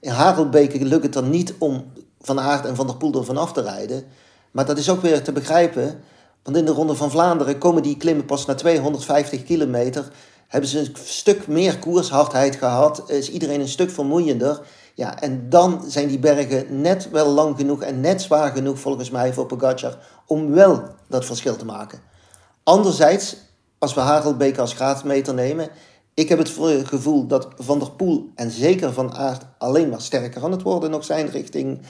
In 0.00 0.10
Harelbeke 0.10 0.84
lukt 0.84 1.02
het 1.02 1.12
dan 1.12 1.30
niet 1.30 1.54
om 1.58 1.92
Van 2.20 2.40
Aert 2.40 2.66
en 2.66 2.76
Van 2.76 2.86
der 2.86 2.96
Poel 2.96 3.14
er 3.14 3.24
vanaf 3.24 3.52
te 3.52 3.62
rijden. 3.62 4.04
Maar 4.50 4.66
dat 4.66 4.78
is 4.78 4.90
ook 4.90 5.02
weer 5.02 5.22
te 5.22 5.32
begrijpen, 5.32 6.00
want 6.42 6.56
in 6.56 6.64
de 6.64 6.72
Ronde 6.72 6.94
van 6.94 7.10
Vlaanderen 7.10 7.58
komen 7.58 7.82
die 7.82 7.96
klimmen 7.96 8.24
pas 8.24 8.46
na 8.46 8.54
250 8.54 9.44
kilometer. 9.44 10.08
Hebben 10.46 10.70
ze 10.70 10.78
een 10.78 10.96
stuk 11.04 11.46
meer 11.46 11.78
koershardheid 11.78 12.56
gehad, 12.56 13.10
is 13.10 13.30
iedereen 13.30 13.60
een 13.60 13.68
stuk 13.68 13.90
vermoeiender. 13.90 14.60
Ja, 15.00 15.20
en 15.20 15.48
dan 15.48 15.84
zijn 15.86 16.08
die 16.08 16.18
bergen 16.18 16.80
net 16.80 17.10
wel 17.10 17.26
lang 17.26 17.56
genoeg 17.56 17.82
en 17.82 18.00
net 18.00 18.22
zwaar 18.22 18.52
genoeg 18.52 18.78
volgens 18.78 19.10
mij 19.10 19.32
voor 19.32 19.46
Pogacar 19.46 19.98
om 20.26 20.50
wel 20.50 20.82
dat 21.08 21.24
verschil 21.24 21.56
te 21.56 21.64
maken. 21.64 22.00
Anderzijds, 22.62 23.36
als 23.78 23.94
we 23.94 24.00
Hagelbeek 24.00 24.58
als 24.58 24.72
graadmeter 24.72 25.34
nemen, 25.34 25.68
ik 26.14 26.28
heb 26.28 26.38
het 26.38 26.52
gevoel 26.84 27.26
dat 27.26 27.48
Van 27.56 27.78
der 27.78 27.90
Poel 27.90 28.30
en 28.34 28.50
zeker 28.50 28.92
Van 28.92 29.14
Aert 29.14 29.42
alleen 29.58 29.88
maar 29.88 30.00
sterker 30.00 30.44
aan 30.44 30.52
het 30.52 30.62
worden 30.62 30.90
nog 30.90 31.04
zijn 31.04 31.28
richting 31.28 31.80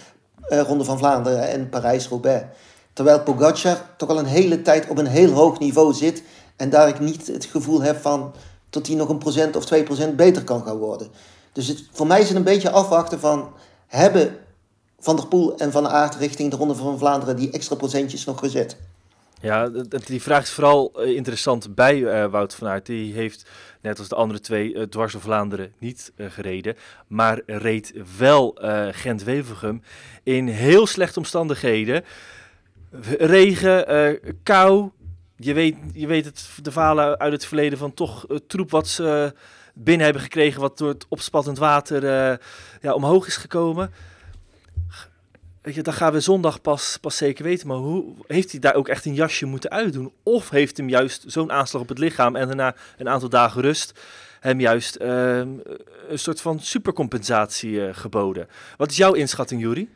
uh, 0.49 0.61
Ronde 0.61 0.85
van 0.85 0.99
Vlaanderen 0.99 1.49
en 1.49 1.69
Parijs-Roubaix. 1.69 2.45
Terwijl 2.93 3.23
Pogacar 3.23 3.77
toch 3.97 4.09
al 4.09 4.19
een 4.19 4.25
hele 4.25 4.63
tijd 4.63 4.89
op 4.89 4.99
een 4.99 5.07
heel 5.07 5.33
hoog 5.33 5.59
niveau 5.59 5.95
zit 5.95 6.23
en 6.57 6.71
daar 6.71 6.89
ik 6.89 7.01
niet 7.01 7.27
het 7.27 7.45
gevoel 7.45 7.83
heb 7.83 8.01
van 8.01 8.33
dat 8.71 8.87
hij 8.87 8.97
nog 8.97 9.09
een 9.09 9.19
procent 9.19 9.57
of 9.57 9.65
twee 9.65 9.83
procent 9.83 10.17
beter 10.17 10.45
kan 10.45 10.63
gaan 10.63 10.79
worden. 10.79 11.09
Dus 11.53 11.89
voor 11.93 12.07
mij 12.07 12.21
is 12.21 12.29
het 12.29 12.37
een 12.37 12.43
beetje 12.43 12.71
afwachten 12.71 13.21
van... 13.21 13.53
hebben 13.87 14.37
Van 14.99 15.17
der 15.17 15.27
Poel 15.27 15.57
en 15.57 15.73
Van 15.73 15.89
Aert 15.89 16.15
richting 16.15 16.51
de 16.51 16.57
Ronde 16.57 16.75
van 16.75 16.99
Vlaanderen... 16.99 17.37
die 17.37 17.51
extra 17.51 17.77
procentjes 17.77 18.25
nog 18.25 18.39
gezet? 18.39 18.77
Ja, 19.41 19.69
die 20.07 20.23
vraag 20.23 20.43
is 20.43 20.51
vooral 20.51 20.93
eh, 20.95 21.17
interessant 21.17 21.75
bij 21.75 21.97
uh, 21.97 22.27
Wout 22.27 22.55
van 22.55 22.69
Aert. 22.69 22.87
Die 22.87 23.13
heeft, 23.13 23.51
net 23.81 23.99
als 23.99 24.09
de 24.09 24.15
andere 24.15 24.41
twee, 24.41 24.75
uh, 24.75 24.83
dwars 24.83 25.13
door 25.13 25.21
Vlaanderen 25.21 25.73
niet 25.79 26.13
gereden. 26.17 26.77
Maar 27.07 27.41
reed 27.47 27.93
wel 28.19 28.59
Gent-Wevelgem 28.91 29.83
in 30.23 30.47
heel 30.47 30.87
slechte 30.87 31.19
omstandigheden. 31.19 32.05
Regen, 33.19 34.19
kou. 34.43 34.91
Je 35.37 35.53
weet, 35.53 35.77
je 35.93 36.07
weet 36.07 36.25
het, 36.25 36.49
de 36.63 36.73
verhalen 36.73 37.19
uit 37.19 37.33
het 37.33 37.45
verleden 37.45 37.79
van 37.79 37.95
toch 37.95 38.27
troep 38.47 38.71
wat 38.71 38.89
ze 38.89 39.35
binnen 39.85 40.05
hebben 40.05 40.23
gekregen 40.23 40.61
wat 40.61 40.79
door 40.79 40.89
het 40.89 41.07
opspattend 41.09 41.59
water 41.59 42.05
uh, 42.05 42.37
ja, 42.81 42.93
omhoog 42.93 43.27
is 43.27 43.37
gekomen. 43.37 43.93
Weet 45.63 45.75
je, 45.75 45.83
dan 45.83 45.95
gaan 45.95 46.13
we 46.13 46.21
zondag 46.21 46.61
pas, 46.61 46.99
pas 47.01 47.17
zeker 47.17 47.45
weten. 47.45 47.69
Maar 47.69 47.77
hoe 47.77 48.05
heeft 48.27 48.51
hij 48.51 48.61
daar 48.61 48.75
ook 48.75 48.89
echt 48.89 49.05
een 49.05 49.15
jasje 49.15 49.47
moeten 49.47 49.71
uitdoen? 49.71 50.13
Of 50.23 50.51
heeft 50.51 50.77
hem 50.77 50.89
juist 50.89 51.25
zo'n 51.27 51.53
aanslag 51.53 51.83
op 51.83 51.89
het 51.89 51.99
lichaam 51.99 52.37
en 52.37 52.47
daarna 52.47 52.75
een 52.99 53.09
aantal 53.09 53.29
dagen 53.29 53.63
rust 53.63 54.01
hem 54.41 54.61
juist 54.61 54.99
uh, 55.01 55.39
een 56.09 56.19
soort 56.19 56.41
van 56.41 56.61
supercompensatie 56.61 57.71
uh, 57.71 57.89
geboden? 57.93 58.49
Wat 58.77 58.91
is 58.91 58.97
jouw 58.97 59.13
inschatting, 59.13 59.61
Jury? 59.61 59.89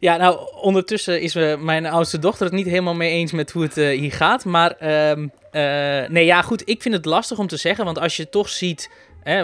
Ja, 0.00 0.16
nou, 0.16 0.38
ondertussen 0.60 1.20
is 1.20 1.34
mijn 1.58 1.86
oudste 1.86 2.18
dochter 2.18 2.46
het 2.46 2.54
niet 2.54 2.66
helemaal 2.66 2.94
mee 2.94 3.10
eens 3.10 3.32
met 3.32 3.50
hoe 3.50 3.62
het 3.62 3.76
uh, 3.76 3.98
hier 3.98 4.12
gaat. 4.12 4.44
Maar 4.44 4.76
uh, 4.82 6.08
nee, 6.08 6.24
ja, 6.24 6.42
goed, 6.42 6.62
ik 6.68 6.82
vind 6.82 6.94
het 6.94 7.04
lastig 7.04 7.38
om 7.38 7.46
te 7.46 7.56
zeggen. 7.56 7.84
Want 7.84 7.98
als 7.98 8.16
je 8.16 8.28
toch 8.28 8.48
ziet 8.48 8.90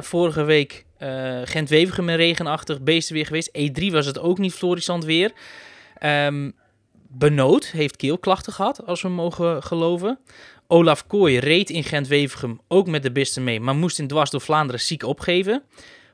Vorige 0.01 0.43
week 0.43 0.85
uh, 0.99 1.41
Gent-Wevergem 1.45 2.09
in 2.09 2.17
regenachtig, 2.17 2.81
beesten 2.81 3.15
weer 3.15 3.27
geweest. 3.27 3.51
E3 3.59 3.85
was 3.87 4.07
het 4.07 4.19
ook 4.19 4.39
niet 4.39 4.53
florissant 4.53 5.05
weer. 5.05 5.33
Um, 6.05 6.55
Benoot 7.09 7.67
heeft 7.67 7.97
keelklachten 7.97 8.53
gehad, 8.53 8.87
als 8.87 9.03
we 9.03 9.09
mogen 9.09 9.63
geloven. 9.63 10.19
Olaf 10.67 11.07
Kooi 11.07 11.39
reed 11.39 11.71
in 11.71 11.85
Gent-Wevergem 11.85 12.61
ook 12.69 12.87
met 12.87 13.03
de 13.03 13.13
bisten 13.13 13.45
mee, 13.45 13.61
maar 13.61 13.75
moest 13.75 13.99
in 13.99 14.07
dwars 14.07 14.31
door 14.31 14.41
Vlaanderen 14.41 14.81
ziek 14.81 15.03
opgeven. 15.03 15.63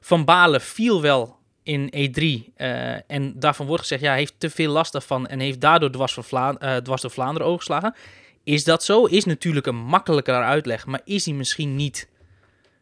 Van 0.00 0.24
Balen 0.24 0.60
viel 0.60 1.02
wel 1.02 1.36
in 1.62 1.92
E3 1.96 2.22
uh, 2.56 3.10
en 3.10 3.32
daarvan 3.38 3.66
wordt 3.66 3.82
gezegd, 3.82 4.02
ja, 4.02 4.08
hij 4.08 4.18
heeft 4.18 4.34
te 4.38 4.50
veel 4.50 4.72
last 4.72 4.92
daarvan 4.92 5.26
en 5.26 5.40
heeft 5.40 5.60
daardoor 5.60 5.90
dwars, 5.90 6.18
uh, 6.32 6.76
dwars 6.76 7.02
door 7.02 7.10
Vlaanderen 7.10 7.46
overgeslagen. 7.46 7.94
Is 8.44 8.64
dat 8.64 8.84
zo? 8.84 9.04
Is 9.04 9.24
natuurlijk 9.24 9.66
een 9.66 9.76
makkelijker 9.76 10.34
uitleg, 10.34 10.86
maar 10.86 11.00
is 11.04 11.24
hij 11.24 11.34
misschien 11.34 11.76
niet 11.76 12.08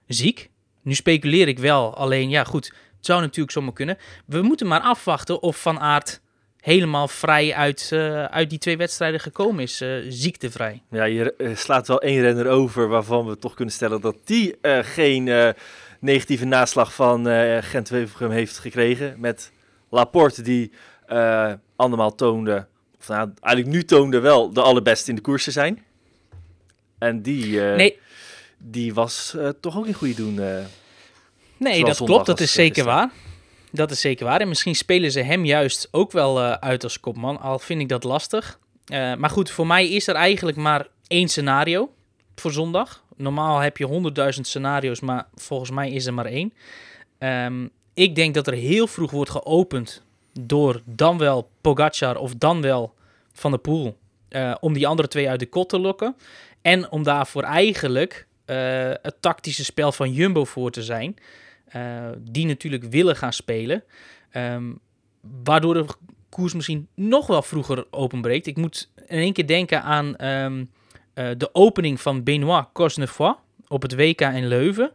ziek? 0.06 0.50
Nu 0.84 0.94
speculeer 0.94 1.48
ik 1.48 1.58
wel, 1.58 1.96
alleen 1.96 2.28
ja 2.28 2.44
goed, 2.44 2.66
het 2.96 3.06
zou 3.06 3.20
natuurlijk 3.20 3.50
zomaar 3.50 3.72
kunnen. 3.72 3.98
We 4.26 4.42
moeten 4.42 4.66
maar 4.66 4.80
afwachten 4.80 5.42
of 5.42 5.60
Van 5.60 5.80
Aert 5.80 6.20
helemaal 6.60 7.08
vrij 7.08 7.54
uit, 7.54 7.90
uh, 7.92 8.24
uit 8.24 8.50
die 8.50 8.58
twee 8.58 8.76
wedstrijden 8.76 9.20
gekomen 9.20 9.62
is, 9.62 9.82
uh, 9.82 10.04
ziektevrij. 10.08 10.82
Ja, 10.90 11.04
je 11.04 11.34
uh, 11.38 11.56
slaat 11.56 11.88
wel 11.88 12.00
één 12.00 12.20
renner 12.20 12.48
over 12.48 12.88
waarvan 12.88 13.26
we 13.26 13.38
toch 13.38 13.54
kunnen 13.54 13.74
stellen 13.74 14.00
dat 14.00 14.16
die 14.24 14.56
geen 14.82 15.54
negatieve 16.00 16.44
naslag 16.44 16.94
van 16.94 17.26
Gent-Wevelgem 17.62 18.30
heeft 18.30 18.58
gekregen. 18.58 19.14
Met 19.18 19.52
Laporte 19.90 20.42
die 20.42 20.72
andermaal 21.76 22.14
toonde, 22.14 22.66
of 22.98 23.08
nou, 23.08 23.30
eigenlijk 23.40 23.76
nu 23.76 23.84
toonde 23.84 24.20
wel 24.20 24.52
de 24.52 24.62
allerbeste 24.62 25.10
in 25.10 25.16
de 25.16 25.22
koers 25.22 25.44
te 25.44 25.50
zijn. 25.50 25.84
En 26.98 27.22
die... 27.22 27.60
nee, 27.60 27.98
die 28.70 28.94
was 28.94 29.32
uh, 29.36 29.48
toch 29.60 29.76
ook 29.78 29.86
in 29.86 29.94
goede 29.94 30.14
doen. 30.14 30.34
Uh. 30.34 30.58
Nee, 31.56 31.84
dat 31.84 31.96
klopt. 31.96 32.26
Dat 32.26 32.40
is 32.40 32.48
eh, 32.48 32.54
zeker 32.54 32.74
gisteren. 32.74 32.98
waar. 32.98 33.10
Dat 33.70 33.90
is 33.90 34.00
zeker 34.00 34.26
waar. 34.26 34.40
En 34.40 34.48
misschien 34.48 34.74
spelen 34.74 35.10
ze 35.12 35.20
hem 35.20 35.44
juist 35.44 35.88
ook 35.90 36.12
wel 36.12 36.40
eh, 36.40 36.52
uit 36.52 36.82
als 36.84 37.00
kopman. 37.00 37.40
Al 37.40 37.58
vind 37.58 37.80
ik 37.80 37.88
dat 37.88 38.04
lastig. 38.04 38.58
Eh, 38.84 39.14
maar 39.14 39.30
goed, 39.30 39.50
voor 39.50 39.66
mij 39.66 39.88
is 39.88 40.06
er 40.08 40.14
eigenlijk 40.14 40.56
maar 40.56 40.86
één 41.06 41.28
scenario 41.28 41.92
voor 42.34 42.52
zondag. 42.52 43.02
Normaal 43.16 43.58
heb 43.58 43.76
je 43.76 43.84
honderdduizend 43.84 44.46
scenario's, 44.46 45.00
maar 45.00 45.26
volgens 45.34 45.70
mij 45.70 45.90
is 45.90 46.06
er 46.06 46.14
maar 46.14 46.26
één. 46.26 46.52
Ehm, 47.18 47.66
ik 47.94 48.14
denk 48.14 48.34
dat 48.34 48.46
er 48.46 48.52
heel 48.52 48.86
vroeg 48.86 49.10
wordt 49.10 49.30
geopend 49.30 50.02
door 50.40 50.82
dan 50.84 51.18
wel 51.18 51.48
Pogacar 51.60 52.16
of 52.16 52.34
dan 52.34 52.60
wel 52.60 52.94
Van 53.32 53.50
der 53.50 53.60
Poel. 53.60 53.96
eh, 54.28 54.54
om 54.60 54.72
die 54.72 54.86
andere 54.86 55.08
twee 55.08 55.28
uit 55.28 55.40
de 55.40 55.46
kot 55.46 55.68
te 55.68 55.78
lokken. 55.78 56.16
En 56.62 56.90
om 56.90 57.02
daarvoor 57.02 57.42
eigenlijk 57.42 58.26
eh, 58.44 58.90
het 59.02 59.14
tactische 59.20 59.64
spel 59.64 59.92
van 59.92 60.12
Jumbo 60.12 60.44
voor 60.44 60.70
te 60.70 60.82
zijn. 60.82 61.16
eh, 61.64 62.08
die 62.18 62.46
natuurlijk 62.46 62.84
willen 62.84 63.16
gaan 63.16 63.32
spelen. 63.32 63.84
Ehm, 64.30 64.72
waardoor 65.44 65.74
de 65.74 65.86
koers 66.28 66.54
misschien 66.54 66.88
nog 66.94 67.26
wel 67.26 67.42
vroeger 67.42 67.86
openbreekt. 67.90 68.46
Ik 68.46 68.56
moet 68.56 68.90
in 69.06 69.18
één 69.18 69.32
keer 69.32 69.46
denken 69.46 69.82
aan 69.82 70.16
ehm, 70.16 70.64
eh, 71.14 71.28
de 71.36 71.54
opening 71.54 72.00
van 72.00 72.22
Benoit 72.22 72.66
Cosnefroid 72.72 73.36
op 73.68 73.82
het 73.82 73.94
WK 73.94 74.20
in 74.20 74.46
Leuven. 74.46 74.90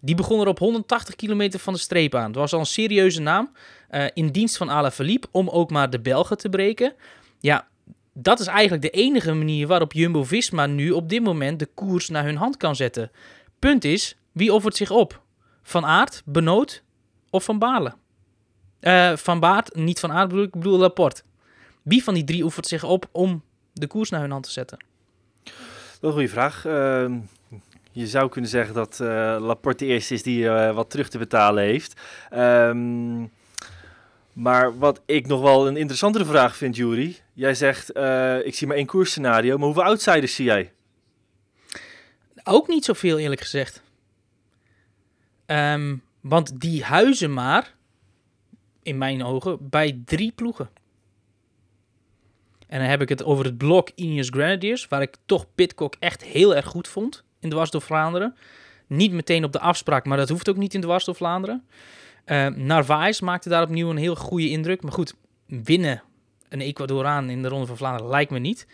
Die 0.00 0.14
begon 0.14 0.40
er 0.40 0.46
op 0.46 0.58
180 0.58 1.14
kilometer 1.14 1.60
van 1.60 1.72
de 1.72 1.78
streep 1.78 2.14
aan. 2.14 2.26
Het 2.26 2.36
was 2.36 2.52
al 2.52 2.60
een 2.60 2.66
serieuze 2.66 3.20
naam 3.20 3.52
in 4.14 4.28
dienst 4.28 4.56
van 4.56 4.70
Alaphilippe 4.70 5.28
om 5.30 5.48
ook 5.48 5.70
maar 5.70 5.90
de 5.90 6.00
Belgen 6.00 6.38
te 6.38 6.48
breken. 6.48 6.94
Ja, 7.40 7.68
dat 8.20 8.40
is 8.40 8.46
eigenlijk 8.46 8.82
de 8.82 8.90
enige 8.90 9.32
manier 9.32 9.66
waarop 9.66 9.92
Jumbo-Visma 9.92 10.66
nu 10.66 10.90
op 10.90 11.08
dit 11.08 11.22
moment 11.22 11.58
de 11.58 11.68
koers 11.74 12.08
naar 12.08 12.24
hun 12.24 12.36
hand 12.36 12.56
kan 12.56 12.76
zetten. 12.76 13.10
Punt 13.58 13.84
is, 13.84 14.16
wie 14.32 14.52
offert 14.52 14.76
zich 14.76 14.90
op? 14.90 15.22
Van 15.62 15.84
Aert, 15.84 16.22
Benoot 16.24 16.82
of 17.30 17.44
Van 17.44 17.58
Balen? 17.58 17.94
Eh, 18.80 19.16
van 19.16 19.40
Baart, 19.40 19.74
niet 19.74 20.00
Van 20.00 20.28
bedoel 20.28 20.42
ik, 20.42 20.50
bedoel 20.50 20.78
Laporte. 20.78 21.22
Wie 21.82 22.04
van 22.04 22.14
die 22.14 22.24
drie 22.24 22.42
oefent 22.42 22.66
zich 22.66 22.84
op 22.84 23.08
om 23.12 23.42
de 23.72 23.86
koers 23.86 24.10
naar 24.10 24.20
hun 24.20 24.30
hand 24.30 24.44
te 24.44 24.50
zetten? 24.50 24.78
Dat 25.44 25.52
is 25.92 25.98
een 26.00 26.12
goede 26.12 26.28
vraag. 26.28 26.64
Ehm, 26.64 27.18
je 27.92 28.06
zou 28.06 28.28
kunnen 28.28 28.50
zeggen 28.50 28.74
dat 28.74 29.00
eh, 29.00 29.36
Laporte 29.40 29.84
de 29.84 29.90
eerste 29.90 30.14
is 30.14 30.22
die 30.22 30.48
eh, 30.48 30.74
wat 30.74 30.90
terug 30.90 31.08
te 31.08 31.18
betalen 31.18 31.64
heeft. 31.64 32.00
Ehm, 32.30 33.24
maar 34.38 34.78
wat 34.78 35.02
ik 35.06 35.26
nog 35.26 35.40
wel 35.40 35.66
een 35.66 35.76
interessantere 35.76 36.24
vraag 36.24 36.56
vind, 36.56 36.76
Jury. 36.76 37.16
Jij 37.32 37.54
zegt, 37.54 37.92
eh, 37.92 38.46
ik 38.46 38.54
zie 38.54 38.66
maar 38.66 38.76
één 38.76 38.86
koersscenario, 38.86 39.56
maar 39.56 39.66
hoeveel 39.66 39.84
outsiders 39.84 40.34
zie 40.34 40.44
jij? 40.44 40.72
Ook 42.44 42.68
niet 42.68 42.84
zoveel, 42.84 43.18
eerlijk 43.18 43.40
gezegd. 43.40 43.82
Ehm, 45.46 45.96
want 46.20 46.60
die 46.60 46.84
huizen 46.84 47.32
maar, 47.32 47.74
in 48.82 48.98
mijn 48.98 49.24
ogen, 49.24 49.68
bij 49.68 50.02
drie 50.04 50.32
ploegen. 50.32 50.70
En 52.66 52.78
dan 52.78 52.88
heb 52.88 53.00
ik 53.00 53.08
het 53.08 53.24
over 53.24 53.44
het 53.44 53.58
blok 53.58 53.90
Ineos 53.94 54.28
Grenadiers, 54.28 54.88
waar 54.88 55.02
ik 55.02 55.16
toch 55.26 55.46
Pitcock 55.54 55.94
echt 55.98 56.24
heel 56.24 56.56
erg 56.56 56.66
goed 56.66 56.88
vond 56.88 57.24
in 57.40 57.50
Dwars 57.50 57.70
door 57.70 57.82
Vlaanderen. 57.82 58.36
Niet 58.86 59.12
meteen 59.12 59.44
op 59.44 59.52
de 59.52 59.60
afspraak, 59.60 60.04
maar 60.04 60.16
dat 60.16 60.28
hoeft 60.28 60.48
ook 60.48 60.56
niet 60.56 60.74
in 60.74 60.80
Dwars 60.80 61.04
door 61.04 61.14
Vlaanderen. 61.14 61.66
Uh, 62.30 62.46
Narvaez 62.46 63.20
maakte 63.20 63.48
daar 63.48 63.62
opnieuw 63.62 63.90
een 63.90 63.96
heel 63.96 64.16
goede 64.16 64.48
indruk. 64.48 64.82
Maar 64.82 64.92
goed, 64.92 65.14
winnen 65.46 66.02
een 66.48 66.60
Ecuadoraan 66.60 67.30
in 67.30 67.42
de 67.42 67.48
Ronde 67.48 67.66
van 67.66 67.76
Vlaanderen 67.76 68.10
lijkt 68.10 68.30
me 68.30 68.38
niet. 68.38 68.66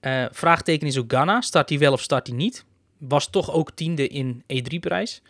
Uh, 0.00 0.24
vraagteken 0.30 0.86
is 0.86 0.98
ook 0.98 1.12
Ghana. 1.12 1.40
Start 1.40 1.68
hij 1.68 1.78
wel 1.78 1.92
of 1.92 2.00
start 2.00 2.26
hij 2.26 2.36
niet? 2.36 2.64
Was 2.98 3.30
toch 3.30 3.52
ook 3.52 3.70
tiende 3.70 4.08
in 4.08 4.42
E3-prijs. 4.42 5.22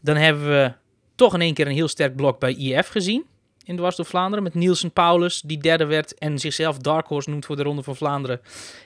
Dan 0.00 0.16
hebben 0.16 0.48
we 0.48 0.72
toch 1.14 1.34
in 1.34 1.40
één 1.40 1.54
keer 1.54 1.66
een 1.66 1.72
heel 1.72 1.88
sterk 1.88 2.16
blok 2.16 2.38
bij 2.38 2.54
IF 2.54 2.88
gezien. 2.88 3.24
In 3.64 3.76
Dwars 3.76 3.96
door 3.96 4.06
Vlaanderen. 4.06 4.44
Met 4.44 4.54
Nielsen 4.54 4.92
Paulus, 4.92 5.40
die 5.40 5.58
derde 5.58 5.84
werd. 5.84 6.14
En 6.14 6.38
zichzelf 6.38 6.78
Dark 6.78 7.06
Horse 7.06 7.30
noemt 7.30 7.46
voor 7.46 7.56
de 7.56 7.62
Ronde 7.62 7.82
van 7.82 7.96
Vlaanderen. 7.96 8.40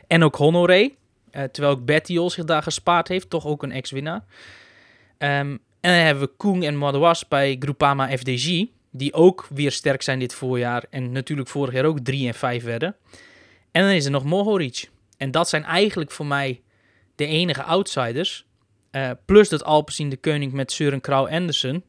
En 0.07 0.22
ook 0.22 0.36
Honoré. 0.36 0.80
Uh, 0.80 1.43
terwijl 1.43 1.74
ook 1.74 1.84
Bettiol 1.84 2.30
zich 2.30 2.45
daar 2.45 2.62
gespaard 2.62 3.09
heeft. 3.09 3.30
Toch 3.30 3.47
ook 3.47 3.62
een 3.62 3.72
ex-winnaar. 3.72 4.24
Um, 5.18 5.61
en 5.81 5.95
dan 5.95 6.05
hebben 6.05 6.24
we 6.24 6.33
Koen 6.37 6.62
en 6.62 6.76
Madouas 6.76 7.28
bij 7.28 7.57
Groupama 7.59 8.16
FDG. 8.16 8.66
Die 8.93 9.12
ook 9.12 9.47
weer 9.51 9.72
sterk 9.72 10.03
zijn 10.03 10.18
dit 10.18 10.35
voorjaar. 10.35 10.85
En 10.91 11.12
natuurlijk 11.12 11.49
vorig 11.49 11.74
jaar 11.74 11.85
ook 11.85 11.99
3 12.01 12.26
en 12.26 12.35
5 12.35 12.64
werden. 12.64 12.97
En 13.70 13.83
dan 13.83 13.91
is 13.91 14.05
er 14.05 14.11
nog 14.11 14.24
Mohoric. 14.24 14.91
En 15.16 15.31
dat 15.31 15.49
zijn 15.49 15.64
eigenlijk 15.64 16.11
voor 16.11 16.26
mij 16.26 16.62
de 17.14 17.26
enige 17.26 17.62
outsiders. 17.62 18.47
Uh, 18.93 19.11
plus 19.24 19.49
dat 19.49 19.64
Alpecin 19.64 20.09
de 20.09 20.16
Koning 20.16 20.53
met 20.53 20.72
Søren 20.72 21.01
Krauw 21.01 21.28
Andersen 21.28 21.85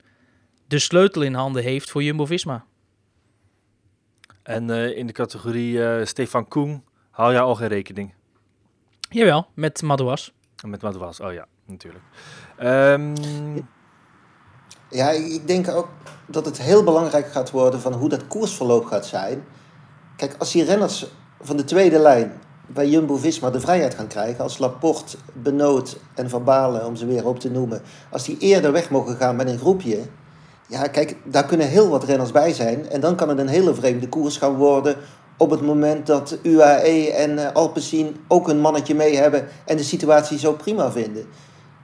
de 0.67 0.79
sleutel 0.79 1.21
in 1.21 1.33
handen 1.33 1.63
heeft 1.63 1.91
voor 1.91 2.03
Jumbo-Visma. 2.03 2.65
En 4.43 4.69
uh, 4.69 4.97
in 4.97 5.07
de 5.07 5.13
categorie 5.13 5.73
uh, 5.73 6.05
Stefan 6.05 6.47
Koen 6.47 6.83
hou 7.09 7.31
jij 7.31 7.41
al 7.41 7.55
geen 7.55 7.67
rekening? 7.67 8.13
Jawel, 9.09 9.47
met 9.53 9.81
Madouas. 9.81 10.31
Met 10.65 10.81
Madouas, 10.81 11.19
oh 11.19 11.33
ja, 11.33 11.47
natuurlijk. 11.65 12.03
Um, 12.59 13.13
ja, 14.91 15.09
ik 15.09 15.47
denk 15.47 15.69
ook 15.69 15.87
dat 16.25 16.45
het 16.45 16.61
heel 16.61 16.83
belangrijk 16.83 17.31
gaat 17.31 17.51
worden 17.51 17.81
van 17.81 17.93
hoe 17.93 18.09
dat 18.09 18.27
koersverloop 18.27 18.85
gaat 18.85 19.05
zijn. 19.05 19.43
Kijk, 20.15 20.35
als 20.37 20.51
die 20.51 20.63
renners 20.63 21.11
van 21.41 21.57
de 21.57 21.63
tweede 21.63 21.99
lijn 21.99 22.31
bij 22.67 22.87
Jumbo-Visma 22.87 23.49
de 23.49 23.59
vrijheid 23.59 23.95
gaan 23.95 24.07
krijgen... 24.07 24.43
als 24.43 24.57
Laporte, 24.57 25.17
Benoot 25.33 25.97
en 26.15 26.29
Van 26.29 26.43
Balen, 26.43 26.85
om 26.85 26.95
ze 26.95 27.05
weer 27.05 27.27
op 27.27 27.39
te 27.39 27.51
noemen... 27.51 27.81
als 28.09 28.23
die 28.23 28.37
eerder 28.39 28.71
weg 28.71 28.89
mogen 28.89 29.15
gaan 29.15 29.35
met 29.35 29.49
een 29.49 29.59
groepje... 29.59 29.99
ja, 30.67 30.87
kijk, 30.87 31.15
daar 31.23 31.45
kunnen 31.45 31.67
heel 31.67 31.89
wat 31.89 32.03
renners 32.03 32.31
bij 32.31 32.53
zijn... 32.53 32.89
en 32.89 33.01
dan 33.01 33.15
kan 33.15 33.29
het 33.29 33.39
een 33.39 33.47
hele 33.47 33.73
vreemde 33.73 34.09
koers 34.09 34.37
gaan 34.37 34.55
worden... 34.55 34.95
op 35.37 35.49
het 35.49 35.61
moment 35.61 36.07
dat 36.07 36.37
UAE 36.43 37.11
en 37.11 37.31
uh, 37.31 37.51
Alpecin 37.53 38.15
ook 38.27 38.47
een 38.47 38.59
mannetje 38.59 38.95
mee 38.95 39.15
hebben... 39.15 39.47
en 39.65 39.77
de 39.77 39.83
situatie 39.83 40.39
zo 40.39 40.53
prima 40.53 40.91
vinden... 40.91 41.25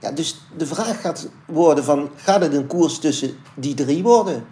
Ja, 0.00 0.10
dus 0.10 0.40
de 0.56 0.66
vraag 0.66 1.00
gaat 1.00 1.28
worden 1.46 1.84
van, 1.84 2.10
gaat 2.16 2.40
het 2.40 2.54
een 2.54 2.66
koers 2.66 2.98
tussen 2.98 3.36
die 3.54 3.74
drie 3.74 4.02
worden? 4.02 4.44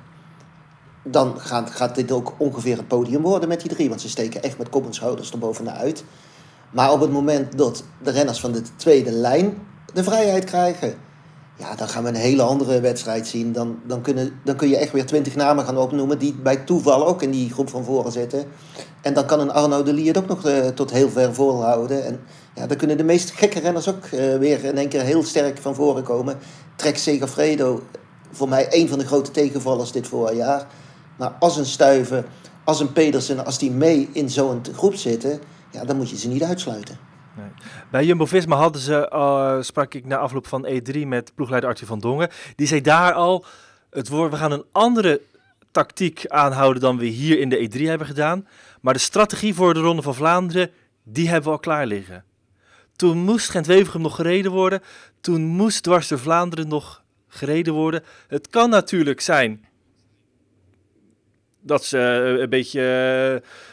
Dan 1.02 1.40
gaat, 1.40 1.70
gaat 1.70 1.94
dit 1.94 2.12
ook 2.12 2.34
ongeveer 2.36 2.76
het 2.76 2.88
podium 2.88 3.22
worden 3.22 3.48
met 3.48 3.60
die 3.60 3.70
drie. 3.70 3.88
Want 3.88 4.00
ze 4.00 4.08
steken 4.08 4.42
echt 4.42 4.58
met 4.58 4.68
kop 4.68 4.86
en 4.86 4.94
schouders 4.94 5.32
er 5.32 5.68
uit. 5.68 6.04
Maar 6.70 6.92
op 6.92 7.00
het 7.00 7.10
moment 7.10 7.58
dat 7.58 7.84
de 8.02 8.10
renners 8.10 8.40
van 8.40 8.52
de 8.52 8.62
tweede 8.76 9.10
lijn 9.10 9.58
de 9.94 10.04
vrijheid 10.04 10.44
krijgen... 10.44 11.05
Ja, 11.58 11.74
dan 11.74 11.88
gaan 11.88 12.02
we 12.02 12.08
een 12.08 12.14
hele 12.14 12.42
andere 12.42 12.80
wedstrijd 12.80 13.26
zien. 13.26 13.52
Dan, 13.52 13.78
dan, 13.86 14.00
kunnen, 14.00 14.40
dan 14.44 14.56
kun 14.56 14.68
je 14.68 14.76
echt 14.76 14.92
weer 14.92 15.06
twintig 15.06 15.36
namen 15.36 15.64
gaan 15.64 15.78
opnoemen... 15.78 16.18
die 16.18 16.34
bij 16.34 16.56
toeval 16.56 17.06
ook 17.06 17.22
in 17.22 17.30
die 17.30 17.52
groep 17.52 17.68
van 17.68 17.84
voren 17.84 18.12
zitten. 18.12 18.44
En 19.00 19.14
dan 19.14 19.26
kan 19.26 19.40
een 19.40 19.50
Arno 19.50 19.82
de 19.82 19.92
Lier 19.92 20.18
ook 20.18 20.26
nog 20.26 20.46
uh, 20.46 20.66
tot 20.66 20.90
heel 20.90 21.10
ver 21.10 21.34
volhouden. 21.34 22.04
En 22.04 22.20
ja, 22.54 22.66
dan 22.66 22.76
kunnen 22.76 22.96
de 22.96 23.04
meest 23.04 23.30
gekke 23.30 23.60
renners 23.60 23.88
ook 23.88 24.04
uh, 24.04 24.36
weer 24.36 24.64
in 24.64 24.78
één 24.78 24.88
keer 24.88 25.02
heel 25.02 25.24
sterk 25.24 25.58
van 25.58 25.74
voren 25.74 26.02
komen. 26.02 26.38
Trek 26.76 26.98
Segafredo, 26.98 27.82
voor 28.30 28.48
mij 28.48 28.66
een 28.70 28.88
van 28.88 28.98
de 28.98 29.06
grote 29.06 29.30
tegenvallers 29.30 29.92
dit 29.92 30.06
voorjaar. 30.06 30.66
Maar 31.16 31.32
als 31.38 31.56
een 31.56 31.66
Stuiven, 31.66 32.26
als 32.64 32.80
een 32.80 32.92
Pedersen, 32.92 33.44
als 33.44 33.58
die 33.58 33.70
mee 33.70 34.08
in 34.12 34.30
zo'n 34.30 34.62
groep 34.74 34.94
zitten... 34.94 35.40
Ja, 35.70 35.84
dan 35.84 35.96
moet 35.96 36.10
je 36.10 36.16
ze 36.16 36.28
niet 36.28 36.42
uitsluiten. 36.42 36.98
Bij 37.90 38.04
Jumbo-Visma 38.04 38.56
hadden 38.56 38.80
ze, 38.82 39.10
uh, 39.12 39.62
sprak 39.62 39.94
ik 39.94 40.04
na 40.04 40.16
afloop 40.16 40.46
van 40.46 40.66
E3 40.66 41.06
met 41.06 41.34
ploegleider 41.34 41.70
Arthur 41.70 41.86
van 41.86 42.00
Dongen. 42.00 42.30
Die 42.56 42.66
zei 42.66 42.80
daar 42.80 43.12
al, 43.12 43.44
het 43.90 44.08
woord, 44.08 44.30
we 44.30 44.36
gaan 44.36 44.52
een 44.52 44.64
andere 44.72 45.20
tactiek 45.70 46.26
aanhouden 46.26 46.82
dan 46.82 46.98
we 46.98 47.04
hier 47.04 47.38
in 47.38 47.48
de 47.48 47.68
E3 47.68 47.82
hebben 47.82 48.06
gedaan. 48.06 48.46
Maar 48.80 48.92
de 48.92 49.00
strategie 49.00 49.54
voor 49.54 49.74
de 49.74 49.80
Ronde 49.80 50.02
van 50.02 50.14
Vlaanderen, 50.14 50.70
die 51.02 51.28
hebben 51.28 51.44
we 51.44 51.56
al 51.56 51.62
klaar 51.62 51.86
liggen. 51.86 52.24
Toen 52.96 53.18
moest 53.18 53.50
Gent-Wevergem 53.50 54.00
nog 54.00 54.14
gereden 54.14 54.52
worden. 54.52 54.82
Toen 55.20 55.42
moest 55.42 55.82
Dwars 55.82 56.12
Vlaanderen 56.14 56.68
nog 56.68 57.04
gereden 57.28 57.74
worden. 57.74 58.02
Het 58.28 58.48
kan 58.48 58.70
natuurlijk 58.70 59.20
zijn 59.20 59.64
dat 61.60 61.84
ze 61.84 61.98
een 62.40 62.50
beetje 62.50 62.82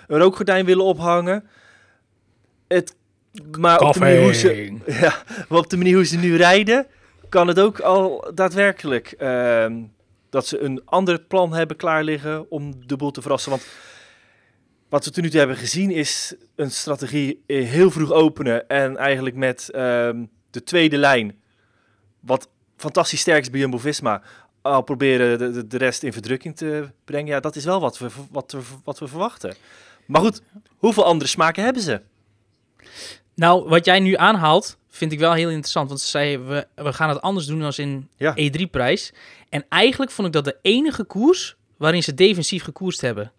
een 0.08 0.20
rookgordijn 0.20 0.66
willen 0.66 0.86
ophangen. 0.86 1.48
Het, 2.68 2.96
maar 3.60 3.80
op 3.80 3.94
de, 3.94 4.00
manier 4.00 4.22
hoe 4.22 4.34
ze, 4.34 4.78
ja, 5.02 5.24
maar 5.50 5.60
op 5.60 5.70
de 5.70 5.78
manier 5.78 5.96
hoe 5.96 6.06
ze 6.06 6.18
nu 6.18 6.36
rijden, 6.36 6.88
kan 7.30 7.48
het 7.48 7.60
ook 7.60 7.80
al 7.80 8.32
daadwerkelijk 8.36 9.16
uh, 9.20 9.66
dat 10.30 10.48
ze 10.48 10.60
een 10.60 10.82
ander 10.86 11.22
plan 11.22 11.54
hebben 11.54 11.78
klaar 11.78 12.04
liggen 12.04 12.52
om 12.52 12.88
de 12.88 12.96
boel 12.96 13.12
te 13.12 13.22
verrassen. 13.22 13.52
Want 13.52 13.66
wat 14.90 15.06
we 15.06 15.12
tot 15.12 15.24
nu 15.24 15.30
toe 15.30 15.40
hebben 15.40 15.58
gezien 15.58 15.92
is 15.92 16.36
een 16.56 16.72
strategie 16.72 17.44
heel 17.48 17.92
vroeg 17.92 18.12
openen 18.12 18.68
en 18.68 18.98
eigenlijk 18.98 19.36
met 19.36 19.70
um, 19.76 20.30
de 20.50 20.64
tweede 20.64 20.98
lijn, 20.98 21.40
wat 22.20 22.50
fantastisch 22.78 23.20
sterk 23.20 23.42
is 23.42 23.50
bij 23.50 23.60
Jumbo-Visma, 23.60 24.22
al 24.62 24.82
proberen 24.82 25.38
de, 25.38 25.52
de, 25.52 25.68
de, 25.68 25.78
rest 25.78 26.04
in 26.04 26.14
verdrukking 26.14 26.56
te 26.56 26.90
brengen. 27.06 27.28
Ja, 27.28 27.40
dat 27.40 27.56
is 27.56 27.66
wel 27.66 27.80
wat 27.80 27.98
we, 27.98 28.08
wat 28.32 28.52
we, 28.52 28.60
wat 28.84 29.00
we 29.00 29.08
verwachten. 29.08 29.56
Maar 30.06 30.22
goed, 30.22 30.42
hoeveel 30.78 31.06
andere 31.06 31.30
smaken 31.30 31.64
hebben 31.64 31.82
ze? 31.82 32.02
Nou, 33.36 33.70
wat 33.70 33.86
jij 33.86 34.00
nu 34.00 34.16
aanhaalt, 34.16 34.78
vind 34.90 35.12
ik 35.12 35.20
wel 35.20 35.34
heel 35.34 35.50
interessant. 35.50 35.88
Want 35.88 36.02
ze 36.02 36.08
zei, 36.08 36.38
we, 36.38 36.68
we 36.76 36.94
gaan 36.94 37.10
het 37.10 37.22
anders 37.22 37.46
doen 37.46 37.60
dan 37.60 37.74
in 37.76 38.10
Ja. 38.18 38.36
E3-prijs. 38.38 39.14
En 39.50 39.66
eigenlijk 39.70 40.12
vond 40.12 40.28
ik 40.28 40.34
dat 40.34 40.46
de 40.46 40.58
enige 40.62 41.04
koers 41.04 41.56
waarin 41.78 42.04
ze 42.04 42.14
defensief 42.14 42.64
gekoerst 42.64 43.02
hebben. 43.02 43.32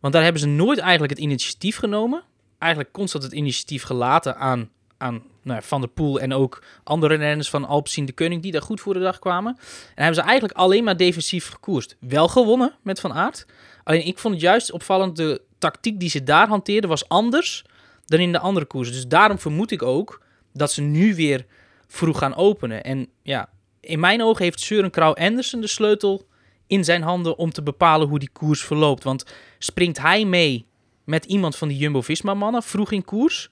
Want 0.00 0.12
daar 0.12 0.22
hebben 0.22 0.40
ze 0.40 0.46
nooit 0.46 0.78
eigenlijk 0.78 1.12
het 1.12 1.20
initiatief 1.22 1.76
genomen. 1.76 2.22
Eigenlijk 2.58 2.92
constant 2.92 3.24
het 3.24 3.32
initiatief 3.32 3.82
gelaten 3.82 4.36
aan, 4.36 4.70
aan 4.96 5.22
nou, 5.42 5.60
ja, 5.60 5.66
Van 5.66 5.80
der 5.80 5.90
Poel 5.90 6.20
en 6.20 6.32
ook 6.32 6.62
andere 6.84 7.14
renners 7.14 7.50
van 7.50 7.64
Alpecin 7.64 8.06
de 8.06 8.12
Koning 8.12 8.42
die 8.42 8.52
daar 8.52 8.62
goed 8.62 8.80
voor 8.80 8.94
de 8.94 9.00
dag 9.00 9.18
kwamen. 9.18 9.56
En 9.94 10.02
hebben 10.02 10.14
ze 10.14 10.28
eigenlijk 10.28 10.58
alleen 10.58 10.84
maar 10.84 10.96
defensief 10.96 11.48
gekoerst. 11.48 11.96
Wel 12.00 12.28
gewonnen 12.28 12.74
met 12.82 13.00
Van 13.00 13.12
Aert. 13.12 13.46
Alleen 13.84 14.06
ik 14.06 14.18
vond 14.18 14.34
het 14.34 14.42
juist 14.42 14.72
opvallend, 14.72 15.16
de 15.16 15.40
tactiek 15.58 16.00
die 16.00 16.10
ze 16.10 16.22
daar 16.22 16.48
hanteerden 16.48 16.90
was 16.90 17.08
anders 17.08 17.64
dan 18.08 18.20
in 18.20 18.32
de 18.32 18.38
andere 18.38 18.66
koersen. 18.66 18.94
Dus 18.94 19.06
daarom 19.06 19.38
vermoed 19.38 19.70
ik 19.70 19.82
ook 19.82 20.22
dat 20.52 20.72
ze 20.72 20.82
nu 20.82 21.14
weer 21.14 21.46
vroeg 21.86 22.18
gaan 22.18 22.34
openen. 22.34 22.84
En 22.84 23.08
ja, 23.22 23.48
in 23.80 24.00
mijn 24.00 24.22
ogen 24.22 24.44
heeft 24.44 24.60
Søren 24.60 24.90
Krauw 24.90 25.14
Andersen 25.14 25.60
de 25.60 25.66
sleutel 25.66 26.26
in 26.66 26.84
zijn 26.84 27.02
handen 27.02 27.38
om 27.38 27.50
te 27.50 27.62
bepalen 27.62 28.08
hoe 28.08 28.18
die 28.18 28.30
koers 28.32 28.64
verloopt. 28.64 29.04
Want 29.04 29.24
springt 29.58 29.98
hij 29.98 30.24
mee 30.24 30.66
met 31.04 31.24
iemand 31.24 31.56
van 31.56 31.68
die 31.68 31.78
Jumbo-Visma-mannen 31.78 32.62
vroeg 32.62 32.92
in 32.92 33.04
koers, 33.04 33.50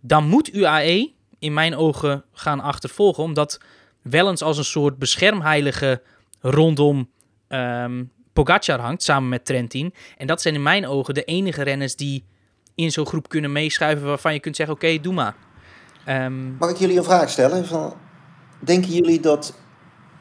dan 0.00 0.28
moet 0.28 0.54
UAE 0.54 1.12
in 1.38 1.54
mijn 1.54 1.76
ogen 1.76 2.24
gaan 2.32 2.60
achtervolgen, 2.60 3.22
omdat 3.22 3.60
wel 4.02 4.28
eens 4.28 4.42
als 4.42 4.58
een 4.58 4.64
soort 4.64 4.98
beschermheilige 4.98 6.02
rondom 6.40 7.10
ehm 7.48 8.02
Pogacar 8.32 8.80
hangt, 8.80 9.02
samen 9.02 9.28
met 9.28 9.44
Trentin. 9.44 9.94
En 10.16 10.26
dat 10.26 10.42
zijn 10.42 10.54
in 10.54 10.62
mijn 10.62 10.86
ogen 10.86 11.14
de 11.14 11.24
enige 11.24 11.62
renners 11.62 11.96
die 11.96 12.24
in 12.74 12.90
zo'n 12.92 13.06
groep 13.06 13.28
kunnen 13.28 13.52
meeschuiven 13.52 14.06
waarvan 14.06 14.32
je 14.32 14.40
kunt 14.40 14.56
zeggen, 14.56 14.74
oké, 14.74 15.00
doe 15.00 15.14
maar. 15.14 15.34
Ehm, 16.04 16.56
Mag 16.56 16.70
ik 16.70 16.76
jullie 16.76 16.98
een 16.98 17.04
vraag 17.04 17.30
stellen? 17.30 17.66
Van, 17.66 17.94
denken 18.58 18.90
jullie 18.90 19.20
dat 19.20 19.54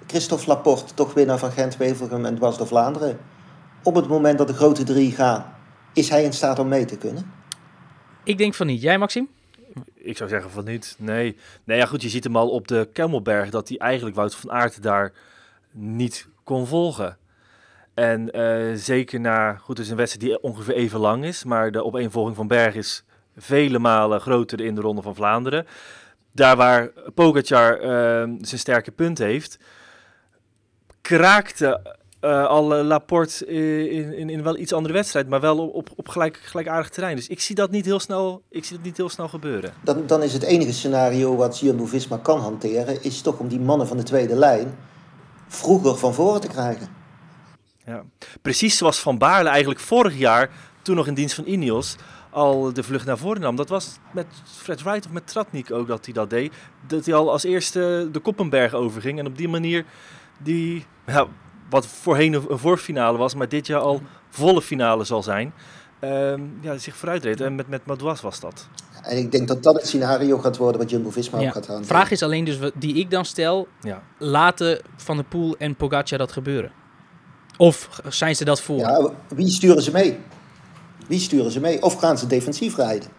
Christophe 0.07 0.47
Laporte, 0.47 0.93
toch 0.93 1.13
winnaar 1.13 1.37
van 1.37 1.51
Gent-Wevelgem 1.51 2.25
en 2.25 2.35
Dwars 2.35 2.57
door 2.57 2.67
Vlaanderen, 2.67 3.17
op 3.83 3.95
het 3.95 4.07
moment 4.07 4.37
dat 4.37 4.47
de 4.47 4.53
grote 4.53 4.83
drie 4.83 5.11
gaan, 5.11 5.53
is 5.93 6.09
hij 6.09 6.23
in 6.23 6.33
staat 6.33 6.59
om 6.59 6.67
mee 6.67 6.85
te 6.85 6.97
kunnen? 6.97 7.31
ik 8.23 8.37
denk 8.37 8.53
van 8.53 8.67
niet. 8.67 8.81
Jij, 8.81 8.97
Maxime? 8.97 9.27
Ik 9.95 10.17
zou 10.17 10.29
zeggen 10.29 10.51
van 10.51 10.65
niet. 10.65 10.95
Nee. 10.97 11.37
Nee, 11.63 11.77
ja 11.77 11.85
goed, 11.85 12.01
je 12.01 12.09
ziet 12.09 12.23
hem 12.23 12.35
al 12.35 12.49
op 12.49 12.67
de 12.67 12.89
Kemmelberg 12.93 13.49
dat 13.49 13.67
hij 13.69 13.77
eigenlijk 13.77 14.15
Wout 14.15 14.35
van 14.35 14.51
Aert 14.51 14.83
daar 14.83 15.13
niet 15.71 16.27
kon 16.43 16.67
volgen. 16.67 17.17
En 17.99 18.31
eh, 18.31 18.75
zeker 18.75 19.19
na, 19.19 19.53
goed, 19.53 19.77
het 19.77 19.85
is 19.85 19.91
een 19.91 19.97
wedstrijd 19.97 20.29
die 20.29 20.41
ongeveer 20.41 20.73
even 20.73 20.99
lang 20.99 21.25
is, 21.25 21.43
maar 21.43 21.71
de 21.71 21.83
opeenvolging 21.83 22.35
van 22.35 22.47
Berg 22.47 22.75
is 22.75 23.03
vele 23.37 23.79
malen 23.79 24.21
groter 24.21 24.61
in 24.61 24.75
de 24.75 24.81
Ronde 24.81 25.01
van 25.01 25.15
Vlaanderen. 25.15 25.65
Daar 26.31 26.55
waar 26.55 26.91
Pogacar 27.13 27.79
eh, 27.79 27.89
zijn 28.41 28.59
sterke 28.59 28.91
punt 28.91 29.17
heeft, 29.17 29.57
kraakte 31.01 31.97
eh, 32.19 32.79
Laporte 32.83 33.45
in, 33.45 34.13
in, 34.13 34.29
in 34.29 34.43
wel 34.43 34.57
iets 34.57 34.73
andere 34.73 34.93
wedstrijd, 34.93 35.29
maar 35.29 35.41
wel 35.41 35.57
op, 35.57 35.75
op, 35.75 35.89
op 35.95 36.07
gelijk, 36.07 36.39
gelijkaardig 36.43 36.89
terrein. 36.89 37.15
Dus 37.15 37.27
ik 37.27 37.39
zie 37.39 37.55
dat 37.55 37.71
niet 37.71 37.85
heel 37.85 37.99
snel, 37.99 38.41
ik 38.49 38.65
zie 38.65 38.75
dat 38.75 38.85
niet 38.85 38.97
heel 38.97 39.09
snel 39.09 39.27
gebeuren. 39.27 39.73
Dan, 39.83 40.07
dan 40.07 40.23
is 40.23 40.33
het 40.33 40.43
enige 40.43 40.73
scenario 40.73 41.35
wat 41.35 41.59
Jumbo-Visma 41.59 42.17
kan 42.17 42.39
hanteren, 42.39 43.03
is 43.03 43.21
toch 43.21 43.39
om 43.39 43.47
die 43.47 43.59
mannen 43.59 43.87
van 43.87 43.97
de 43.97 44.03
tweede 44.03 44.35
lijn 44.35 44.77
vroeger 45.47 45.97
van 45.97 46.13
voren 46.13 46.41
te 46.41 46.47
krijgen. 46.47 46.98
Ja. 47.89 48.03
Precies 48.41 48.77
zoals 48.77 48.99
Van 48.99 49.17
Baarle 49.17 49.49
eigenlijk 49.49 49.79
vorig 49.79 50.17
jaar, 50.17 50.49
toen 50.81 50.95
nog 50.95 51.07
in 51.07 51.13
dienst 51.13 51.35
van 51.35 51.45
Ineos, 51.47 51.95
al 52.29 52.73
de 52.73 52.83
vlucht 52.83 53.05
naar 53.05 53.17
voren 53.17 53.41
nam. 53.41 53.55
Dat 53.55 53.69
was 53.69 53.97
met 54.11 54.25
Fred 54.43 54.83
Wright 54.83 55.05
of 55.05 55.11
met 55.11 55.27
Tratnik 55.27 55.71
ook 55.71 55.87
dat 55.87 56.05
hij 56.05 56.13
dat 56.13 56.29
deed. 56.29 56.53
Dat 56.87 57.05
hij 57.05 57.13
al 57.13 57.31
als 57.31 57.43
eerste 57.43 58.09
de 58.11 58.19
Koppenberg 58.19 58.73
overging. 58.73 59.19
En 59.19 59.25
op 59.25 59.37
die 59.37 59.47
manier, 59.47 59.85
die, 60.37 60.85
ja, 61.05 61.27
wat 61.69 61.87
voorheen 61.87 62.33
een 62.33 62.57
voorfinale 62.59 63.17
was, 63.17 63.35
maar 63.35 63.49
dit 63.49 63.67
jaar 63.67 63.79
al 63.81 64.01
volle 64.29 64.61
finale 64.61 65.03
zal 65.03 65.23
zijn, 65.23 65.53
ehm, 65.99 66.41
ja, 66.61 66.77
zich 66.77 66.95
vooruit 66.95 67.23
reed. 67.23 67.41
En 67.41 67.55
met, 67.55 67.67
met 67.67 67.85
Madouas 67.85 68.21
was 68.21 68.39
dat. 68.39 68.67
En 69.03 69.17
ik 69.17 69.31
denk 69.31 69.47
dat 69.47 69.63
dat 69.63 69.75
het 69.75 69.87
scenario 69.87 70.37
gaat 70.37 70.57
worden 70.57 70.81
wat 70.81 70.89
Jumbo-Visma 70.89 71.37
ook 71.39 71.45
gaat 71.45 71.55
hanteren. 71.55 71.85
Vraag 71.85 72.11
is 72.11 72.23
alleen 72.23 72.45
dus 72.45 72.57
die 72.75 72.95
ik 72.95 73.11
dan 73.11 73.25
stel, 73.25 73.67
Ja. 73.81 74.01
laten 74.17 74.81
Van 74.95 75.15
der 75.15 75.25
Poel 75.25 75.55
en 75.57 75.75
Pogacar 75.75 76.17
dat 76.17 76.31
gebeuren? 76.31 76.71
Of 77.61 78.01
zijn 78.09 78.35
ze 78.35 78.45
dat 78.45 78.61
voor? 78.61 78.77
Ja, 78.77 79.11
wie 79.27 79.49
sturen 79.49 79.81
ze 79.81 79.91
mee? 79.91 80.17
Wie 81.07 81.19
sturen 81.19 81.51
ze 81.51 81.59
mee? 81.59 81.83
Of 81.83 81.95
gaan 81.95 82.17
ze 82.17 82.27
defensief 82.27 82.75
rijden? 82.75 83.09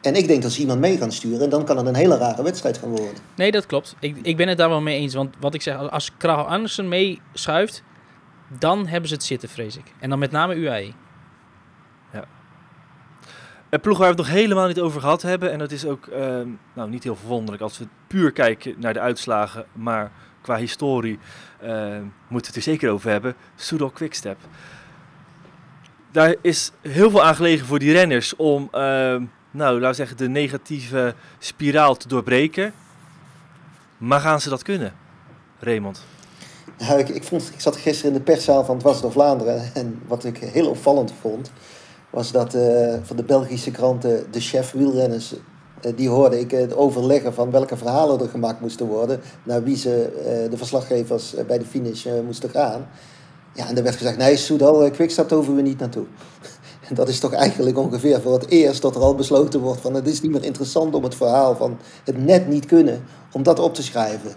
En 0.00 0.14
ik 0.14 0.26
denk 0.26 0.42
dat 0.42 0.52
ze 0.52 0.60
iemand 0.60 0.80
mee 0.80 0.96
gaan 0.96 1.12
sturen, 1.12 1.50
dan 1.50 1.64
kan 1.64 1.76
het 1.76 1.86
een 1.86 1.94
hele 1.94 2.16
rare 2.16 2.42
wedstrijd 2.42 2.78
gaan 2.78 2.88
worden. 2.88 3.14
Nee, 3.34 3.50
dat 3.50 3.66
klopt. 3.66 3.96
Ik, 4.00 4.16
ik 4.22 4.36
ben 4.36 4.48
het 4.48 4.58
daar 4.58 4.68
wel 4.68 4.80
mee 4.80 4.98
eens. 4.98 5.14
Want 5.14 5.34
wat 5.40 5.54
ik 5.54 5.62
zeg, 5.62 5.90
als 5.90 6.10
Krauw 6.16 6.44
Andersen 6.44 6.88
meeschuift, 6.88 7.82
dan 8.58 8.86
hebben 8.86 9.08
ze 9.08 9.14
het 9.14 9.24
zitten, 9.24 9.48
vrees 9.48 9.76
ik. 9.76 9.92
En 10.00 10.10
dan 10.10 10.18
met 10.18 10.30
name. 10.30 10.54
UAE. 10.54 10.92
Een 13.70 13.80
ploeg 13.80 13.98
waar 13.98 14.14
we 14.14 14.22
het 14.22 14.26
nog 14.26 14.36
helemaal 14.36 14.66
niet 14.66 14.80
over 14.80 15.00
gehad 15.00 15.22
hebben. 15.22 15.52
En 15.52 15.58
dat 15.58 15.70
is 15.70 15.86
ook 15.86 16.06
ehm, 16.06 16.48
nou, 16.72 16.90
niet 16.90 17.04
heel 17.04 17.16
verwonderlijk 17.16 17.62
als 17.62 17.78
we 17.78 17.86
puur 18.06 18.32
kijken 18.32 18.74
naar 18.78 18.92
de 18.92 19.00
uitslagen. 19.00 19.66
Maar 19.72 20.12
qua 20.40 20.56
historie 20.56 21.18
ehm, 21.60 22.02
moeten 22.02 22.28
we 22.28 22.36
het 22.36 22.56
er 22.56 22.62
zeker 22.62 22.90
over 22.90 23.10
hebben. 23.10 23.34
Soudal 23.56 23.90
Quickstep. 23.90 24.38
Daar 26.12 26.34
is 26.42 26.72
heel 26.80 27.10
veel 27.10 27.24
aan 27.24 27.34
gelegen 27.34 27.66
voor 27.66 27.78
die 27.78 27.92
renners 27.92 28.36
om 28.36 28.68
ehm, 28.72 29.24
nou, 29.50 29.74
laten 29.74 29.88
we 29.88 29.94
zeggen, 29.94 30.16
de 30.16 30.28
negatieve 30.28 31.14
spiraal 31.38 31.96
te 31.96 32.08
doorbreken. 32.08 32.72
Maar 33.98 34.20
gaan 34.20 34.40
ze 34.40 34.48
dat 34.48 34.62
kunnen, 34.62 34.92
Raymond? 35.58 36.04
Nou, 36.78 37.00
ik, 37.00 37.24
vond, 37.24 37.50
ik 37.54 37.60
zat 37.60 37.76
gisteren 37.76 38.12
in 38.12 38.18
de 38.18 38.24
perszaal 38.24 38.64
van 38.64 38.78
Dwars 38.78 39.00
door 39.00 39.12
Vlaanderen. 39.12 39.74
En 39.74 40.02
wat 40.06 40.24
ik 40.24 40.38
heel 40.38 40.68
opvallend 40.68 41.12
vond, 41.20 41.50
was 42.10 42.32
dat 42.32 42.54
eh, 42.54 42.94
van 43.02 43.16
de 43.16 43.22
Belgische 43.22 43.70
kranten 43.70 44.32
de 44.32 44.40
chef 44.40 44.70
wielrenners... 44.70 45.34
eh, 45.80 45.92
die 45.96 46.08
hoorde 46.08 46.40
ik 46.40 46.50
het 46.50 46.76
overleggen 46.76 47.34
van 47.34 47.50
welke 47.50 47.76
verhalen 47.76 48.20
er 48.20 48.28
gemaakt 48.28 48.60
moesten 48.60 48.86
worden. 48.86 49.20
Naar 49.42 49.62
wie 49.62 49.76
ze, 49.76 50.04
eh, 50.04 50.50
de 50.50 50.56
verslaggevers 50.56 51.34
eh, 51.34 51.44
bij 51.44 51.58
de 51.58 51.64
finish 51.64 52.06
eh, 52.06 52.12
moesten 52.24 52.50
gaan. 52.50 52.86
Ja, 53.54 53.68
en 53.68 53.76
er 53.76 53.82
werd 53.82 53.96
gezegd, 53.96 54.16
nee, 54.16 54.36
Soudal, 54.36 54.84
uh, 54.84 54.92
Quickstep 54.92 55.30
hoeven 55.30 55.56
we 55.56 55.62
niet 55.62 55.78
naartoe. 55.78 56.04
En 56.88 56.94
dat 57.00 57.08
is 57.08 57.18
toch 57.18 57.32
eigenlijk 57.32 57.78
ongeveer 57.78 58.20
voor 58.20 58.32
het 58.32 58.48
eerst 58.48 58.82
dat 58.82 58.94
er 58.94 59.02
al 59.02 59.14
besloten 59.14 59.60
wordt 59.60 59.80
van... 59.80 59.94
het 59.94 60.06
is 60.06 60.20
niet 60.20 60.30
meer 60.30 60.44
interessant 60.44 60.94
om 60.94 61.02
het 61.02 61.14
verhaal 61.14 61.56
van 61.56 61.78
het 62.04 62.24
net 62.24 62.48
niet 62.48 62.66
kunnen, 62.66 63.04
om 63.32 63.42
dat 63.42 63.58
op 63.58 63.74
te 63.74 63.82
schrijven. 63.82 64.34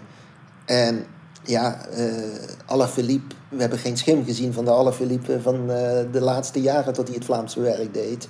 En 0.64 1.04
ja, 1.44 1.86
eh 1.86 2.12
Alaphilippe, 2.66 3.34
we 3.48 3.60
hebben 3.60 3.78
geen 3.78 3.96
schim 3.96 4.24
gezien 4.24 4.52
van 4.52 4.64
de 4.64 4.70
Alaphilippe 4.70 5.40
van 5.40 5.70
eh, 5.70 5.98
de 6.12 6.20
laatste 6.20 6.60
jaren 6.60 6.92
tot 6.92 7.06
hij 7.06 7.16
het 7.16 7.24
Vlaamse 7.24 7.60
werk 7.60 7.94
deed. 7.94 8.28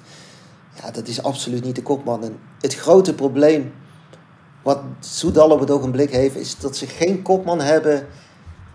Ja, 0.75 0.91
dat 0.91 1.09
is 1.09 1.23
absoluut 1.23 1.64
niet 1.64 1.77
de 1.77 1.83
kopman. 1.83 2.25
En 2.25 2.39
het 2.61 2.75
grote 2.75 3.14
probleem 3.14 3.73
wat 4.62 4.81
Soudal 5.01 5.51
op 5.51 5.61
het 5.61 5.70
ogenblik 5.70 6.11
heeft, 6.11 6.37
is 6.37 6.59
dat 6.59 6.77
ze 6.77 6.87
geen 6.87 7.23
kopman 7.23 7.61
hebben 7.61 8.07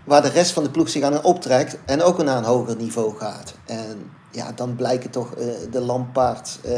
waar 0.04 0.22
de 0.22 0.28
rest 0.28 0.50
van 0.50 0.62
de 0.62 0.70
ploeg 0.70 0.88
zich 0.88 1.02
aan 1.02 1.24
optrekt 1.24 1.78
en 1.84 2.02
ook 2.02 2.22
naar 2.22 2.36
een 2.36 2.44
hoger 2.44 2.76
niveau 2.76 3.16
gaat. 3.16 3.54
En 3.64 4.10
ja, 4.30 4.52
dan 4.52 4.76
blijken 4.76 5.10
toch 5.10 5.34
eh, 5.34 5.46
de 5.70 5.80
Lampaard, 5.80 6.58
eh, 6.64 6.72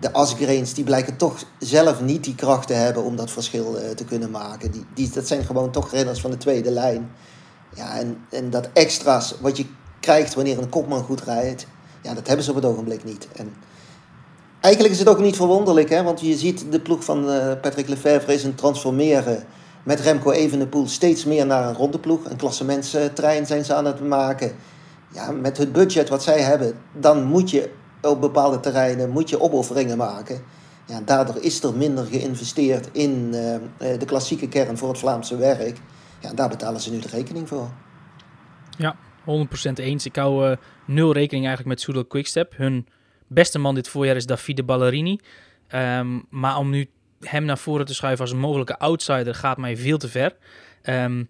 de 0.00 0.12
Asgrens, 0.12 0.74
die 0.74 0.84
blijken 0.84 1.16
toch 1.16 1.44
zelf 1.58 2.00
niet 2.00 2.24
die 2.24 2.34
kracht 2.34 2.66
te 2.66 2.72
hebben 2.72 3.04
om 3.04 3.16
dat 3.16 3.30
verschil 3.30 3.78
eh, 3.78 3.90
te 3.90 4.04
kunnen 4.04 4.30
maken. 4.30 4.70
Die, 4.70 4.84
die, 4.94 5.10
dat 5.10 5.26
zijn 5.26 5.44
gewoon 5.44 5.70
toch 5.70 5.90
renners 5.90 6.20
van 6.20 6.30
de 6.30 6.36
tweede 6.36 6.70
lijn. 6.70 7.10
Ja, 7.74 7.98
en, 7.98 8.24
en 8.30 8.50
dat 8.50 8.68
extra's 8.72 9.34
wat 9.40 9.56
je 9.56 9.66
krijgt 10.00 10.34
wanneer 10.34 10.58
een 10.58 10.68
kopman 10.68 11.02
goed 11.02 11.20
rijdt, 11.20 11.66
ja, 12.02 12.14
dat 12.14 12.26
hebben 12.26 12.44
ze 12.44 12.50
op 12.50 12.56
het 12.56 12.64
ogenblik 12.64 13.04
niet. 13.04 13.28
En 13.36 13.52
eigenlijk 14.60 14.94
is 14.94 14.98
het 14.98 15.08
ook 15.08 15.20
niet 15.20 15.36
verwonderlijk, 15.36 15.88
hè, 15.88 16.02
want 16.02 16.20
je 16.20 16.36
ziet 16.36 16.72
de 16.72 16.80
ploeg 16.80 17.04
van 17.04 17.30
eh, 17.30 17.60
Patrick 17.60 17.88
Lefevre 17.88 18.34
is 18.34 18.44
een 18.44 18.54
transformeren 18.54 19.44
met 19.82 20.00
Remco 20.00 20.30
Evenepoel 20.30 20.86
steeds 20.86 21.24
meer 21.24 21.46
naar 21.46 21.68
een 21.68 21.74
rondeploeg. 21.74 22.30
Een 22.30 22.36
klassementstrein 22.36 23.46
zijn 23.46 23.64
ze 23.64 23.74
aan 23.74 23.84
het 23.84 24.00
maken. 24.00 24.52
Ja, 25.12 25.30
met 25.30 25.58
het 25.58 25.72
budget 25.72 26.08
wat 26.08 26.22
zij 26.22 26.40
hebben, 26.40 26.74
dan 26.92 27.24
moet 27.24 27.50
je 27.50 27.70
op 28.02 28.20
bepaalde 28.20 28.60
terreinen 28.60 29.10
moet 29.10 29.28
je 29.28 29.40
opofferingen 29.40 29.96
maken. 29.96 30.42
Ja, 30.86 31.00
daardoor 31.04 31.36
is 31.36 31.62
er 31.62 31.74
minder 31.74 32.04
geïnvesteerd 32.04 32.88
in 32.92 33.30
eh, 33.32 33.54
eh, 33.54 33.60
de 33.98 34.04
klassieke 34.04 34.48
kern 34.48 34.78
voor 34.78 34.88
het 34.88 34.98
Vlaamse 34.98 35.36
werk. 35.36 35.78
Ja, 36.20 36.32
daar 36.32 36.48
betalen 36.48 36.80
ze 36.80 36.90
nu 36.90 36.98
de 36.98 37.08
rekening 37.08 37.48
voor. 37.48 37.70
Ja, 38.78 38.96
100% 39.24 39.72
eens. 39.74 40.04
Ik 40.04 40.16
hou 40.16 40.50
eh, 40.50 40.56
nul 40.84 41.12
rekening 41.12 41.46
eigenlijk 41.46 41.76
met 41.76 41.80
Soudal 41.80 42.04
Quickstep. 42.04 42.56
Hun 42.56 42.86
beste 43.30 43.58
man 43.58 43.74
dit 43.74 43.88
voorjaar 43.88 44.16
is 44.16 44.26
Davide 44.26 44.62
Ballerini. 44.62 45.20
Ehm, 45.68 46.18
maar 46.28 46.56
om 46.56 46.70
nu 46.70 46.90
hem 47.20 47.44
naar 47.44 47.58
voren 47.58 47.86
te 47.86 47.94
schuiven 47.94 48.24
als 48.24 48.32
een 48.32 48.40
mogelijke 48.40 48.78
outsider 48.78 49.34
gaat 49.34 49.58
mij 49.58 49.76
veel 49.76 49.98
te 49.98 50.08
ver. 50.08 50.36
Ehm, 50.82 51.24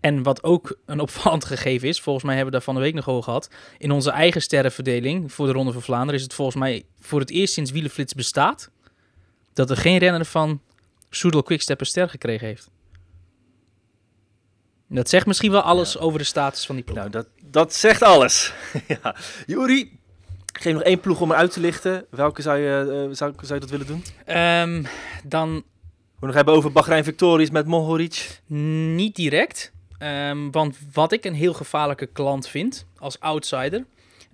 en 0.00 0.22
wat 0.22 0.42
ook 0.42 0.78
een 0.86 1.00
opvallend 1.00 1.44
gegeven 1.54 1.88
is, 1.88 2.00
volgens 2.00 2.24
mij 2.24 2.34
hebben 2.34 2.52
we 2.52 2.58
daar 2.58 2.66
van 2.66 2.74
de 2.74 2.86
week 2.86 2.94
nog 2.94 3.08
over 3.08 3.22
gehad. 3.22 3.50
In 3.78 3.90
onze 3.90 4.10
eigen 4.10 4.42
sterrenverdeling 4.42 5.32
voor 5.32 5.46
de 5.46 5.52
Ronde 5.52 5.72
van 5.72 5.82
Vlaanderen 5.82 6.14
is 6.14 6.22
het 6.22 6.34
volgens 6.34 6.56
mij 6.56 6.84
voor 7.00 7.20
het 7.20 7.30
eerst 7.30 7.52
sinds 7.52 7.70
Wielenflits 7.70 8.14
bestaat 8.14 8.70
dat 9.52 9.70
er 9.70 9.76
geen 9.76 9.98
renner 9.98 10.24
van 10.24 10.60
Soedel 11.10 11.42
Quickstep 11.42 11.80
een 11.80 11.86
ster 11.86 12.08
gekregen 12.08 12.46
heeft. 12.46 12.70
Dat 14.88 15.08
zegt 15.08 15.26
misschien 15.26 15.50
wel 15.50 15.60
alles 15.60 15.98
over 15.98 16.18
de 16.18 16.24
status 16.24 16.66
van 16.66 16.74
die 16.74 16.84
ploeg. 16.84 16.96
Nou, 16.96 17.10
dat, 17.10 17.26
dat 17.44 17.74
zegt 17.74 18.02
alles. 18.02 18.52
ja. 19.02 19.16
Juri, 19.46 19.97
geef 20.60 20.72
nog 20.72 20.82
één 20.82 21.00
ploeg 21.00 21.20
om 21.20 21.30
eruit 21.30 21.52
te 21.52 21.60
lichten. 21.60 22.06
Welke 22.10 22.42
zou 22.42 22.58
je, 22.58 23.06
uh, 23.08 23.14
zou, 23.14 23.32
zou 23.40 23.54
je 23.54 23.60
dat 23.60 23.70
willen 23.70 23.86
doen? 23.86 24.02
Um, 24.36 24.86
dan... 25.24 25.64
We 26.18 26.26
nog 26.26 26.34
hebben 26.34 26.54
over 26.54 26.72
Bahrein 26.72 27.04
Victorious 27.04 27.50
met 27.50 27.66
Mohoric. 27.66 28.40
Niet 28.46 29.16
direct. 29.16 29.72
Um, 30.02 30.50
want 30.50 30.78
wat 30.92 31.12
ik 31.12 31.24
een 31.24 31.34
heel 31.34 31.52
gevaarlijke 31.52 32.06
klant 32.06 32.48
vind, 32.48 32.86
als 32.98 33.20
outsider, 33.20 33.84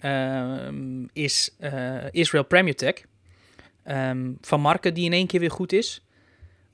um, 0.05 1.09
is 1.13 1.55
uh, 1.61 1.95
Israel 2.11 2.45
Premier 2.45 2.77
Tech. 2.77 2.95
van 4.41 4.61
Marken 4.61 4.95
die 4.95 5.05
in 5.05 5.13
één 5.13 5.27
keer 5.27 5.41
weer 5.41 5.51
goed 5.51 5.73
is. 5.73 6.05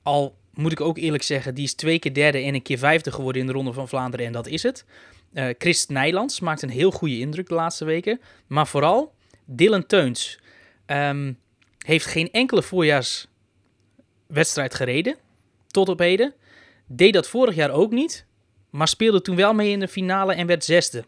Al 0.03 0.35
moet 0.53 0.71
ik 0.71 0.81
ook 0.81 0.97
eerlijk 0.97 1.23
zeggen, 1.23 1.55
die 1.55 1.63
is 1.63 1.73
twee 1.73 1.99
keer 1.99 2.13
derde 2.13 2.37
en 2.37 2.53
een 2.53 2.61
keer 2.61 2.77
vijfde 2.77 3.11
geworden 3.11 3.41
in 3.41 3.47
de 3.47 3.53
Ronde 3.53 3.73
van 3.73 3.87
Vlaanderen. 3.87 4.25
En 4.25 4.31
dat 4.31 4.47
is 4.47 4.63
het. 4.63 4.85
Uh, 5.33 5.45
Christ 5.57 5.89
Nijlands 5.89 6.39
maakt 6.39 6.61
een 6.61 6.69
heel 6.69 6.91
goede 6.91 7.19
indruk 7.19 7.47
de 7.47 7.55
laatste 7.55 7.85
weken. 7.85 8.21
Maar 8.47 8.67
vooral 8.67 9.13
Dylan 9.45 9.85
Teuns 9.85 10.39
um, 10.87 11.39
heeft 11.77 12.05
geen 12.05 12.31
enkele 12.31 12.63
voorjaarswedstrijd 12.63 14.75
gereden. 14.75 15.15
Tot 15.67 15.89
op 15.89 15.99
heden. 15.99 16.33
Deed 16.87 17.13
dat 17.13 17.27
vorig 17.27 17.55
jaar 17.55 17.71
ook 17.71 17.91
niet. 17.91 18.25
Maar 18.69 18.87
speelde 18.87 19.21
toen 19.21 19.35
wel 19.35 19.53
mee 19.53 19.71
in 19.71 19.79
de 19.79 19.87
finale 19.87 20.33
en 20.33 20.47
werd 20.47 20.65
zesde. 20.65 21.05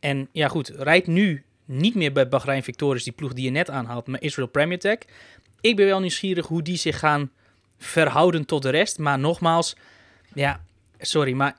En 0.00 0.28
ja 0.32 0.48
goed, 0.48 0.68
rijdt 0.68 1.06
nu 1.06 1.44
niet 1.64 1.94
meer 1.94 2.12
bij 2.12 2.28
Bahrein 2.28 2.62
Victorious, 2.62 3.04
die 3.04 3.12
ploeg 3.12 3.32
die 3.32 3.44
je 3.44 3.50
net 3.50 3.70
aanhaalt, 3.70 4.06
maar 4.06 4.22
Israel 4.22 4.48
Premier 4.48 4.78
Tech. 4.78 4.98
Ik 5.60 5.76
ben 5.76 5.86
wel 5.86 6.00
nieuwsgierig 6.00 6.46
hoe 6.46 6.62
die 6.62 6.76
zich 6.76 6.98
gaan 6.98 7.30
verhouden 7.78 8.44
tot 8.44 8.62
de 8.62 8.70
rest. 8.70 8.98
Maar 8.98 9.18
nogmaals, 9.18 9.76
ja, 10.34 10.60
sorry, 10.98 11.32
maar 11.32 11.56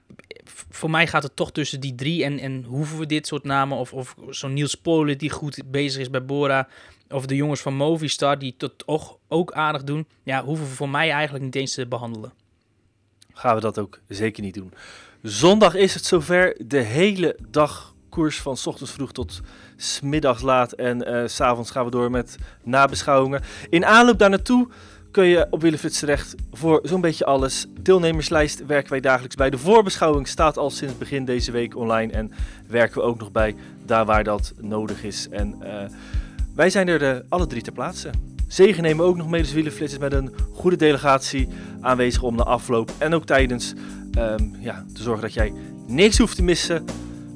voor 0.70 0.90
mij 0.90 1.08
gaat 1.08 1.24
het 1.24 1.36
toch 1.36 1.52
tussen 1.52 1.80
die 1.80 1.96
drie. 1.96 2.24
En, 2.24 2.40
en 2.40 2.64
hoeven 2.64 3.00
we 3.00 3.06
dit 3.06 3.28
soort 3.28 3.44
namen, 3.44 3.78
of, 3.78 3.94
of 3.94 4.16
zo'n 4.30 4.54
Niels 4.54 4.76
Polen 4.76 5.18
die 5.18 5.30
goed 5.30 5.62
bezig 5.66 6.02
is 6.02 6.10
bij 6.10 6.26
Bora, 6.26 6.68
of 7.10 7.26
de 7.26 7.36
jongens 7.36 7.62
van 7.62 7.74
Movistar 7.74 8.40
die 8.40 8.56
het 8.58 8.74
toch 8.86 9.18
ook 9.28 9.52
aardig 9.52 9.84
doen, 9.84 10.08
ja, 10.24 10.44
hoeven 10.44 10.66
we 10.66 10.72
voor 10.72 10.90
mij 10.90 11.12
eigenlijk 11.12 11.44
niet 11.44 11.56
eens 11.56 11.74
te 11.74 11.88
behandelen. 11.88 12.34
Gaan 13.34 13.56
we 13.56 13.62
dat 13.62 13.80
ook 13.80 14.00
zeker 14.08 14.44
niet 14.44 14.54
doen. 14.54 14.74
Zondag 15.22 15.76
is 15.76 15.94
het 15.94 16.06
zover. 16.06 16.56
De 16.66 16.80
hele 16.80 17.38
dag 17.50 17.96
koers 18.10 18.42
van 18.42 18.58
s 18.58 18.68
ochtends 18.68 18.92
vroeg 18.92 19.12
tot 19.12 19.42
smiddags 19.76 20.42
laat. 20.42 20.72
En 20.72 21.10
uh, 21.10 21.28
s 21.28 21.36
s'avonds 21.36 21.72
gaan 21.72 21.86
we 21.86 21.92
door 21.92 22.12
met 22.12 22.38
nabeschouwingen. 22.64 23.42
In 23.70 23.86
aanloop 23.86 24.20
daar 24.20 24.30
naartoe 24.30 24.68
kun 25.12 25.26
je 25.26 25.48
op 25.50 25.62
Willefrits 25.62 26.00
terecht 26.00 26.36
voor 26.52 26.80
zo'n 26.84 27.02
beetje 27.02 27.26
alles. 27.26 27.66
Deelnemerslijst 27.82 28.66
werken 28.66 28.90
wij 28.90 29.00
dagelijks 29.00 29.36
bij. 29.36 29.50
De 29.50 29.58
voorbeschouwing 29.58 30.28
staat 30.28 30.58
al 30.58 30.70
sinds 30.70 30.98
begin 30.98 31.26
deze 31.26 31.52
week 31.52 31.76
online 31.76 32.14
en 32.14 32.32
werken 32.68 32.98
we 32.98 33.08
ook 33.08 33.20
nog 33.20 33.32
bij 33.32 33.56
daar 33.86 34.06
waar 34.06 34.24
dat 34.24 34.54
nodig 34.62 35.04
is. 35.04 35.28
En 35.30 35.56
uh, 35.64 35.82
wij 36.56 36.70
zijn 36.70 36.88
er 36.88 37.00
de, 37.00 37.26
alle 37.30 37.48
drie 37.48 37.62
ter 37.62 37.74
plaatse. 37.74 38.10
Zegen 38.48 38.84
nemen 38.84 39.06
ook 39.06 39.18
nog 39.18 39.30
mee, 39.30 39.42
dus 39.42 39.54
Wielenflitsers 39.54 40.02
met 40.02 40.14
een 40.14 40.32
goede 40.54 40.76
delegatie 40.76 41.48
aanwezig 41.82 42.24
om 42.24 42.38
de 42.38 42.44
afloop 42.44 42.92
en 42.98 43.14
ook 43.14 43.26
tijdens 43.26 43.74
um, 44.18 44.56
ja, 44.60 44.86
te 44.94 45.04
zorgen 45.04 45.22
dat 45.22 45.34
jij 45.34 45.54
niks 45.88 46.18
hoeft 46.18 46.36
te 46.36 46.44
missen 46.44 46.86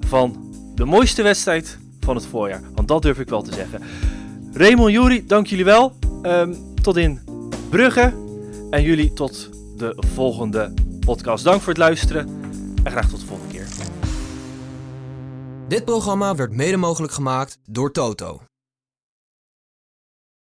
van 0.08 0.54
de 0.76 0.86
mooiste 0.86 1.22
wedstrijd 1.22 1.78
van 2.00 2.16
het 2.16 2.26
voorjaar. 2.26 2.62
Want 2.76 2.88
dat 2.88 3.02
durf 3.02 3.20
ik 3.20 3.30
wel 3.30 3.42
te 3.42 3.54
zeggen. 3.54 3.82
Raymond, 4.54 4.92
Jury, 4.92 5.24
dank 5.28 5.48
jullie 5.48 5.66
wel. 5.66 5.96
Um, 6.24 6.56
tot 6.82 6.98
in 6.98 7.33
Brugge. 7.74 8.14
En 8.70 8.84
jullie 8.84 9.14
tot 9.14 9.50
de 9.78 10.04
volgende 10.14 10.74
podcast. 11.06 11.44
Dank 11.44 11.60
voor 11.60 11.70
het 11.70 11.78
luisteren 11.78 12.28
en 12.84 12.92
graag 12.92 13.10
tot 13.10 13.20
de 13.20 13.26
volgende 13.26 13.54
keer. 13.54 13.68
Dit 15.68 15.86
programma 15.86 16.36
werd 16.36 16.52
mede 16.52 16.78
mogelijk 16.78 17.14
gemaakt 17.14 17.58
door 17.66 17.92
Toto. 17.92 18.42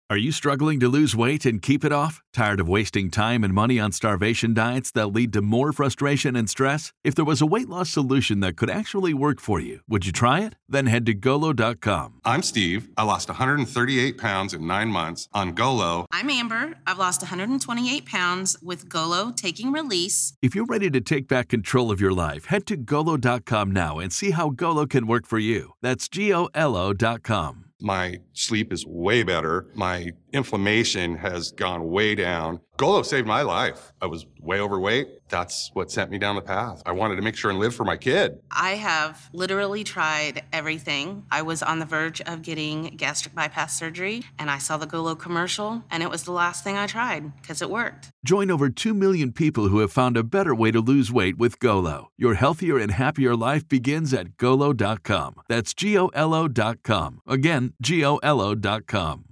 Are 0.10 0.18
you 0.18 0.32
struggling 0.32 0.80
to 0.80 0.88
lose 0.88 1.18
weight 1.18 1.46
and 1.46 1.62
keep 1.62 1.84
it 1.84 1.92
off? 1.92 2.24
Tired 2.32 2.62
of 2.62 2.70
wasting 2.70 3.12
time 3.12 3.44
and 3.44 3.54
money 3.54 3.78
on 3.78 3.92
starvation 3.92 4.54
diets 4.54 4.90
that 4.92 5.08
lead 5.08 5.34
to 5.34 5.42
more 5.42 5.74
frustration 5.74 6.34
and 6.34 6.50
stress? 6.50 6.94
If 7.04 7.14
there 7.14 7.26
was 7.26 7.42
a 7.42 7.46
weight 7.46 7.68
loss 7.68 7.90
solution 7.90 8.40
that 8.40 8.56
could 8.56 8.70
actually 8.70 9.14
work 9.14 9.42
for 9.42 9.60
you, 9.60 9.82
would 9.86 10.06
you 10.06 10.14
try 10.14 10.40
it? 10.40 10.56
Then 10.70 10.86
head 10.86 11.06
to 11.08 11.14
golo.com. 11.14 12.22
I'm 12.24 12.42
Steve. 12.42 12.88
I 12.96 13.04
lost 13.04 13.28
138 13.28 14.18
pounds 14.18 14.54
in 14.54 14.66
nine 14.66 14.88
months 14.88 15.28
on 15.34 15.52
Golo. 15.52 16.06
I'm 16.10 16.30
Amber. 16.30 16.76
I've 16.88 17.00
lost 17.00 17.22
128 17.22 18.06
pounds 18.06 18.56
with 18.64 18.88
Golo 18.88 19.34
taking 19.36 19.74
release. 19.74 20.38
If 20.42 20.56
you're 20.56 20.66
ready 20.66 20.90
to 20.90 21.02
take 21.02 21.28
back 21.28 21.50
control 21.50 21.92
of 21.92 22.00
your 22.00 22.14
life, 22.14 22.46
head 22.46 22.66
to 22.68 22.78
golo.com 22.78 23.72
now 23.72 24.00
and 24.00 24.14
see 24.14 24.32
how 24.32 24.52
Golo 24.52 24.86
can 24.86 25.06
work 25.06 25.26
for 25.26 25.40
you. 25.40 25.74
That's 25.82 26.08
G 26.08 26.34
O 26.34 26.48
L 26.54 26.78
O.com. 26.78 27.67
My 27.80 28.20
sleep 28.34 28.74
is 28.74 28.86
way 28.86 29.24
better. 29.24 29.68
My 29.76 30.12
inflammation 30.38 31.16
has 31.18 31.52
gone 31.52 31.90
way 31.90 32.16
down. 32.16 32.62
Golo 32.78 33.02
saved 33.02 33.28
my 33.28 33.42
life. 33.42 33.92
I 34.02 34.06
was 34.06 34.28
way 34.40 34.60
overweight. 34.60 35.08
That's 35.30 35.72
what 35.74 35.92
sent 35.92 36.12
me 36.12 36.20
down 36.20 36.36
the 36.36 36.44
path. 36.44 36.84
I 36.86 36.92
wanted 36.92 37.16
to 37.16 37.24
make 37.24 37.36
sure 37.36 37.50
and 37.50 37.60
live 37.60 37.74
for 37.76 37.84
my 37.84 37.98
kid. 37.98 38.40
I 38.52 38.76
have 38.76 39.30
literally 39.34 39.84
tried 39.84 40.44
everything. 40.54 41.26
I 41.32 41.42
was 41.42 41.64
on 41.64 41.80
the 41.80 41.86
verge 41.86 42.22
of 42.22 42.44
getting 42.44 42.96
gastric 42.96 43.34
bypass 43.34 43.78
surgery, 43.78 44.24
and 44.38 44.52
I 44.52 44.60
saw 44.60 44.78
the 44.78 44.86
Golo 44.86 45.16
commercial, 45.16 45.84
and 45.90 46.04
it 46.04 46.10
was 46.10 46.24
the 46.24 46.32
last 46.32 46.64
thing 46.64 46.78
I 46.78 46.86
tried 46.86 47.36
because 47.42 47.64
it 47.64 47.70
worked. 47.70 48.12
Join 48.24 48.52
over 48.52 48.70
2 48.70 48.94
million 48.94 49.34
people 49.34 49.70
who 49.70 49.80
have 49.80 49.92
found 49.92 50.16
a 50.16 50.24
better 50.24 50.54
way 50.54 50.70
to 50.72 50.80
lose 50.80 51.12
weight 51.12 51.38
with 51.38 51.60
Golo. 51.60 52.12
Your 52.16 52.36
healthier 52.36 52.78
and 52.78 52.92
happier 52.92 53.36
life 53.36 53.68
begins 53.68 54.14
at 54.14 54.38
golo.com. 54.38 55.42
That's 55.50 55.74
G 55.74 55.98
O 55.98 56.08
L 56.10 56.34
O.com. 56.34 57.22
Again, 57.28 57.74
G 57.82 58.06
O 58.06 58.18
L 58.18 58.40
O.com. 58.40 59.27